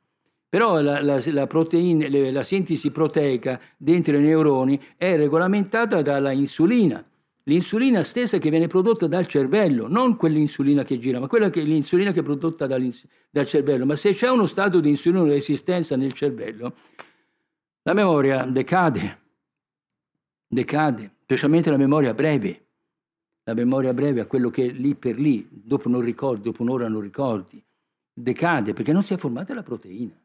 Però 0.49 0.81
la, 0.81 1.03
la, 1.03 1.21
la, 1.23 1.47
proteina, 1.47 2.09
la 2.31 2.43
sintesi 2.43 2.91
proteica 2.91 3.61
dentro 3.77 4.17
i 4.17 4.23
neuroni 4.23 4.81
è 4.97 5.15
regolamentata 5.15 6.01
dalla 6.01 6.33
insulina. 6.33 7.05
L'insulina 7.43 8.03
stessa 8.03 8.39
che 8.39 8.49
viene 8.49 8.67
prodotta 8.67 9.07
dal 9.07 9.27
cervello, 9.27 9.87
non 9.89 10.17
quell'insulina 10.17 10.85
che 10.85 10.99
gira, 10.99 11.21
ma 11.21 11.27
quella 11.27 11.51
che, 11.51 11.61
l'insulina 11.61 12.13
che 12.13 12.21
è 12.21 12.23
prodotta 12.23 12.67
dal 12.67 13.47
cervello. 13.47 13.85
Ma 13.85 13.95
se 13.95 14.15
c'è 14.15 14.31
uno 14.31 14.47
stato 14.47 14.81
di 14.81 14.89
insulina 14.89 15.23
resistenza 15.25 15.97
nel 15.97 16.13
cervello, 16.13 16.75
la 17.83 17.93
memoria 17.93 18.45
decade, 18.45 19.19
decade, 20.49 21.11
specialmente 21.25 21.71
la 21.71 21.77
memoria 21.77 22.15
breve 22.15 22.66
la 23.49 23.55
memoria 23.55 23.95
breve 23.95 24.21
a 24.21 24.27
quello 24.27 24.51
che 24.51 24.67
lì 24.67 24.97
per 24.97 25.19
lì, 25.21 25.47
dopo 25.49 25.89
non 25.89 26.01
ricordi, 26.01 26.43
dopo 26.43 26.63
un'ora 26.63 26.89
non 26.89 27.01
ricordi, 27.01 27.65
decade 28.13 28.73
perché 28.73 28.93
non 28.93 29.05
si 29.05 29.15
è 29.15 29.17
formata 29.17 29.55
la 29.55 29.63
proteina. 29.63 30.21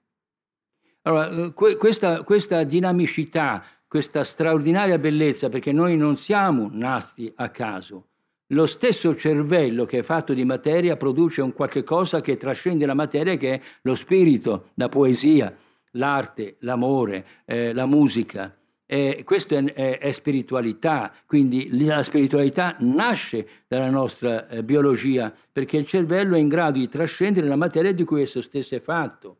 Allora, 1.03 1.29
eh, 1.29 1.53
questa, 1.53 2.23
questa 2.23 2.63
dinamicità, 2.63 3.63
questa 3.87 4.23
straordinaria 4.23 4.97
bellezza, 4.97 5.49
perché 5.49 5.71
noi 5.71 5.97
non 5.97 6.17
siamo 6.17 6.67
nati 6.71 7.31
a 7.35 7.49
caso, 7.49 8.07
lo 8.47 8.65
stesso 8.65 9.15
cervello 9.15 9.85
che 9.85 9.99
è 9.99 10.03
fatto 10.03 10.33
di 10.33 10.43
materia 10.43 10.97
produce 10.97 11.41
un 11.41 11.53
qualche 11.53 11.83
cosa 11.83 12.21
che 12.21 12.37
trascende 12.37 12.87
la 12.87 12.95
materia, 12.95 13.37
che 13.37 13.53
è 13.53 13.61
lo 13.83 13.93
spirito, 13.93 14.71
la 14.75 14.89
poesia, 14.89 15.55
l'arte, 15.91 16.55
l'amore, 16.61 17.25
eh, 17.45 17.71
la 17.71 17.85
musica. 17.85 18.55
Eh, 18.93 19.21
questo 19.23 19.55
è, 19.55 19.63
è, 19.63 19.99
è, 19.99 20.11
spiritualità, 20.11 21.13
quindi 21.25 21.69
la 21.85 22.03
spiritualità 22.03 22.75
nasce 22.79 23.47
dalla 23.65 23.89
nostra 23.89 24.49
eh, 24.49 24.65
biologia, 24.65 25.33
perché 25.49 25.77
il 25.77 25.87
cervello 25.87 26.35
è 26.35 26.39
in 26.39 26.49
grado 26.49 26.77
di 26.77 26.89
trascendere 26.89 27.47
la 27.47 27.55
materia 27.55 27.93
di 27.93 28.03
cui 28.03 28.23
esso 28.23 28.41
stesso 28.41 28.75
è 28.75 28.81
fatto. 28.81 29.37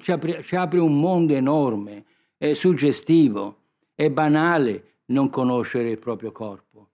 Ci 0.00 0.10
apre, 0.10 0.42
ci 0.42 0.56
apre 0.56 0.80
un 0.80 0.98
mondo 0.98 1.32
enorme, 1.32 2.06
è 2.36 2.54
suggestivo, 2.54 3.58
è 3.94 4.10
banale 4.10 4.94
non 5.06 5.30
conoscere 5.30 5.90
il 5.90 5.98
proprio 5.98 6.32
corpo. 6.32 6.88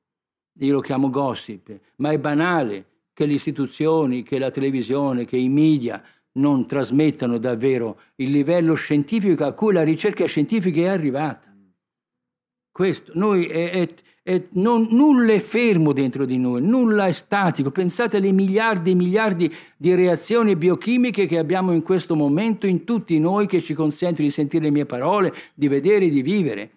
Io 0.59 0.75
lo 0.75 0.81
chiamo 0.81 1.09
gossip, 1.09 1.75
ma 1.97 2.11
è 2.11 2.19
banale 2.19 2.85
che 3.15 3.25
le 3.25 3.33
istituzioni, 3.33 4.23
che 4.23 4.39
la 4.39 4.51
televisione, 4.51 5.25
che 5.25 5.39
i 5.39 5.49
media 5.49 6.05
non 6.33 6.67
trasmettano 6.67 7.39
davvero 7.39 7.99
il 8.17 8.31
livello 8.31 8.75
scientifico 8.75 9.47
a 9.47 9.55
cui 9.55 9.73
la 9.73 9.83
ricerca 9.83 10.27
scientifica 10.27 10.83
è 10.83 10.89
arrivata. 10.89 11.51
Questo, 12.73 13.13
noi 13.15 13.45
è, 13.45 13.71
è, 13.71 13.89
è, 14.23 14.43
non, 14.53 14.89
nulla 14.91 15.35
è 15.35 15.41
fermo 15.41 15.93
dentro 15.93 16.25
di 16.25 16.39
noi, 16.39 16.63
nulla 16.63 17.07
è 17.07 17.13
statico. 17.13 17.71
Pensate 17.71 18.17
alle 18.17 18.33
miliardi 18.33 18.93
e 18.93 18.95
miliardi 18.95 19.55
di 19.77 19.95
reazioni 19.95 20.57
biochimiche 20.57 21.27
che 21.27 21.37
abbiamo 21.37 21.73
in 21.73 21.83
questo 21.83 22.17
momento 22.17 22.67
in 22.67 22.85
tutti 22.85 23.19
noi 23.19 23.47
che 23.47 23.61
ci 23.61 23.75
consentono 23.75 24.27
di 24.27 24.33
sentire 24.33 24.65
le 24.65 24.71
mie 24.71 24.87
parole, 24.87 25.35
di 25.53 25.69
vedere, 25.69 26.09
di 26.09 26.23
vivere. 26.23 26.71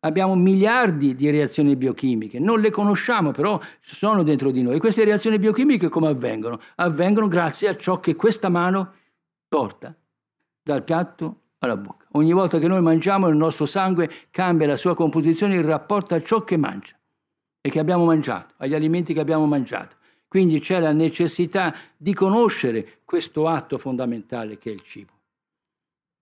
Abbiamo 0.00 0.34
miliardi 0.34 1.14
di 1.14 1.28
reazioni 1.28 1.76
biochimiche, 1.76 2.38
non 2.38 2.60
le 2.60 2.70
conosciamo, 2.70 3.32
però 3.32 3.60
sono 3.80 4.22
dentro 4.22 4.50
di 4.50 4.62
noi. 4.62 4.76
E 4.76 4.78
queste 4.78 5.04
reazioni 5.04 5.38
biochimiche 5.38 5.90
come 5.90 6.08
avvengono? 6.08 6.58
Avvengono 6.76 7.28
grazie 7.28 7.68
a 7.68 7.76
ciò 7.76 8.00
che 8.00 8.14
questa 8.14 8.48
mano 8.48 8.92
porta 9.46 9.94
dal 10.62 10.84
piatto 10.84 11.40
alla 11.58 11.76
bocca. 11.76 12.06
Ogni 12.12 12.32
volta 12.32 12.58
che 12.58 12.68
noi 12.68 12.80
mangiamo 12.80 13.28
il 13.28 13.36
nostro 13.36 13.66
sangue 13.66 14.10
cambia 14.30 14.66
la 14.66 14.76
sua 14.76 14.94
composizione 14.94 15.56
in 15.56 15.66
rapporto 15.66 16.14
a 16.14 16.22
ciò 16.22 16.44
che 16.44 16.56
mangia 16.56 16.96
e 17.60 17.70
che 17.70 17.78
abbiamo 17.78 18.04
mangiato, 18.04 18.54
agli 18.58 18.74
alimenti 18.74 19.12
che 19.12 19.20
abbiamo 19.20 19.46
mangiato. 19.46 19.96
Quindi 20.28 20.60
c'è 20.60 20.78
la 20.78 20.92
necessità 20.92 21.74
di 21.96 22.12
conoscere 22.12 23.00
questo 23.04 23.48
atto 23.48 23.78
fondamentale 23.78 24.58
che 24.58 24.70
è 24.70 24.72
il 24.74 24.82
cibo. 24.82 25.12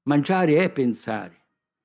Mangiare 0.05 0.59
è 0.59 0.71
pensare. 0.71 1.35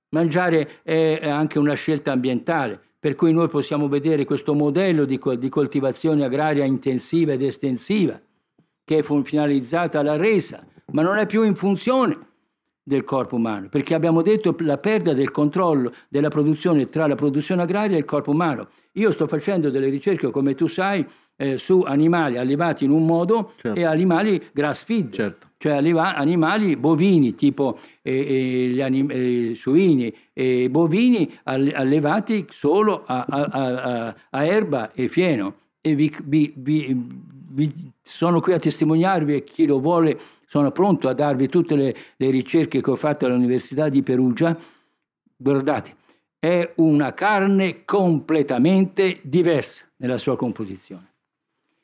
Mangiare 0.09 0.81
è 0.83 1.27
anche 1.27 1.57
una 1.57 1.73
scelta 1.73 2.11
ambientale, 2.11 2.79
per 2.99 3.15
cui 3.15 3.33
noi 3.33 3.47
possiamo 3.47 3.87
vedere 3.87 4.25
questo 4.25 4.53
modello 4.53 5.05
di, 5.05 5.19
di 5.37 5.49
coltivazione 5.49 6.23
agraria 6.23 6.63
intensiva 6.63 7.33
ed 7.33 7.41
estensiva, 7.41 8.21
che 8.83 8.97
è 8.97 9.01
finalizzata 9.01 9.99
alla 9.99 10.17
resa, 10.17 10.63
ma 10.91 11.01
non 11.01 11.17
è 11.17 11.25
più 11.25 11.43
in 11.43 11.55
funzione 11.55 12.29
del 12.84 13.03
corpo 13.03 13.36
umano, 13.36 13.69
perché 13.69 13.93
abbiamo 13.93 14.21
detto 14.21 14.55
la 14.59 14.77
perdita 14.77 15.13
del 15.13 15.32
controllo 15.32 15.93
della 16.09 16.29
produzione 16.29 16.89
tra 16.89 17.07
la 17.07 17.15
produzione 17.15 17.61
agraria 17.61 17.95
e 17.95 17.99
il 17.99 18.05
corpo 18.05 18.32
umano. 18.32 18.67
Io 18.93 19.11
sto 19.11 19.27
facendo 19.27 19.69
delle 19.69 19.89
ricerche, 19.89 20.32
come 20.32 20.55
tu 20.55 20.67
sai, 20.67 21.05
eh, 21.36 21.57
su 21.57 21.82
animali 21.82 22.38
allevati 22.38 22.84
in 22.84 22.91
un 22.91 23.05
modo 23.05 23.53
certo. 23.57 23.79
e 23.79 23.84
animali 23.84 24.49
grass 24.51 24.84
feed. 24.84 25.13
Certo 25.13 25.49
cioè 25.61 25.73
animali 25.73 26.75
bovini, 26.75 27.36
tipo 27.36 27.77
eh, 28.01 28.17
eh, 28.17 28.67
gli 28.69 28.82
anim- 28.82 29.11
eh, 29.11 29.53
suini 29.53 30.11
e 30.34 30.71
bovini 30.71 31.32
allevati 31.43 32.47
solo 32.49 33.03
a, 33.05 33.25
a, 33.29 33.43
a, 33.43 34.15
a, 34.32 34.43
erba 34.43 34.91
e 34.91 35.07
fieno. 35.07 35.57
E 35.79 35.93
vi, 35.93 36.11
vi, 36.23 36.51
vi, 36.57 37.07
vi, 37.51 37.71
sono 38.01 38.39
qui 38.39 38.53
a 38.53 38.59
testimoniarvi 38.59 39.36
e 39.36 39.43
chi 39.43 39.67
lo 39.67 39.79
vuole 39.79 40.19
sono 40.51 40.71
pronto 40.73 41.07
a 41.07 41.13
darvi 41.13 41.47
tutte 41.47 41.77
le, 41.77 41.95
le 42.17 42.29
ricerche 42.29 42.81
che 42.81 42.89
ho 42.91 42.97
fatto 42.97 43.25
all'Università 43.25 43.87
di 43.87 44.03
Perugia. 44.03 44.53
Guardate, 45.37 45.95
è 46.37 46.73
una 46.75 47.13
carne 47.13 47.85
completamente 47.85 49.19
diversa 49.21 49.85
nella 49.95 50.17
sua 50.17 50.35
composizione 50.35 51.13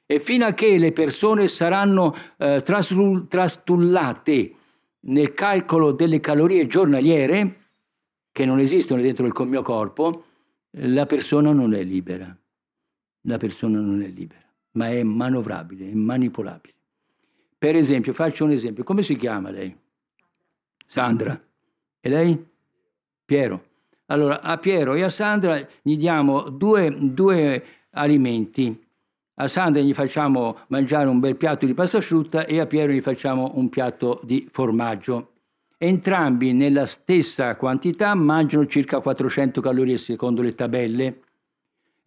e 0.05 0.19
fino 0.19 0.45
a 0.45 0.51
che 0.51 0.77
le 0.77 0.91
persone 0.91 1.47
saranno 1.47 2.13
eh, 2.35 2.61
trastullate 2.61 4.55
nel 4.99 5.33
calcolo 5.33 5.93
delle 5.93 6.19
calorie 6.19 6.67
giornaliere, 6.67 7.61
che 8.33 8.45
non 8.45 8.59
esistono 8.59 9.01
dentro 9.01 9.25
il 9.25 9.33
mio 9.47 9.61
corpo, 9.61 10.25
la 10.71 11.05
persona 11.05 11.53
non 11.53 11.73
è 11.73 11.83
libera. 11.83 12.37
La 13.21 13.37
persona 13.37 13.79
non 13.79 14.01
è 14.01 14.07
libera, 14.09 14.43
ma 14.71 14.89
è 14.89 15.03
manovrabile, 15.03 15.89
è 15.89 15.93
manipolabile. 15.93 16.75
Per 17.57 17.75
esempio, 17.75 18.13
faccio 18.13 18.43
un 18.45 18.51
esempio. 18.51 18.83
Come 18.83 19.03
si 19.03 19.15
chiama 19.15 19.49
lei? 19.49 19.75
Sandra. 20.85 21.39
E 21.99 22.09
lei? 22.09 22.45
Piero. 23.25 23.65
Allora, 24.07 24.41
a 24.41 24.57
Piero 24.57 24.93
e 24.93 25.03
a 25.03 25.09
Sandra 25.09 25.65
gli 25.81 25.97
diamo 25.97 26.49
due, 26.49 26.95
due 26.97 27.63
alimenti 27.91 28.85
a 29.39 29.47
Sandra 29.47 29.81
gli 29.81 29.93
facciamo 29.93 30.61
mangiare 30.69 31.07
un 31.07 31.19
bel 31.19 31.35
piatto 31.35 31.67
di 31.67 31.75
pasta 31.75 31.97
asciutta 31.97 32.47
e 32.47 32.59
a 32.59 32.65
Piero 32.65 32.91
gli 32.91 33.01
facciamo 33.01 33.51
un 33.55 33.69
piatto 33.69 34.19
di 34.23 34.47
formaggio. 34.51 35.33
Entrambi 35.77 36.53
nella 36.53 36.87
stessa 36.87 37.55
quantità 37.55 38.15
mangiano 38.15 38.65
circa 38.65 38.99
400 38.99 39.61
calorie 39.61 39.97
secondo 39.97 40.41
le 40.41 40.55
tabelle. 40.55 41.19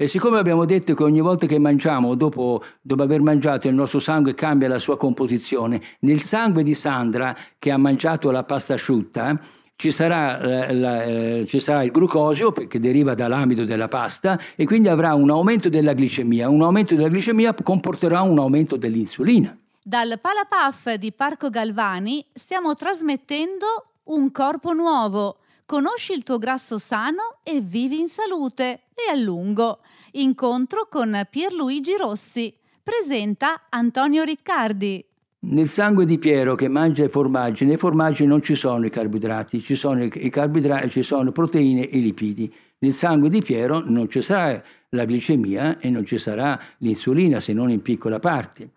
E 0.01 0.07
siccome 0.07 0.39
abbiamo 0.39 0.65
detto 0.65 0.95
che 0.95 1.03
ogni 1.03 1.21
volta 1.21 1.45
che 1.45 1.59
mangiamo, 1.59 2.15
dopo, 2.15 2.65
dopo, 2.81 3.03
aver 3.03 3.21
mangiato, 3.21 3.69
il 3.69 3.75
nostro 3.75 3.99
sangue 3.99 4.33
cambia 4.33 4.67
la 4.67 4.79
sua 4.79 4.97
composizione, 4.97 5.79
nel 6.01 6.23
sangue 6.23 6.63
di 6.63 6.73
Sandra, 6.73 7.37
che 7.59 7.71
ha 7.71 7.77
mangiato 7.77 8.31
la 8.31 8.43
pasta 8.43 8.73
asciutta, 8.73 9.39
ci 9.77 9.91
sarà, 9.91 10.41
eh, 10.41 10.73
la, 10.73 11.03
eh, 11.05 11.45
ci 11.47 11.61
sarà, 11.61 11.83
il 11.83 11.91
glucosio 11.91 12.51
perché 12.51 12.81
deriva 12.81 13.13
dall'amido 13.13 13.67
della 13.67 13.89
pasta 13.89 14.41
e 14.57 14.65
quindi 14.65 14.89
avrà 14.89 15.13
un 15.13 15.29
aumento 15.29 15.69
della 15.69 15.93
glicemia. 15.93 16.49
Un 16.49 16.63
aumento 16.63 16.95
della 16.95 17.11
glicemia 17.11 17.55
comporterà 17.63 18.23
un 18.23 18.39
aumento 18.39 18.77
dell'insulina. 18.77 19.55
Dal 19.83 20.19
Palapaf 20.19 20.95
di 20.95 21.13
Parco 21.13 21.51
Galvani 21.51 22.25
stiamo 22.33 22.75
trasmettendo 22.75 23.67
un 24.05 24.33
corpo 24.33 24.73
nuovo. 24.73 25.41
Conosci 25.71 26.15
il 26.15 26.25
tuo 26.25 26.39
grasso 26.39 26.79
sano 26.79 27.39
e 27.45 27.61
vivi 27.61 28.01
in 28.01 28.09
salute 28.09 28.87
e 28.93 29.09
a 29.09 29.15
lungo. 29.15 29.79
Incontro 30.15 30.89
con 30.91 31.17
Pierluigi 31.31 31.97
Rossi. 31.97 32.53
Presenta 32.83 33.67
Antonio 33.69 34.25
Riccardi. 34.25 35.05
Nel 35.43 35.69
sangue 35.69 36.07
di 36.07 36.19
Piero 36.19 36.57
che 36.57 36.67
mangia 36.67 37.05
i 37.05 37.09
formaggi, 37.09 37.65
nei 37.65 37.77
formaggi 37.77 38.27
non 38.27 38.43
ci 38.43 38.57
sono 38.57 38.85
i 38.85 38.91
carboidrati, 38.91 39.61
ci 39.61 39.77
sono, 39.77 40.03
i 40.03 40.29
carboidrati, 40.29 40.91
ci 40.91 41.05
sono 41.05 41.31
proteine 41.31 41.89
e 41.89 41.99
lipidi. 42.01 42.53
Nel 42.79 42.93
sangue 42.93 43.31
di 43.31 43.41
Piero 43.41 43.79
non 43.79 44.11
ci 44.11 44.23
sarà 44.23 44.61
la 44.89 45.05
glicemia 45.05 45.79
e 45.79 45.89
non 45.89 46.05
ci 46.05 46.19
sarà 46.19 46.61
l'insulina 46.79 47.39
se 47.39 47.53
non 47.53 47.71
in 47.71 47.81
piccola 47.81 48.19
parte. 48.19 48.71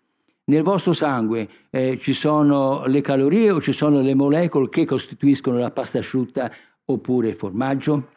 Nel 0.45 0.61
vostro 0.61 0.93
sangue 0.93 1.47
eh, 1.69 1.97
ci 1.99 2.13
sono 2.13 2.85
le 2.85 3.01
calorie 3.01 3.49
o 3.49 3.61
ci 3.61 3.71
sono 3.71 4.01
le 4.01 4.13
molecole 4.13 4.69
che 4.69 4.85
costituiscono 4.85 5.57
la 5.57 5.71
pasta 5.71 5.99
asciutta 5.99 6.51
oppure 6.85 7.33
formaggio? 7.33 8.09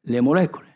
Le 0.00 0.20
molecole. 0.20 0.72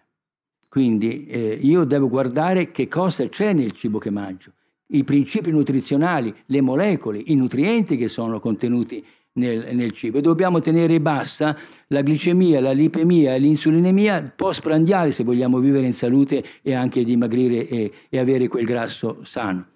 Quindi 0.68 1.26
eh, 1.26 1.58
io 1.60 1.84
devo 1.84 2.08
guardare 2.08 2.70
che 2.70 2.88
cosa 2.88 3.28
c'è 3.28 3.52
nel 3.52 3.72
cibo 3.72 3.98
che 3.98 4.10
mangio 4.10 4.52
i 4.88 5.04
principi 5.04 5.50
nutrizionali, 5.50 6.34
le 6.46 6.60
molecole, 6.60 7.20
i 7.26 7.34
nutrienti 7.34 7.96
che 7.96 8.08
sono 8.08 8.40
contenuti 8.40 9.04
nel, 9.32 9.74
nel, 9.74 9.92
cibo. 9.92 10.20
Dobbiamo 10.20 10.60
tenere 10.60 11.00
bassa 11.00 11.56
la 11.88 12.02
glicemia, 12.02 12.60
la 12.60 12.72
lipemia 12.72 13.34
e 13.34 13.38
l'insulinemia 13.38 14.32
postprandiale 14.34 15.10
se 15.10 15.24
vogliamo 15.24 15.58
vivere 15.58 15.86
in 15.86 15.92
salute 15.92 16.42
e 16.62 16.74
anche 16.74 17.04
dimagrire 17.04 17.68
e, 17.68 17.92
e 18.08 18.18
avere 18.18 18.48
quel 18.48 18.64
grasso 18.64 19.18
sano. 19.22 19.66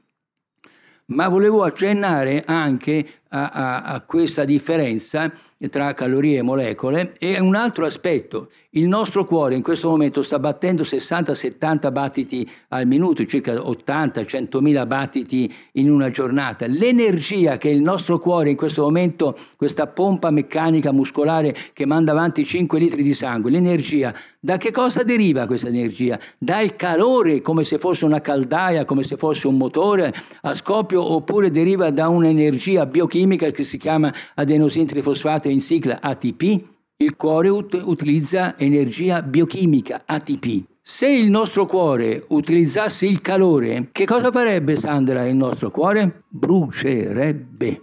Ma 1.06 1.28
volevo 1.28 1.62
accennare 1.62 2.44
anche 2.46 3.06
a, 3.32 3.48
a, 3.48 3.82
a 3.82 4.00
questa 4.02 4.44
differenza 4.44 5.32
tra 5.70 5.94
calorie 5.94 6.38
e 6.38 6.42
molecole 6.42 7.14
e 7.18 7.38
un 7.40 7.54
altro 7.54 7.86
aspetto. 7.86 8.48
Il 8.70 8.88
nostro 8.88 9.24
cuore 9.24 9.54
in 9.54 9.62
questo 9.62 9.88
momento 9.88 10.22
sta 10.22 10.38
battendo 10.38 10.82
60-70 10.82 11.92
battiti 11.92 12.50
al 12.68 12.86
minuto, 12.86 13.24
circa 13.26 13.52
80-100 13.52 14.86
battiti 14.86 15.52
in 15.72 15.90
una 15.90 16.10
giornata. 16.10 16.66
L'energia 16.66 17.58
che 17.58 17.68
il 17.68 17.80
nostro 17.80 18.18
cuore 18.18 18.50
in 18.50 18.56
questo 18.56 18.82
momento, 18.82 19.36
questa 19.56 19.86
pompa 19.86 20.30
meccanica 20.30 20.90
muscolare 20.90 21.54
che 21.72 21.86
manda 21.86 22.12
avanti 22.12 22.44
5 22.44 22.78
litri 22.78 23.02
di 23.02 23.14
sangue, 23.14 23.50
l'energia, 23.50 24.12
da 24.40 24.56
che 24.56 24.72
cosa 24.72 25.04
deriva 25.04 25.46
questa 25.46 25.68
energia? 25.68 26.18
Dal 26.38 26.74
calore, 26.74 27.40
come 27.40 27.62
se 27.62 27.78
fosse 27.78 28.04
una 28.04 28.20
caldaia, 28.20 28.84
come 28.84 29.04
se 29.04 29.16
fosse 29.16 29.46
un 29.46 29.56
motore 29.56 30.12
a 30.40 30.54
scoppio, 30.54 31.12
oppure 31.12 31.50
deriva 31.50 31.90
da 31.90 32.08
un'energia 32.08 32.86
biochimica 32.86 33.21
che 33.52 33.64
si 33.64 33.78
chiama 33.78 34.12
adenosin 34.34 34.86
trifosfato 34.86 35.48
in 35.48 35.60
sigla 35.60 36.00
ATP, 36.00 36.62
il 36.96 37.16
cuore 37.16 37.48
ut- 37.48 37.80
utilizza 37.84 38.58
energia 38.58 39.22
biochimica 39.22 40.02
ATP. 40.04 40.64
Se 40.80 41.08
il 41.08 41.30
nostro 41.30 41.64
cuore 41.64 42.24
utilizzasse 42.28 43.06
il 43.06 43.20
calore, 43.20 43.88
che 43.92 44.04
cosa 44.04 44.30
farebbe 44.30 44.76
Sandra 44.76 45.24
il 45.26 45.36
nostro 45.36 45.70
cuore? 45.70 46.24
Brucerebbe. 46.28 47.80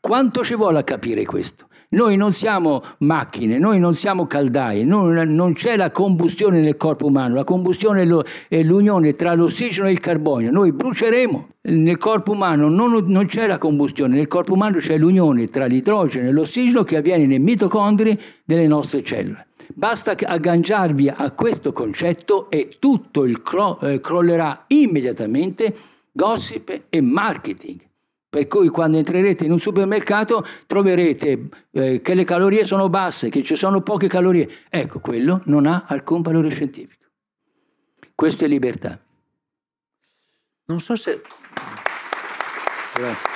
Quanto 0.00 0.42
ci 0.42 0.54
vuole 0.54 0.78
a 0.78 0.84
capire 0.84 1.24
questo? 1.24 1.67
Noi 1.90 2.16
non 2.16 2.34
siamo 2.34 2.82
macchine, 2.98 3.56
noi 3.56 3.78
non 3.78 3.94
siamo 3.94 4.26
caldai, 4.26 4.84
non 4.84 5.52
c'è 5.54 5.74
la 5.74 5.90
combustione 5.90 6.60
nel 6.60 6.76
corpo 6.76 7.06
umano, 7.06 7.34
la 7.34 7.44
combustione 7.44 8.06
è 8.48 8.62
l'unione 8.62 9.14
tra 9.14 9.34
l'ossigeno 9.34 9.88
e 9.88 9.92
il 9.92 9.98
carbonio. 9.98 10.50
Noi 10.50 10.72
bruceremo. 10.72 11.48
Nel 11.62 11.96
corpo 11.96 12.32
umano 12.32 12.68
non, 12.68 13.04
non 13.06 13.24
c'è 13.24 13.46
la 13.46 13.56
combustione, 13.56 14.16
nel 14.16 14.28
corpo 14.28 14.52
umano 14.52 14.76
c'è 14.78 14.98
l'unione 14.98 15.48
tra 15.48 15.64
l'idrogeno 15.64 16.28
e 16.28 16.32
l'ossigeno 16.32 16.84
che 16.84 16.96
avviene 16.96 17.24
nei 17.24 17.38
mitocondri 17.38 18.20
delle 18.44 18.66
nostre 18.66 19.02
cellule. 19.02 19.46
Basta 19.74 20.14
agganciarvi 20.22 21.08
a 21.08 21.30
questo 21.30 21.72
concetto 21.72 22.50
e 22.50 22.76
tutto 22.78 23.24
il 23.24 23.40
cro- 23.40 23.78
eh, 23.80 23.98
crollerà 24.00 24.64
immediatamente 24.66 25.74
gossip 26.12 26.82
e 26.90 27.00
marketing. 27.00 27.80
Per 28.30 28.46
cui 28.46 28.68
quando 28.68 28.98
entrerete 28.98 29.46
in 29.46 29.52
un 29.52 29.58
supermercato 29.58 30.46
troverete 30.66 31.48
eh, 31.70 32.00
che 32.02 32.14
le 32.14 32.24
calorie 32.24 32.66
sono 32.66 32.90
basse, 32.90 33.30
che 33.30 33.42
ci 33.42 33.56
sono 33.56 33.80
poche 33.80 34.06
calorie. 34.06 34.48
Ecco, 34.68 35.00
quello 35.00 35.40
non 35.46 35.64
ha 35.64 35.84
alcun 35.86 36.20
valore 36.20 36.50
scientifico. 36.50 37.06
Questo 38.14 38.44
è 38.44 38.48
libertà. 38.48 39.00
Non 40.66 40.80
so 40.80 40.94
se... 40.96 41.22
Grazie. 42.94 43.28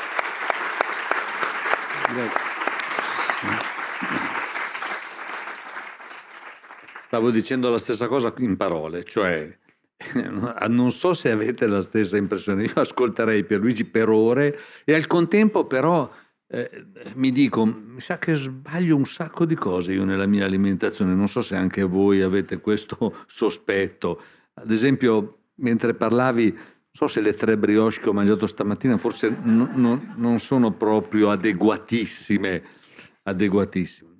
Grazie. 2.12 2.50
Stavo 7.04 7.30
dicendo 7.30 7.70
la 7.70 7.78
stessa 7.78 8.08
cosa 8.08 8.32
in 8.38 8.56
parole, 8.56 9.04
cioè 9.04 9.56
non 10.68 10.90
so 10.90 11.14
se 11.14 11.30
avete 11.30 11.66
la 11.66 11.82
stessa 11.82 12.16
impressione, 12.16 12.64
io 12.64 12.72
ascolterei 12.74 13.44
Pierluigi 13.44 13.84
per 13.84 14.08
ore 14.08 14.58
e 14.84 14.94
al 14.94 15.06
contempo 15.06 15.66
però 15.66 16.10
eh, 16.54 16.84
mi 17.14 17.32
dico, 17.32 17.64
mi 17.64 18.00
sa 18.00 18.18
che 18.18 18.34
sbaglio 18.34 18.94
un 18.94 19.06
sacco 19.06 19.46
di 19.46 19.54
cose 19.54 19.94
io 19.94 20.04
nella 20.04 20.26
mia 20.26 20.44
alimentazione, 20.44 21.14
non 21.14 21.26
so 21.26 21.40
se 21.40 21.56
anche 21.56 21.82
voi 21.82 22.20
avete 22.20 22.60
questo 22.60 23.14
sospetto. 23.26 24.20
Ad 24.54 24.70
esempio, 24.70 25.44
mentre 25.56 25.94
parlavi, 25.94 26.52
non 26.52 26.62
so 26.90 27.06
se 27.06 27.22
le 27.22 27.32
tre 27.32 27.56
brioche 27.56 28.00
che 28.00 28.08
ho 28.10 28.12
mangiato 28.12 28.46
stamattina 28.46 28.98
forse 28.98 29.34
no, 29.44 29.70
no, 29.72 30.12
non 30.16 30.40
sono 30.40 30.72
proprio 30.72 31.30
adeguatissime. 31.30 32.62
adeguatissime. 33.22 34.10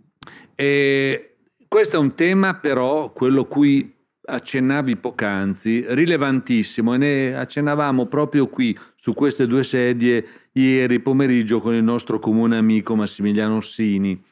E 0.55 1.37
questo 1.69 1.97
è 1.97 1.99
un 1.99 2.15
tema 2.15 2.55
però, 2.55 3.13
quello 3.13 3.45
cui 3.45 3.92
accennavi 4.25 4.97
poc'anzi, 4.97 5.85
rilevantissimo, 5.89 6.95
e 6.95 6.97
ne 6.97 7.35
accennavamo 7.35 8.07
proprio 8.07 8.49
qui, 8.49 8.79
su 8.95 9.15
queste 9.15 9.47
due 9.47 9.65
sedie, 9.65 10.25
ieri 10.53 11.01
pomeriggio 11.01 11.61
con 11.61 11.75
il 11.75 11.83
nostro 11.83 12.19
comune 12.19 12.57
amico 12.57 12.95
Massimiliano 12.95 13.57
Ossini, 13.57 14.23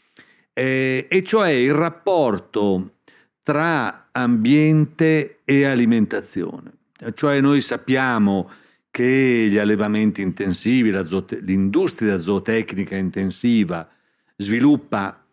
e, 0.53 1.07
e 1.09 1.23
cioè 1.23 1.49
il 1.51 1.75
rapporto 1.75 2.95
tra 3.43 4.09
ambiente 4.13 5.41
e 5.45 5.65
alimentazione. 5.65 6.73
Cioè 7.15 7.41
noi 7.41 7.61
sappiamo 7.61 8.51
che 8.91 9.49
gli 9.51 9.57
allevamenti 9.57 10.21
intensivi, 10.21 10.91
la 10.91 11.05
zoote- 11.05 11.41
l'industria 11.41 12.19
zootecnica 12.19 12.97
intensiva 12.97 13.89
sviluppa 14.37 15.25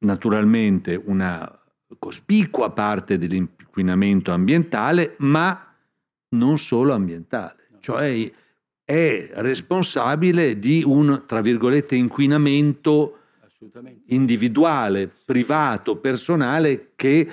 naturalmente 0.00 1.00
una 1.04 1.60
cospicua 1.98 2.70
parte 2.70 3.18
dell'inquinamento 3.76 4.32
ambientale, 4.32 5.14
ma 5.18 5.74
non 6.30 6.58
solo 6.58 6.94
ambientale, 6.94 7.68
cioè 7.80 8.30
è 8.84 9.30
responsabile 9.34 10.58
di 10.58 10.82
un, 10.84 11.24
tra 11.26 11.40
virgolette, 11.40 11.94
inquinamento 11.96 13.18
individuale, 14.06 15.10
privato, 15.24 15.96
personale 15.96 16.92
che 16.94 17.28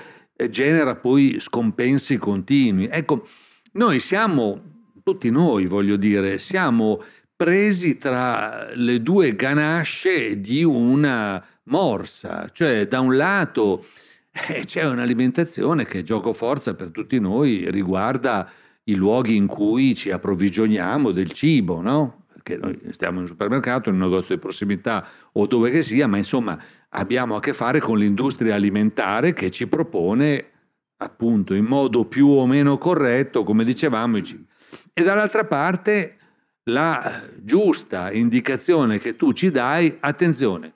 genera 0.49 0.95
poi 0.95 1.37
scompensi 1.39 2.17
continui. 2.17 2.87
Ecco, 2.91 3.27
noi 3.73 3.99
siamo, 3.99 4.61
tutti 5.03 5.29
noi 5.29 5.65
voglio 5.65 5.95
dire, 5.95 6.37
siamo 6.39 7.01
presi 7.35 7.97
tra 7.97 8.69
le 8.73 9.01
due 9.01 9.35
ganasce 9.35 10.39
di 10.39 10.63
una 10.63 11.43
morsa, 11.65 12.49
cioè 12.51 12.87
da 12.87 12.99
un 12.99 13.15
lato 13.15 13.85
eh, 14.33 14.65
c'è 14.65 14.83
un'alimentazione 14.83 15.85
che 15.85 16.01
gioco 16.01 16.33
forza 16.33 16.73
per 16.73 16.89
tutti 16.89 17.19
noi 17.19 17.69
riguarda 17.69 18.49
i 18.85 18.95
luoghi 18.95 19.35
in 19.35 19.45
cui 19.45 19.95
ci 19.95 20.09
approvvigioniamo 20.09 21.11
del 21.11 21.31
cibo, 21.31 21.81
no? 21.81 22.25
Perché 22.33 22.57
noi 22.57 22.79
stiamo 22.91 23.17
in 23.17 23.21
un 23.21 23.27
supermercato, 23.27 23.89
in 23.89 23.95
un 23.95 24.01
negozio 24.01 24.33
di 24.35 24.41
prossimità 24.41 25.07
o 25.33 25.45
dove 25.45 25.69
che 25.69 25.83
sia, 25.83 26.07
ma 26.07 26.17
insomma 26.17 26.57
abbiamo 26.89 27.35
a 27.35 27.39
che 27.39 27.53
fare 27.53 27.79
con 27.79 27.97
l'industria 27.97 28.55
alimentare 28.55 29.33
che 29.33 29.51
ci 29.51 29.67
propone 29.67 30.49
appunto 30.97 31.53
in 31.53 31.65
modo 31.65 32.05
più 32.05 32.27
o 32.27 32.45
meno 32.47 32.77
corretto, 32.77 33.43
come 33.43 33.63
dicevamo, 33.63 34.17
i 34.17 34.23
cibi. 34.23 34.45
E 34.93 35.03
dall'altra 35.03 35.45
parte 35.45 36.17
la 36.63 37.21
giusta 37.39 38.11
indicazione 38.11 38.99
che 38.99 39.15
tu 39.15 39.31
ci 39.31 39.51
dai, 39.51 39.97
attenzione, 39.99 40.73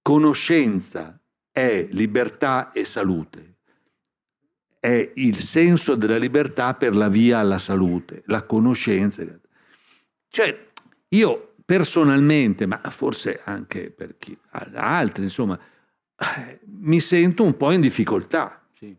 conoscenza 0.00 1.18
è 1.56 1.88
libertà 1.92 2.70
e 2.70 2.84
salute. 2.84 3.54
È 4.78 5.12
il 5.14 5.38
senso 5.38 5.94
della 5.94 6.18
libertà 6.18 6.74
per 6.74 6.94
la 6.94 7.08
via 7.08 7.38
alla 7.38 7.56
salute, 7.56 8.22
la 8.26 8.42
conoscenza. 8.42 9.24
Cioè, 10.28 10.68
io 11.08 11.54
personalmente, 11.64 12.66
ma 12.66 12.78
forse 12.90 13.40
anche 13.42 13.90
per 13.90 14.18
chi, 14.18 14.36
altri, 14.50 15.24
insomma, 15.24 15.58
mi 16.82 17.00
sento 17.00 17.42
un 17.42 17.56
po' 17.56 17.70
in 17.70 17.80
difficoltà. 17.80 18.62
Sì. 18.78 18.94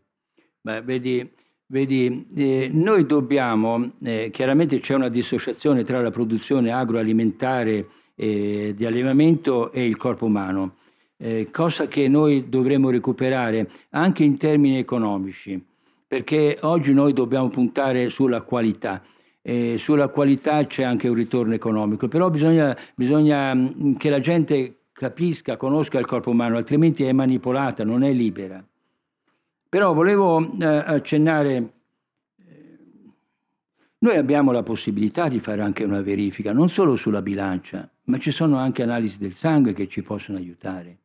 Beh, 0.59 0.81
vedi, 0.81 1.31
vedi 1.67 2.25
eh, 2.35 2.71
noi 2.73 3.05
dobbiamo, 3.05 3.93
eh, 4.01 4.31
chiaramente 4.31 4.79
c'è 4.79 4.95
una 4.95 5.09
dissociazione 5.09 5.83
tra 5.83 6.01
la 6.01 6.09
produzione 6.09 6.71
agroalimentare 6.71 7.87
eh, 8.15 8.73
di 8.75 8.83
allevamento 8.83 9.71
e 9.71 9.85
il 9.85 9.95
corpo 9.95 10.25
umano 10.25 10.77
eh, 11.17 11.49
cosa 11.51 11.87
che 11.87 12.07
noi 12.07 12.47
dovremmo 12.47 12.89
recuperare 12.89 13.69
anche 13.91 14.23
in 14.23 14.37
termini 14.37 14.77
economici, 14.77 15.63
perché 16.07 16.57
oggi 16.61 16.93
noi 16.93 17.13
dobbiamo 17.13 17.49
puntare 17.49 18.09
sulla 18.09 18.41
qualità. 18.41 19.01
Eh, 19.41 19.77
sulla 19.77 20.09
qualità 20.09 20.65
c'è 20.65 20.83
anche 20.83 21.07
un 21.07 21.15
ritorno 21.15 21.53
economico, 21.53 22.07
però 22.07 22.29
bisogna, 22.29 22.77
bisogna 22.95 23.53
mm, 23.55 23.93
che 23.93 24.09
la 24.09 24.19
gente 24.19 24.79
capisca, 24.91 25.57
conosca 25.57 25.99
il 25.99 26.05
corpo 26.05 26.31
umano, 26.31 26.57
altrimenti 26.57 27.03
è 27.03 27.11
manipolata, 27.13 27.83
non 27.83 28.03
è 28.03 28.11
libera. 28.11 28.63
Però 29.69 29.93
volevo 29.93 30.41
eh, 30.59 30.65
accennare, 30.65 31.73
eh, 32.45 32.77
noi 33.99 34.15
abbiamo 34.17 34.51
la 34.51 34.63
possibilità 34.63 35.29
di 35.29 35.39
fare 35.39 35.61
anche 35.61 35.83
una 35.83 36.01
verifica, 36.01 36.51
non 36.51 36.69
solo 36.69 36.95
sulla 36.95 37.21
bilancia, 37.21 37.89
ma 38.05 38.17
ci 38.19 38.31
sono 38.31 38.57
anche 38.57 38.83
analisi 38.83 39.17
del 39.17 39.33
sangue 39.33 39.73
che 39.73 39.87
ci 39.87 40.03
possono 40.03 40.37
aiutare. 40.37 40.97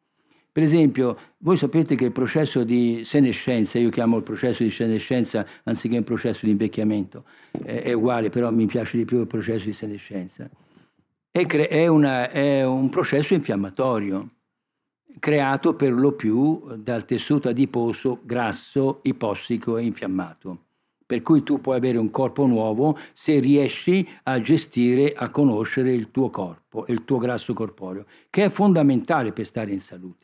Per 0.53 0.63
esempio, 0.63 1.17
voi 1.39 1.57
sapete 1.57 1.95
che 1.95 2.05
il 2.05 2.13
processo 2.13 2.63
di 2.63 3.05
senescenza, 3.07 3.79
io 3.79 3.89
chiamo 3.89 4.19
il 4.19 4.23
processo 4.23 4.63
di 4.63 4.71
senescenza 4.71 5.47
anziché 5.63 5.97
un 5.97 6.05
processo 6.05 6.45
di 6.45 6.51
invecchiamento, 6.51 7.25
è, 7.65 7.85
è 7.85 7.93
uguale, 7.95 8.29
però 8.29 8.51
mi 8.53 8.67
piace 8.67 8.99
di 8.99 9.07
più 9.07 9.21
il 9.21 9.27
processo 9.27 9.65
di 9.65 9.73
senescenza, 9.73 10.51
è, 11.31 11.47
cre- 11.47 11.69
è, 11.69 11.87
una, 11.87 12.29
è 12.29 12.67
un 12.67 12.91
processo 12.91 13.33
infiammatorio 13.33 14.27
creato 15.19 15.75
per 15.75 15.95
lo 15.95 16.13
più 16.13 16.77
dal 16.77 17.07
tessuto 17.07 17.49
adiposo 17.49 18.21
grasso, 18.23 19.01
ipossico 19.05 19.79
e 19.79 19.85
infiammato. 19.85 20.65
Per 21.07 21.23
cui 21.23 21.43
tu 21.43 21.63
puoi 21.63 21.79
avere 21.79 21.97
un 21.97 22.11
corpo 22.11 22.45
nuovo 22.45 22.99
se 23.15 23.39
riesci 23.39 24.07
a 24.25 24.39
gestire, 24.39 25.15
a 25.15 25.31
conoscere 25.31 25.95
il 25.95 26.11
tuo 26.11 26.29
corpo, 26.29 26.85
il 26.89 27.07
tuo 27.07 27.17
grasso 27.17 27.55
corporeo, 27.55 28.05
che 28.29 28.45
è 28.45 28.49
fondamentale 28.51 29.33
per 29.33 29.47
stare 29.47 29.73
in 29.73 29.81
salute 29.81 30.22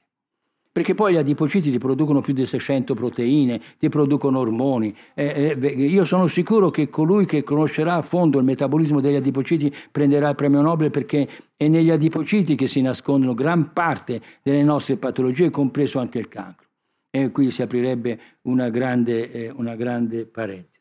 perché 0.70 0.94
poi 0.94 1.14
gli 1.14 1.16
adipociti 1.16 1.70
ti 1.70 1.78
producono 1.78 2.20
più 2.20 2.32
di 2.32 2.46
600 2.46 2.94
proteine, 2.94 3.60
ti 3.78 3.88
producono 3.88 4.38
ormoni. 4.38 4.94
Eh, 5.14 5.56
eh, 5.60 5.68
io 5.68 6.04
sono 6.04 6.28
sicuro 6.28 6.70
che 6.70 6.88
colui 6.88 7.26
che 7.26 7.42
conoscerà 7.42 7.94
a 7.94 8.02
fondo 8.02 8.38
il 8.38 8.44
metabolismo 8.44 9.00
degli 9.00 9.16
adipociti 9.16 9.74
prenderà 9.90 10.28
il 10.28 10.34
premio 10.34 10.60
Nobel 10.60 10.90
perché 10.90 11.28
è 11.56 11.66
negli 11.68 11.90
adipociti 11.90 12.54
che 12.54 12.66
si 12.66 12.80
nascondono 12.80 13.34
gran 13.34 13.72
parte 13.72 14.20
delle 14.42 14.62
nostre 14.62 14.96
patologie, 14.96 15.50
compreso 15.50 15.98
anche 15.98 16.18
il 16.18 16.28
cancro. 16.28 16.66
E 17.10 17.30
qui 17.30 17.50
si 17.50 17.62
aprirebbe 17.62 18.20
una 18.42 18.68
grande, 18.68 19.32
eh, 19.32 19.50
una 19.50 19.74
grande 19.74 20.26
parentesi. 20.26 20.76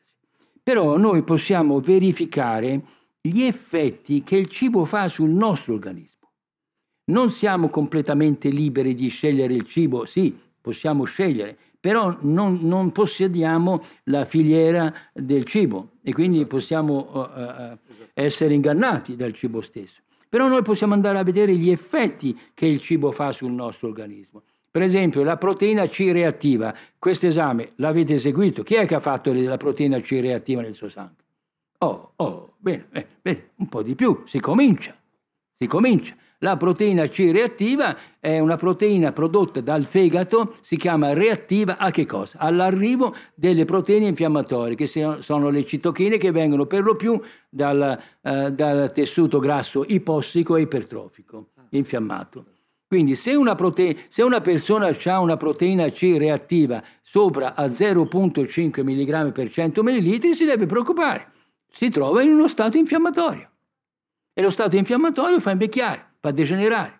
Però 0.62 0.96
noi 0.98 1.22
possiamo 1.22 1.80
verificare 1.80 2.82
gli 3.20 3.42
effetti 3.42 4.22
che 4.22 4.36
il 4.36 4.48
cibo 4.48 4.84
fa 4.84 5.08
sul 5.08 5.30
nostro 5.30 5.74
organismo. 5.74 6.17
Non 7.08 7.30
siamo 7.30 7.68
completamente 7.68 8.48
liberi 8.50 8.94
di 8.94 9.08
scegliere 9.08 9.54
il 9.54 9.64
cibo, 9.64 10.04
sì, 10.04 10.36
possiamo 10.60 11.04
scegliere, 11.04 11.56
però 11.80 12.16
non, 12.20 12.58
non 12.62 12.92
possediamo 12.92 13.80
la 14.04 14.24
filiera 14.24 14.92
del 15.12 15.44
cibo 15.44 15.92
e 16.02 16.12
quindi 16.12 16.38
esatto. 16.38 16.56
possiamo 16.56 17.10
uh, 17.12 17.78
essere 18.14 18.54
ingannati 18.54 19.16
dal 19.16 19.32
cibo 19.32 19.60
stesso. 19.60 20.02
Però 20.28 20.48
noi 20.48 20.62
possiamo 20.62 20.92
andare 20.92 21.18
a 21.18 21.22
vedere 21.22 21.56
gli 21.56 21.70
effetti 21.70 22.38
che 22.52 22.66
il 22.66 22.80
cibo 22.80 23.10
fa 23.10 23.32
sul 23.32 23.52
nostro 23.52 23.88
organismo. 23.88 24.42
Per 24.70 24.82
esempio 24.82 25.22
la 25.22 25.38
proteina 25.38 25.86
C 25.86 26.10
reattiva, 26.12 26.74
questo 26.98 27.26
esame 27.26 27.72
l'avete 27.76 28.14
eseguito, 28.14 28.62
chi 28.62 28.74
è 28.74 28.86
che 28.86 28.94
ha 28.94 29.00
fatto 29.00 29.32
la 29.32 29.56
proteina 29.56 29.98
C 30.00 30.18
reattiva 30.20 30.60
nel 30.60 30.74
suo 30.74 30.90
sangue? 30.90 31.24
Oh, 31.78 32.12
oh, 32.16 32.54
bene, 32.58 32.86
bene, 32.90 33.06
bene, 33.22 33.48
un 33.56 33.68
po' 33.68 33.82
di 33.82 33.94
più, 33.94 34.24
si 34.26 34.40
comincia, 34.40 34.94
si 35.56 35.66
comincia. 35.66 36.14
La 36.40 36.56
proteina 36.56 37.08
C 37.08 37.30
reattiva 37.32 37.96
è 38.20 38.38
una 38.38 38.54
proteina 38.54 39.10
prodotta 39.10 39.60
dal 39.60 39.84
fegato, 39.84 40.54
si 40.62 40.76
chiama 40.76 41.12
reattiva 41.12 41.78
a 41.78 41.90
che 41.90 42.06
cosa? 42.06 42.38
All'arrivo 42.38 43.12
delle 43.34 43.64
proteine 43.64 44.06
infiammatorie, 44.06 44.76
che 44.76 44.86
sono 44.86 45.48
le 45.48 45.64
citochine 45.64 46.16
che 46.16 46.30
vengono 46.30 46.66
per 46.66 46.84
lo 46.84 46.94
più 46.94 47.20
dal, 47.48 48.00
uh, 48.20 48.50
dal 48.50 48.92
tessuto 48.92 49.40
grasso 49.40 49.84
ipossico 49.84 50.54
e 50.54 50.60
ipertrofico, 50.60 51.48
infiammato. 51.70 52.44
Quindi 52.86 53.16
se 53.16 53.34
una, 53.34 53.56
prote- 53.56 54.04
se 54.08 54.22
una 54.22 54.40
persona 54.40 54.96
ha 55.04 55.20
una 55.20 55.36
proteina 55.36 55.90
C 55.90 56.14
reattiva 56.16 56.80
sopra 57.02 57.56
a 57.56 57.66
0,5 57.66 58.82
mg 58.84 59.32
per 59.32 59.50
100 59.50 59.82
ml 59.82 60.34
si 60.34 60.44
deve 60.44 60.66
preoccupare, 60.66 61.32
si 61.68 61.90
trova 61.90 62.22
in 62.22 62.32
uno 62.32 62.46
stato 62.46 62.78
infiammatorio 62.78 63.50
e 64.32 64.40
lo 64.40 64.50
stato 64.50 64.76
infiammatorio 64.76 65.40
fa 65.40 65.50
invecchiare 65.50 66.07
fa 66.28 66.30
degenerare. 66.30 66.96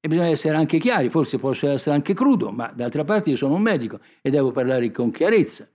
E 0.00 0.08
bisogna 0.08 0.28
essere 0.28 0.56
anche 0.56 0.78
chiari, 0.78 1.10
forse 1.10 1.38
posso 1.38 1.68
essere 1.68 1.94
anche 1.94 2.14
crudo, 2.14 2.50
ma 2.50 2.72
d'altra 2.74 3.04
parte 3.04 3.30
io 3.30 3.36
sono 3.36 3.54
un 3.54 3.62
medico 3.62 4.00
e 4.20 4.30
devo 4.30 4.50
parlare 4.50 4.90
con 4.90 5.10
chiarezza. 5.10 5.68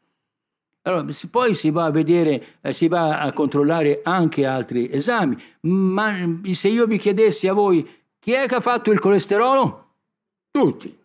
Allora, 0.81 1.05
poi 1.29 1.53
si 1.53 1.69
va 1.69 1.85
a 1.85 1.91
vedere, 1.91 2.59
eh, 2.61 2.73
si 2.73 2.87
va 2.87 3.19
a 3.19 3.31
controllare 3.33 4.01
anche 4.03 4.45
altri 4.45 4.89
esami, 4.91 5.37
ma 5.61 6.39
se 6.51 6.67
io 6.69 6.85
vi 6.85 6.97
chiedessi 6.97 7.47
a 7.47 7.53
voi 7.53 7.89
chi 8.19 8.31
è 8.31 8.47
che 8.47 8.55
ha 8.55 8.61
fatto 8.61 8.91
il 8.91 8.99
colesterolo? 8.99 9.85
Tutti. 10.51 10.97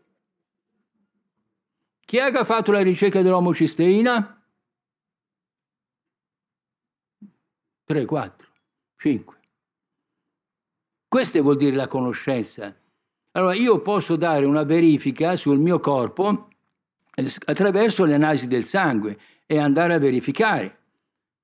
Chi 2.05 2.17
è 2.17 2.31
che 2.31 2.39
ha 2.39 2.45
fatto 2.45 2.73
la 2.73 2.83
ricerca 2.83 3.23
dell'omocisteina? 3.23 4.45
3, 7.85 8.05
4, 8.05 8.49
5. 8.97 9.42
Questa 11.13 11.43
vuol 11.43 11.59
dire 11.59 11.77
la 11.77 11.89
conoscenza. 11.89 12.75
Allora 13.33 13.53
io 13.53 13.83
posso 13.83 14.17
dare 14.17 14.47
una 14.47 14.63
verifica 14.63 15.37
sul 15.37 15.59
mio 15.59 15.79
corpo 15.79 16.49
eh, 17.15 17.31
attraverso 17.45 18.07
le 18.07 18.15
analisi 18.15 18.49
del 18.49 18.65
sangue 18.65 19.19
e 19.45 19.59
andare 19.59 19.93
a 19.93 19.99
verificare. 19.99 20.79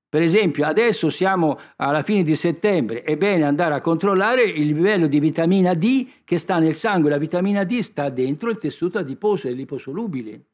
Per 0.09 0.23
esempio, 0.23 0.65
adesso 0.65 1.11
siamo 1.11 1.59
alla 1.75 2.01
fine 2.01 2.23
di 2.23 2.35
settembre, 2.35 3.03
è 3.03 3.15
bene 3.15 3.43
andare 3.43 3.75
a 3.75 3.79
controllare 3.79 4.41
il 4.41 4.65
livello 4.65 5.05
di 5.05 5.19
vitamina 5.19 5.75
D 5.75 6.07
che 6.25 6.39
sta 6.39 6.57
nel 6.57 6.73
sangue. 6.73 7.11
La 7.11 7.19
vitamina 7.19 7.63
D 7.63 7.79
sta 7.81 8.09
dentro 8.09 8.49
il 8.49 8.57
tessuto 8.57 8.97
adiposo 8.97 9.47
e 9.47 9.51
liposolubile. 9.51 10.45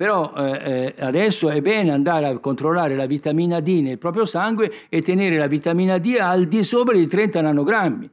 Però 0.00 0.32
eh, 0.34 0.94
eh, 0.96 1.02
adesso 1.04 1.50
è 1.50 1.60
bene 1.60 1.92
andare 1.92 2.26
a 2.26 2.38
controllare 2.38 2.96
la 2.96 3.04
vitamina 3.04 3.60
D 3.60 3.82
nel 3.82 3.98
proprio 3.98 4.24
sangue 4.24 4.72
e 4.88 5.02
tenere 5.02 5.36
la 5.36 5.46
vitamina 5.46 5.98
D 5.98 6.16
al 6.18 6.46
di 6.46 6.64
sopra 6.64 6.96
di 6.96 7.06
30 7.06 7.42
nanogrammi. 7.42 8.10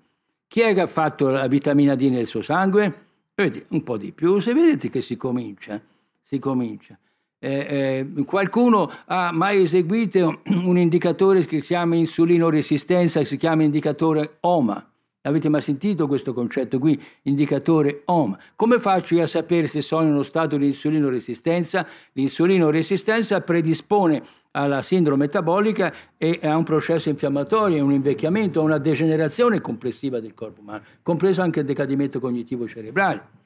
Chi 0.50 0.60
è 0.60 0.74
che 0.74 0.82
ha 0.82 0.88
fatto 0.88 1.30
la 1.30 1.48
vitamina 1.48 1.96
D 1.96 2.10
nel 2.10 2.28
suo 2.28 2.42
sangue? 2.42 3.06
Vedete, 3.34 3.68
un 3.70 3.84
po' 3.84 3.96
di 3.96 4.12
più, 4.12 4.40
se 4.40 4.54
vedete 4.54 4.90
che 4.90 5.00
si 5.00 5.16
comincia, 5.16 5.82
si 6.24 6.40
comincia. 6.40 7.00
Eh, 7.40 8.06
eh, 8.18 8.24
qualcuno 8.26 8.92
ha 9.06 9.32
mai 9.32 9.62
eseguito 9.62 10.42
un 10.44 10.78
indicatore 10.78 11.46
che 11.46 11.62
si 11.62 11.68
chiama 11.68 11.96
insulino 11.96 12.50
resistenza, 12.50 13.22
che 13.22 13.26
si 13.26 13.38
chiama 13.38 13.64
indicatore 13.64 14.40
OMA? 14.42 14.92
Avete 15.22 15.50
mai 15.50 15.62
sentito 15.62 16.08
questo 16.08 16.34
concetto 16.34 16.80
qui, 16.80 16.98
indicatore 17.24 18.04
OM? 18.06 18.38
Come 18.56 18.80
faccio 18.80 19.16
io 19.16 19.24
a 19.24 19.28
sapere 19.28 19.68
se 19.68 19.82
sono 19.82 20.04
in 20.04 20.14
uno 20.14 20.24
stato 20.24 20.56
di 20.56 20.68
insulino 20.68 21.10
resistenza? 21.10 21.86
L'insulino 22.14 22.70
resistenza 22.70 23.42
predispone 23.42 24.24
alla 24.52 24.82
sindrome 24.82 25.26
metabolica 25.26 25.94
e 26.18 26.40
a 26.44 26.56
un 26.56 26.64
processo 26.64 27.10
infiammatorio, 27.10 27.82
a 27.82 27.84
un 27.84 27.92
invecchiamento, 27.92 28.62
a 28.62 28.64
una 28.64 28.78
degenerazione 28.78 29.60
complessiva 29.60 30.22
del 30.22 30.34
corpo 30.34 30.62
umano, 30.62 30.84
compreso 31.02 31.42
anche 31.42 31.60
il 31.60 31.66
decadimento 31.66 32.22
cognitivo 32.22 32.66
cerebrale. 32.66 33.46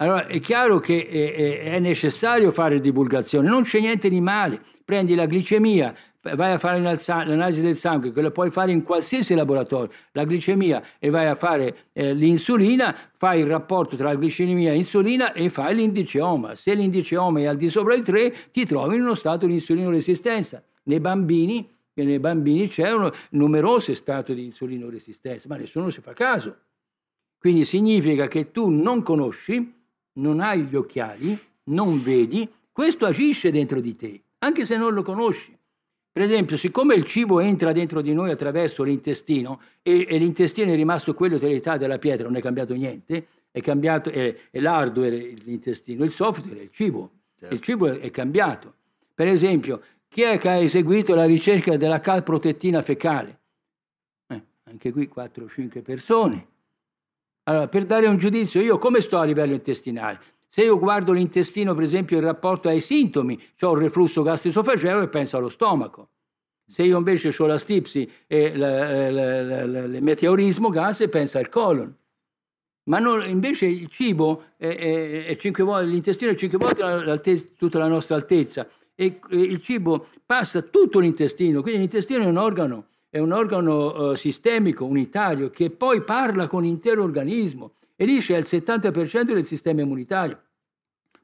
Allora 0.00 0.26
è 0.26 0.40
chiaro 0.40 0.78
che 0.80 1.60
è 1.62 1.78
necessario 1.78 2.50
fare 2.50 2.80
divulgazione, 2.80 3.48
non 3.48 3.62
c'è 3.62 3.80
niente 3.80 4.08
di 4.08 4.20
male. 4.20 4.60
Prendi 4.82 5.14
la 5.14 5.26
glicemia, 5.26 5.94
vai 6.22 6.52
a 6.52 6.58
fare 6.58 6.80
l'analisi 6.80 7.62
del 7.62 7.76
sangue, 7.76 8.12
lo 8.14 8.30
puoi 8.30 8.50
fare 8.50 8.72
in 8.72 8.82
qualsiasi 8.82 9.34
laboratorio, 9.34 9.90
la 10.12 10.24
glicemia 10.24 10.82
e 10.98 11.08
vai 11.10 11.26
a 11.26 11.34
fare 11.34 11.88
eh, 11.92 12.12
l'insulina, 12.12 12.94
fai 13.16 13.40
il 13.40 13.46
rapporto 13.46 13.96
tra 13.96 14.14
glicemia 14.14 14.72
e 14.72 14.74
l'insulina 14.74 15.32
e 15.32 15.48
fai 15.48 15.74
l'indice 15.74 16.20
OMA. 16.20 16.54
Se 16.54 16.74
l'indice 16.74 17.16
OMA 17.16 17.40
è 17.40 17.46
al 17.46 17.56
di 17.56 17.70
sopra 17.70 17.94
di 17.94 18.02
3, 18.02 18.50
ti 18.50 18.66
trovi 18.66 18.96
in 18.96 19.02
uno 19.02 19.14
stato 19.14 19.46
di 19.46 19.54
insulinoresistenza. 19.54 20.62
Nei 20.84 21.00
bambini, 21.00 21.68
nei 21.94 22.18
bambini 22.18 22.68
c'è 22.68 22.92
un 22.92 23.10
numeroso 23.30 23.94
stato 23.94 24.32
di 24.32 24.44
insulinoresistenza, 24.44 25.48
ma 25.48 25.56
nessuno 25.56 25.90
si 25.90 26.00
fa 26.00 26.12
caso. 26.12 26.56
Quindi 27.38 27.64
significa 27.64 28.26
che 28.28 28.50
tu 28.50 28.68
non 28.68 29.02
conosci, 29.02 29.74
non 30.14 30.40
hai 30.40 30.64
gli 30.64 30.76
occhiali, 30.76 31.38
non 31.64 32.02
vedi, 32.02 32.48
questo 32.70 33.06
agisce 33.06 33.50
dentro 33.50 33.80
di 33.80 33.96
te, 33.96 34.22
anche 34.38 34.66
se 34.66 34.76
non 34.76 34.92
lo 34.92 35.02
conosci. 35.02 35.56
Per 36.12 36.22
esempio, 36.22 36.56
siccome 36.56 36.94
il 36.94 37.04
cibo 37.04 37.38
entra 37.38 37.70
dentro 37.70 38.00
di 38.00 38.12
noi 38.12 38.30
attraverso 38.30 38.82
l'intestino 38.82 39.60
e, 39.80 40.06
e 40.08 40.18
l'intestino 40.18 40.72
è 40.72 40.74
rimasto 40.74 41.14
quello 41.14 41.38
dell'età 41.38 41.76
della 41.76 41.98
pietra, 41.98 42.26
non 42.26 42.36
è 42.36 42.40
cambiato 42.40 42.74
niente, 42.74 43.26
è 43.52 43.60
cambiato, 43.60 44.10
è, 44.10 44.34
è 44.50 44.58
l'hardware 44.58 45.16
l'intestino, 45.44 46.04
il 46.04 46.10
software 46.10 46.58
è 46.58 46.62
il 46.62 46.70
cibo, 46.72 47.10
certo. 47.38 47.54
il 47.54 47.60
cibo 47.60 47.86
è, 47.86 48.00
è, 48.00 48.10
cambiato. 48.10 48.74
Per 49.14 49.28
esempio, 49.28 49.82
chi 50.08 50.22
è 50.22 50.36
che 50.38 50.48
ha 50.48 50.56
eseguito 50.56 51.14
la 51.14 51.26
ricerca 51.26 51.76
della 51.76 52.00
calprotettina 52.00 52.82
fecale? 52.82 53.38
Eh, 54.26 54.42
anche 54.64 54.90
qui 54.90 55.06
4 55.06 55.44
o 55.44 55.48
5 55.48 55.80
persone. 55.82 56.46
Allora, 57.44 57.68
per 57.68 57.84
dare 57.84 58.08
un 58.08 58.18
giudizio, 58.18 58.60
io 58.60 58.78
come 58.78 59.00
sto 59.00 59.18
a 59.18 59.24
livello 59.24 59.54
intestinale? 59.54 60.20
Se 60.52 60.64
io 60.64 60.80
guardo 60.80 61.12
l'intestino, 61.12 61.74
per 61.74 61.84
esempio, 61.84 62.16
in 62.16 62.24
rapporto 62.24 62.66
ai 62.66 62.80
sintomi, 62.80 63.40
ho 63.60 63.72
il 63.74 63.82
reflusso 63.82 64.22
gastroesofageo 64.22 65.00
e 65.02 65.08
penso 65.08 65.36
allo 65.36 65.48
stomaco. 65.48 66.08
Se 66.66 66.82
io 66.82 66.98
invece 66.98 67.32
ho 67.38 67.46
la 67.46 67.56
stipsi 67.56 68.10
e 68.26 68.42
il 68.46 69.98
meteorismo 70.02 70.70
gas, 70.70 71.06
penso 71.08 71.38
al 71.38 71.48
colon. 71.48 71.96
Ma 72.88 72.98
non, 72.98 73.24
invece 73.28 73.66
il 73.66 73.86
cibo, 73.86 74.46
è, 74.56 74.66
è, 74.66 75.36
è 75.36 75.62
volte, 75.62 75.88
l'intestino 75.88 76.32
è 76.32 76.34
cinque 76.34 76.58
volte 76.58 77.54
tutta 77.56 77.78
la 77.78 77.86
nostra 77.86 78.16
altezza 78.16 78.68
e, 78.96 79.20
e, 79.30 79.36
il 79.40 79.62
cibo 79.62 80.08
passa 80.26 80.62
tutto 80.62 80.98
l'intestino, 80.98 81.62
quindi 81.62 81.78
l'intestino 81.78 82.24
è 82.24 82.26
un 82.26 82.38
organo, 82.38 82.86
è 83.08 83.20
un 83.20 83.30
organo 83.30 84.08
uh, 84.10 84.14
sistemico, 84.14 84.84
unitario, 84.84 85.48
che 85.50 85.70
poi 85.70 86.02
parla 86.02 86.48
con 86.48 86.64
l'intero 86.64 87.04
organismo 87.04 87.74
e 88.00 88.06
lì 88.06 88.20
c'è 88.20 88.38
il 88.38 88.46
70% 88.48 89.34
del 89.34 89.44
sistema 89.44 89.82
immunitario. 89.82 90.40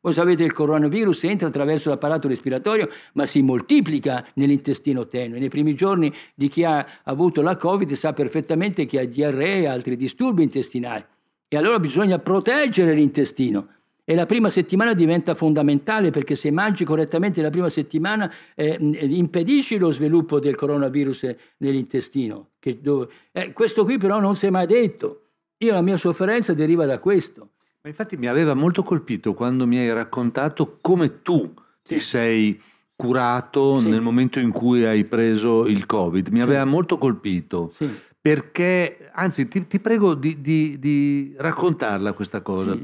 Voi 0.03 0.13
sapete 0.13 0.37
che 0.37 0.43
il 0.43 0.53
coronavirus 0.53 1.25
entra 1.25 1.49
attraverso 1.49 1.89
l'apparato 1.89 2.29
respiratorio, 2.29 2.91
ma 3.15 3.25
si 3.25 3.41
moltiplica 3.41 4.23
nell'intestino 4.35 5.09
tenue. 5.09 5.39
Nei 5.39 5.49
primi 5.49 5.73
giorni 5.73 6.13
di 6.35 6.49
chi 6.49 6.65
ha 6.65 6.87
avuto 7.05 7.41
la 7.41 7.57
Covid 7.57 7.91
sa 7.95 8.13
perfettamente 8.13 8.85
che 8.85 9.01
ha 9.01 9.07
diarrea 9.07 9.57
e 9.57 9.67
altri 9.69 9.97
disturbi 9.97 10.43
intestinali. 10.43 11.03
E 11.49 11.57
allora 11.57 11.79
bisogna 11.79 12.19
proteggere 12.19 12.93
l'intestino. 12.93 13.69
E 14.05 14.15
la 14.15 14.27
prima 14.27 14.51
settimana 14.51 14.93
diventa 14.93 15.35
fondamentale 15.35 16.11
perché 16.11 16.35
se 16.35 16.51
mangi 16.51 16.85
correttamente 16.85 17.41
la 17.41 17.49
prima 17.49 17.71
settimana 17.71 18.31
eh, 18.55 18.77
impedisci 18.79 19.79
lo 19.79 19.91
sviluppo 19.91 20.41
del 20.41 20.57
coronavirus 20.57 21.35
nell'intestino. 21.57 22.51
Dove, 22.81 23.09
eh, 23.33 23.55
questo 23.55 23.85
qui 23.85 23.97
però 23.97 24.21
non 24.21 24.37
si 24.37 24.45
è 24.45 24.51
mai 24.51 24.67
detto. 24.67 25.23
Io 25.59 25.73
la 25.73 25.81
mia 25.81 25.97
sofferenza 25.97 26.53
deriva 26.53 26.85
da 26.85 26.99
questo. 26.99 27.51
Ma 27.81 27.89
infatti 27.89 28.17
mi 28.17 28.27
aveva 28.27 28.53
molto 28.53 28.83
colpito 28.83 29.33
quando 29.33 29.67
mi 29.67 29.79
hai 29.79 29.93
raccontato 29.93 30.79
come 30.81 31.23
tu 31.23 31.53
sì. 31.83 31.95
ti 31.95 31.99
sei 32.01 32.61
curato 32.95 33.79
sì. 33.79 33.89
nel 33.89 34.01
momento 34.01 34.39
in 34.39 34.51
cui 34.51 34.85
hai 34.85 35.05
preso 35.05 35.67
il 35.67 35.87
Covid. 35.87 36.29
Mi 36.29 36.39
sì. 36.39 36.43
aveva 36.43 36.65
molto 36.65 36.99
colpito. 36.99 37.73
Perché, 38.21 39.09
anzi, 39.13 39.47
ti, 39.47 39.67
ti 39.67 39.79
prego 39.79 40.15
di, 40.15 40.41
di, 40.41 40.79
di, 40.79 41.33
raccontarla 41.39 42.13
questa 42.13 42.43
cosa. 42.43 42.77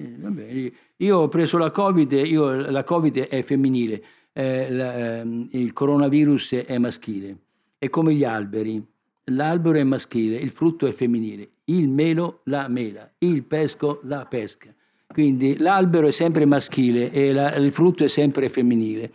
Io 0.97 1.19
ho 1.19 1.29
preso 1.29 1.59
la 1.59 1.73
Covid, 1.73 2.13
io, 2.13 2.71
la 2.71 2.85
Covid 2.85 3.19
è 3.19 3.43
femminile, 3.43 4.05
eh, 4.33 4.71
la, 4.71 5.21
eh, 5.21 5.49
il 5.51 5.73
coronavirus 5.73 6.55
è 6.65 6.79
maschile. 6.79 7.37
È 7.77 7.91
come 7.91 8.15
gli 8.15 8.23
alberi. 8.23 8.83
L'albero 9.27 9.79
è 9.79 9.83
maschile, 9.83 10.37
il 10.37 10.51
frutto 10.51 10.87
è 10.87 10.93
femminile 10.93 11.52
il 11.67 11.89
melo 11.89 12.41
la 12.45 12.69
mela, 12.69 13.11
il 13.19 13.45
pesco 13.45 14.01
la 14.05 14.27
pesca. 14.27 14.73
Quindi 15.07 15.59
l'albero 15.59 16.07
è 16.07 16.11
sempre 16.11 16.47
maschile 16.47 17.11
e 17.11 17.33
la, 17.33 17.55
il 17.55 17.73
frutto 17.73 18.05
è 18.05 18.09
sempre 18.09 18.49
femminile. 18.49 19.13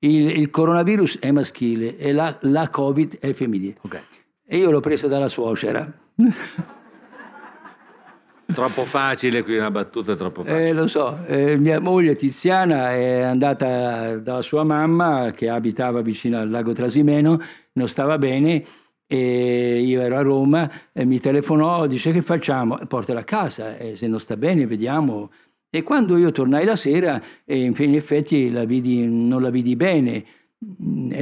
Il, 0.00 0.28
il 0.28 0.50
coronavirus 0.50 1.18
è 1.18 1.30
maschile 1.30 1.96
e 1.96 2.12
la, 2.12 2.36
la, 2.42 2.68
Covid 2.68 3.18
è 3.18 3.32
femminile. 3.32 3.78
Okay. 3.80 4.02
E 4.46 4.58
io 4.58 4.70
l'ho 4.70 4.80
presa 4.80 5.08
dalla 5.08 5.28
suocera, 5.28 5.90
Troppo 8.50 8.82
facile 8.84 9.42
qui 9.42 9.58
una 9.58 9.70
battuta, 9.70 10.12
è 10.12 10.16
troppo 10.16 10.42
facile. 10.42 10.68
Eh, 10.68 10.72
lo 10.72 10.86
so, 10.86 11.18
eh, 11.26 11.58
mia 11.58 11.80
moglie 11.80 12.14
Tiziana 12.14 12.92
è 12.92 13.20
andata 13.20 14.16
dalla 14.16 14.40
sua 14.40 14.64
mamma 14.64 15.32
che 15.32 15.50
abitava 15.50 16.00
vicino 16.00 16.38
al 16.38 16.48
lago 16.48 16.72
Trasimeno, 16.72 17.38
non 17.72 17.88
stava 17.88 18.16
bene 18.16 18.64
e 19.10 19.80
io 19.80 20.02
ero 20.02 20.18
a 20.18 20.22
Roma 20.22 20.70
e 20.92 21.04
mi 21.06 21.18
telefonò, 21.18 21.86
dice 21.86 22.12
che 22.12 22.20
facciamo? 22.20 22.78
Portala 22.86 23.20
a 23.20 23.24
casa, 23.24 23.78
e 23.78 23.96
se 23.96 24.06
non 24.06 24.20
sta 24.20 24.36
bene 24.36 24.66
vediamo. 24.66 25.30
E 25.70 25.82
quando 25.82 26.16
io 26.18 26.30
tornai 26.30 26.64
la 26.64 26.76
sera, 26.76 27.20
in 27.46 27.94
effetti 27.94 28.50
la 28.50 28.64
vidi, 28.64 29.06
non 29.06 29.40
la 29.42 29.50
vidi 29.50 29.76
bene, 29.76 30.24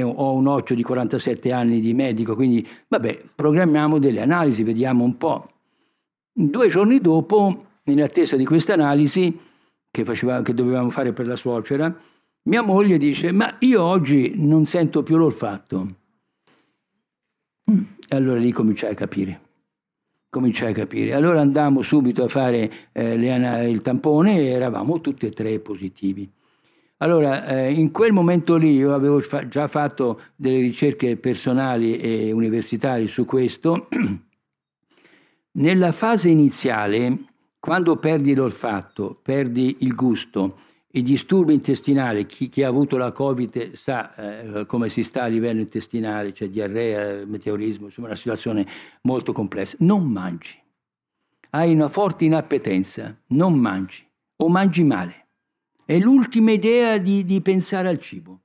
ho 0.01 0.33
un 0.33 0.47
occhio 0.47 0.75
di 0.75 0.83
47 0.83 1.51
anni 1.51 1.79
di 1.79 1.93
medico, 1.93 2.35
quindi 2.35 2.67
vabbè, 2.87 3.23
programmiamo 3.35 3.99
delle 3.99 4.21
analisi, 4.21 4.63
vediamo 4.63 5.03
un 5.03 5.17
po'. 5.17 5.49
Due 6.31 6.67
giorni 6.67 6.99
dopo, 6.99 7.65
in 7.83 8.01
attesa 8.01 8.35
di 8.35 8.45
questa 8.45 8.73
analisi 8.73 9.39
che, 9.89 10.03
che 10.03 10.53
dovevamo 10.53 10.89
fare 10.89 11.13
per 11.13 11.25
la 11.25 11.35
suocera, 11.35 11.95
mia 12.43 12.61
moglie 12.61 12.97
dice, 12.97 13.31
ma 13.31 13.55
io 13.59 13.81
oggi 13.81 14.33
non 14.35 14.65
sento 14.65 15.03
più 15.03 15.17
l'olfatto. 15.17 15.87
E 17.69 18.15
allora 18.15 18.39
lì 18.39 18.51
cominciai 18.51 18.91
a 18.91 18.95
capire. 18.95 19.41
Cominciai 20.29 20.71
a 20.71 20.75
capire. 20.75 21.13
Allora 21.13 21.41
andammo 21.41 21.81
subito 21.81 22.23
a 22.23 22.27
fare 22.27 22.71
eh, 22.93 23.17
le, 23.17 23.69
il 23.69 23.81
tampone 23.81 24.37
e 24.37 24.45
eravamo 24.45 25.01
tutti 25.01 25.25
e 25.25 25.31
tre 25.31 25.59
positivi. 25.59 26.29
Allora, 26.99 27.45
eh, 27.45 27.73
in 27.73 27.91
quel 27.91 28.11
momento 28.11 28.55
lì 28.55 28.73
io 28.73 28.93
avevo 28.93 29.19
fa- 29.19 29.47
già 29.47 29.67
fatto 29.67 30.21
delle 30.35 30.59
ricerche 30.59 31.17
personali 31.17 31.97
e 31.97 32.31
universitarie 32.31 33.07
su 33.07 33.23
questo 33.25 33.87
nella 35.57 35.91
fase 35.91 36.29
iniziale, 36.29 37.17
quando 37.59 37.97
perdi 37.97 38.33
l'olfatto, 38.33 39.19
perdi 39.21 39.77
il 39.79 39.93
gusto, 39.93 40.57
i 40.91 41.01
disturbi 41.01 41.53
intestinali, 41.53 42.25
chi, 42.25 42.49
chi 42.49 42.63
ha 42.63 42.67
avuto 42.67 42.97
la 42.97 43.11
Covid 43.11 43.73
sa 43.73 44.15
eh, 44.15 44.65
come 44.65 44.89
si 44.89 45.03
sta 45.03 45.23
a 45.23 45.27
livello 45.27 45.59
intestinale, 45.59 46.33
cioè 46.33 46.49
diarrea, 46.49 47.25
meteorismo, 47.25 47.85
insomma 47.85 48.07
una 48.07 48.15
situazione 48.15 48.65
molto 49.01 49.33
complessa. 49.33 49.75
Non 49.79 50.05
mangi. 50.05 50.57
Hai 51.49 51.73
una 51.73 51.89
forte 51.89 52.25
inappetenza, 52.25 53.15
non 53.27 53.55
mangi 53.55 54.05
o 54.37 54.49
mangi 54.49 54.83
male. 54.83 55.27
È 55.85 55.97
l'ultima 55.97 56.51
idea 56.51 56.97
di, 56.97 57.25
di 57.25 57.41
pensare 57.41 57.87
al 57.87 57.99
cibo. 57.99 58.41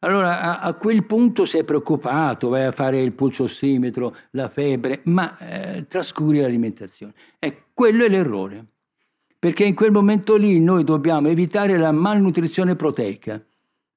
Allora 0.00 0.40
a, 0.40 0.60
a, 0.60 0.74
quel 0.74 1.06
punto 1.06 1.46
sei 1.46 1.64
preoccupato, 1.64 2.50
vai 2.50 2.64
a 2.64 2.72
fare 2.72 3.00
il 3.00 3.12
pulsossimetro, 3.12 4.14
la 4.32 4.50
febbre, 4.50 5.00
ma 5.04 5.36
eh, 5.38 5.86
trascuri 5.86 6.40
l'alimentazione. 6.40 7.14
E 7.38 7.64
quello 7.72 8.04
è 8.04 8.08
l'errore, 8.08 8.73
perché 9.44 9.64
in 9.64 9.74
quel 9.74 9.92
momento 9.92 10.36
lì 10.36 10.58
noi 10.58 10.84
dobbiamo 10.84 11.28
evitare 11.28 11.76
la 11.76 11.92
malnutrizione 11.92 12.76
proteica. 12.76 13.38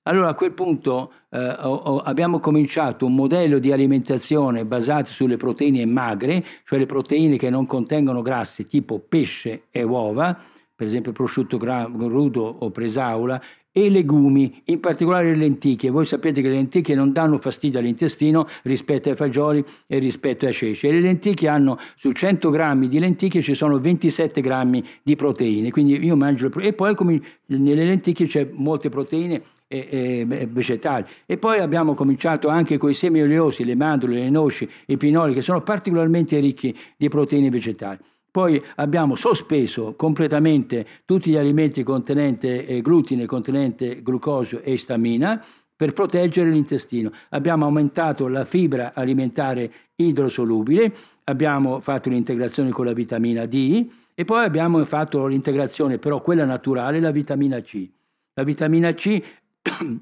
Allora 0.03 0.27
a 0.27 0.33
quel 0.33 0.51
punto 0.51 1.13
eh, 1.29 1.55
abbiamo 2.03 2.41
cominciato 2.41 3.05
un 3.05 3.15
modello 3.15 3.57
di 3.57 3.71
alimentazione 3.71 4.65
basato 4.65 5.09
sulle 5.09 5.37
proteine 5.37 5.85
magre, 5.85 6.43
cioè 6.65 6.77
le 6.77 6.85
proteine 6.85 7.37
che 7.37 7.49
non 7.49 7.65
contengono 7.65 8.21
grassi 8.21 8.67
tipo 8.67 8.99
pesce 8.99 9.67
e 9.71 9.83
uova, 9.83 10.37
per 10.75 10.85
esempio 10.85 11.13
prosciutto 11.13 11.57
crudo 11.57 12.43
o 12.43 12.69
presaula, 12.69 13.41
e 13.77 13.91
legumi, 13.91 14.59
in 14.65 14.79
particolare 14.79 15.29
le 15.29 15.35
lenticchie. 15.35 15.91
Voi 15.91 16.07
sapete 16.07 16.41
che 16.41 16.47
le 16.47 16.55
lenticchie 16.55 16.95
non 16.95 17.11
danno 17.11 17.37
fastidio 17.37 17.77
all'intestino 17.77 18.47
rispetto 18.63 19.09
ai 19.09 19.15
fagioli 19.15 19.63
e 19.85 19.99
rispetto 19.99 20.47
ai 20.47 20.53
ceci. 20.53 20.87
E 20.87 20.93
le 20.93 20.99
lenticchie 20.99 21.47
hanno 21.47 21.77
su 21.95 22.11
100 22.11 22.49
grammi 22.49 22.87
di 22.87 22.97
lenticchie 22.97 23.43
ci 23.43 23.53
sono 23.53 23.77
27 23.77 24.41
grammi 24.41 24.83
di 25.03 25.15
proteine, 25.15 25.69
quindi 25.69 26.03
io 26.03 26.15
mangio 26.15 26.49
le 26.55 26.63
e 26.63 26.73
poi 26.73 26.95
come 26.95 27.21
nelle 27.45 27.85
lenticchie 27.85 28.25
c'è 28.25 28.49
molte 28.51 28.89
proteine 28.89 29.43
e, 29.67 30.25
e, 30.27 30.47
vegetali. 30.49 31.05
E 31.27 31.37
poi 31.37 31.59
abbiamo 31.59 31.93
cominciato 31.93 32.47
anche 32.47 32.79
con 32.79 32.89
i 32.89 32.95
semi 32.95 33.21
oleosi, 33.21 33.63
le 33.63 33.75
mandorle, 33.75 34.21
le 34.21 34.29
noci, 34.31 34.67
i 34.87 34.97
pinoli 34.97 35.35
che 35.35 35.43
sono 35.43 35.61
particolarmente 35.61 36.39
ricchi 36.39 36.75
di 36.97 37.09
proteine 37.09 37.51
vegetali. 37.51 37.99
Poi 38.37 38.63
abbiamo 38.75 39.15
sospeso 39.15 39.95
completamente 39.95 40.85
tutti 41.05 41.31
gli 41.31 41.37
alimenti 41.37 41.81
contenenti 41.81 42.47
eh, 42.47 42.81
glutine, 42.81 43.25
contenenti 43.25 44.03
glucosio 44.03 44.61
e 44.61 44.77
stamina 44.77 45.43
per 45.75 45.91
proteggere 45.93 46.51
l'intestino. 46.51 47.11
Abbiamo 47.29 47.65
aumentato 47.65 48.27
la 48.27 48.45
fibra 48.45 48.91
alimentare 48.93 49.71
idrosolubile, 49.95 50.93
abbiamo 51.23 51.79
fatto 51.79 52.11
l'integrazione 52.11 52.69
con 52.69 52.85
la 52.85 52.93
vitamina 52.93 53.47
D 53.47 53.87
e 54.13 54.23
poi 54.23 54.43
abbiamo 54.43 54.85
fatto 54.85 55.25
l'integrazione, 55.25 55.97
però 55.97 56.21
quella 56.21 56.45
naturale, 56.45 56.99
la 56.99 57.09
vitamina 57.09 57.59
C. 57.61 57.89
La 58.35 58.43
vitamina 58.43 58.93
C 58.93 59.19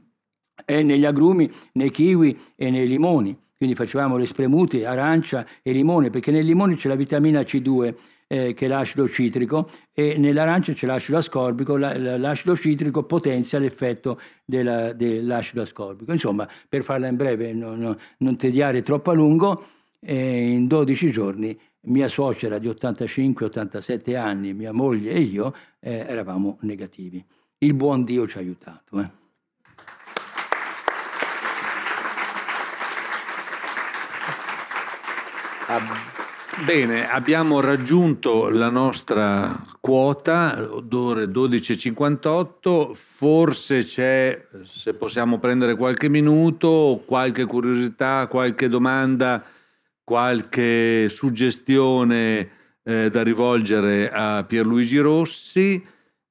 è 0.66 0.82
negli 0.82 1.06
agrumi, 1.06 1.50
nei 1.72 1.90
kiwi 1.90 2.38
e 2.58 2.70
nei 2.70 2.86
limoni. 2.86 3.44
Quindi 3.56 3.76
facevamo 3.76 4.18
le 4.18 4.26
spremute, 4.26 4.86
arancia 4.86 5.48
e 5.62 5.72
limone, 5.72 6.10
perché 6.10 6.32
nel 6.32 6.44
limone 6.44 6.76
c'è 6.76 6.90
la 6.90 6.96
vitamina 6.96 7.40
C2 7.40 7.94
eh, 8.28 8.54
che 8.54 8.68
l'acido 8.68 9.08
citrico 9.08 9.70
e 9.94 10.18
nell'arancia 10.18 10.74
c'è 10.74 10.88
l'acido 10.88 11.18
ascorbico, 11.18 11.78
la, 11.78 12.18
l'acido 12.18 12.56
citrico 12.56 13.04
potenzia 13.04 13.60
l'effetto 13.60 14.20
della, 14.44 14.94
dell'acido 14.94 15.62
ascorbico. 15.62 16.12
Insomma, 16.12 16.48
per 16.68 16.84
farla 16.84 17.08
in 17.08 17.16
breve, 17.16 17.54
non, 17.54 17.80
non, 17.80 17.98
non 18.20 18.38
tediare 18.38 18.82
troppo 18.82 19.12
a 19.12 19.14
lungo, 19.14 19.66
eh, 20.00 20.52
in 20.52 20.68
12 20.68 21.12
giorni 21.12 21.58
mia 21.86 22.08
suocera 22.08 22.58
di 22.58 22.68
85-87 22.68 24.16
anni, 24.16 24.54
mia 24.54 24.72
moglie 24.72 25.12
e 25.12 25.20
io 25.20 25.54
eh, 25.80 26.06
eravamo 26.08 26.58
negativi. 26.62 27.24
Il 27.60 27.74
buon 27.74 28.04
Dio 28.04 28.28
ci 28.28 28.38
ha 28.38 28.42
aiutato. 28.42 29.00
Eh. 29.00 29.24
Bene, 36.64 37.08
abbiamo 37.10 37.60
raggiunto 37.60 38.50
la 38.50 38.70
nostra 38.70 39.62
quota, 39.82 40.66
ore 40.90 41.26
12.58, 41.26 42.94
forse 42.94 43.84
c'è, 43.84 44.48
se 44.66 44.94
possiamo 44.94 45.38
prendere 45.38 45.76
qualche 45.76 46.08
minuto, 46.08 47.04
qualche 47.06 47.44
curiosità, 47.46 48.28
qualche 48.28 48.70
domanda, 48.70 49.44
qualche 50.02 51.10
suggestione 51.10 52.50
eh, 52.84 53.10
da 53.10 53.22
rivolgere 53.22 54.10
a 54.10 54.46
Pierluigi 54.46 55.00
Rossi. 55.00 55.86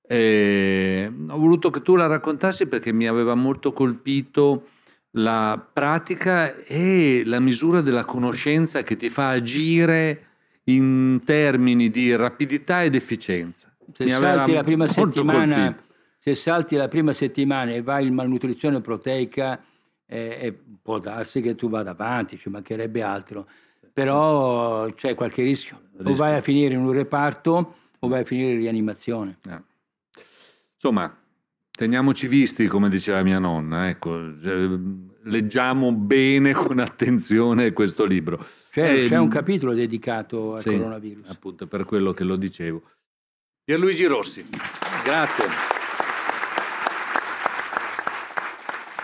Eh, 0.07 1.13
ho 1.29 1.39
voluto 1.39 1.69
che 1.69 1.83
tu 1.83 1.97
la 1.97 2.07
raccontassi 2.07 2.67
perché 2.67 2.93
mi 2.93 3.07
aveva 3.07 3.35
molto 3.35 3.75
colpito 3.75 4.69
la 5.17 5.65
pratica 5.73 6.57
è 6.57 7.23
la 7.25 7.41
misura 7.41 7.81
della 7.81 8.05
conoscenza 8.05 8.83
che 8.83 8.97
ti 8.97 9.09
fa 9.11 9.29
agire 9.31 10.27
in 10.65 11.21
termini 11.25 11.89
di 11.89 12.15
rapidità 12.17 12.83
ed 12.83 12.95
efficienza. 12.95 13.75
Se 13.93 14.09
salti, 14.09 14.53
la 14.53 14.63
prima 14.63 14.87
settimana, 14.89 15.77
se 16.19 16.35
salti 16.35 16.75
la 16.75 16.89
prima 16.89 17.13
settimana 17.13 17.73
e 17.73 17.83
vai 17.83 18.07
in 18.07 18.15
malnutrizione 18.15 18.81
proteica, 18.81 19.63
eh, 20.07 20.59
può 20.83 20.99
darsi 20.99 21.41
che 21.41 21.55
tu 21.55 21.69
vada 21.69 21.91
avanti, 21.91 22.39
ci 22.39 22.49
mancherebbe 22.49 23.03
altro, 23.03 23.49
però 23.93 24.87
c'è 24.95 25.15
qualche 25.15 25.43
rischio. 25.43 25.83
O 26.03 26.15
vai 26.15 26.35
a 26.35 26.41
finire 26.41 26.75
in 26.75 26.81
un 26.81 26.93
reparto 26.93 27.77
o 28.01 28.09
vai 28.09 28.23
a 28.23 28.25
finire 28.25 28.53
in 28.53 28.59
rianimazione. 28.59 29.39
Eh. 29.49 29.63
Insomma, 30.75 31.15
Teniamoci 31.77 32.29
visti, 32.29 32.69
come 32.69 32.89
diceva 32.89 33.25
mia 33.25 33.41
nonna, 33.41 33.89
ecco, 33.89 34.17
leggiamo 35.25 35.93
bene 35.93 36.53
con 36.53 36.79
attenzione 36.79 37.73
questo 37.73 38.05
libro. 38.05 38.47
Cioè, 38.71 39.03
e, 39.03 39.09
c'è 39.09 39.19
un 39.19 39.27
capitolo 39.27 39.75
dedicato 39.75 40.55
al 40.55 40.61
sì, 40.61 40.71
coronavirus. 40.77 41.29
Appunto, 41.31 41.67
per 41.67 41.85
quello 41.85 42.13
che 42.13 42.23
lo 42.23 42.37
dicevo. 42.37 42.81
Pierluigi 43.65 44.05
Rossi, 44.05 44.45
grazie. 45.03 45.47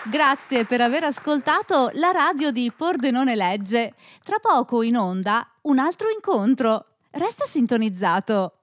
Grazie 0.09 0.65
per 0.65 0.79
aver 0.79 1.03
ascoltato 1.03 1.91
la 1.95 2.11
radio 2.11 2.51
di 2.51 2.71
Pordenone 2.73 3.35
Legge. 3.35 3.95
Tra 4.23 4.37
poco 4.39 4.81
in 4.81 4.95
onda 4.95 5.45
un 5.63 5.77
altro 5.77 6.07
incontro. 6.09 6.85
Resta 7.11 7.43
sintonizzato. 7.45 8.60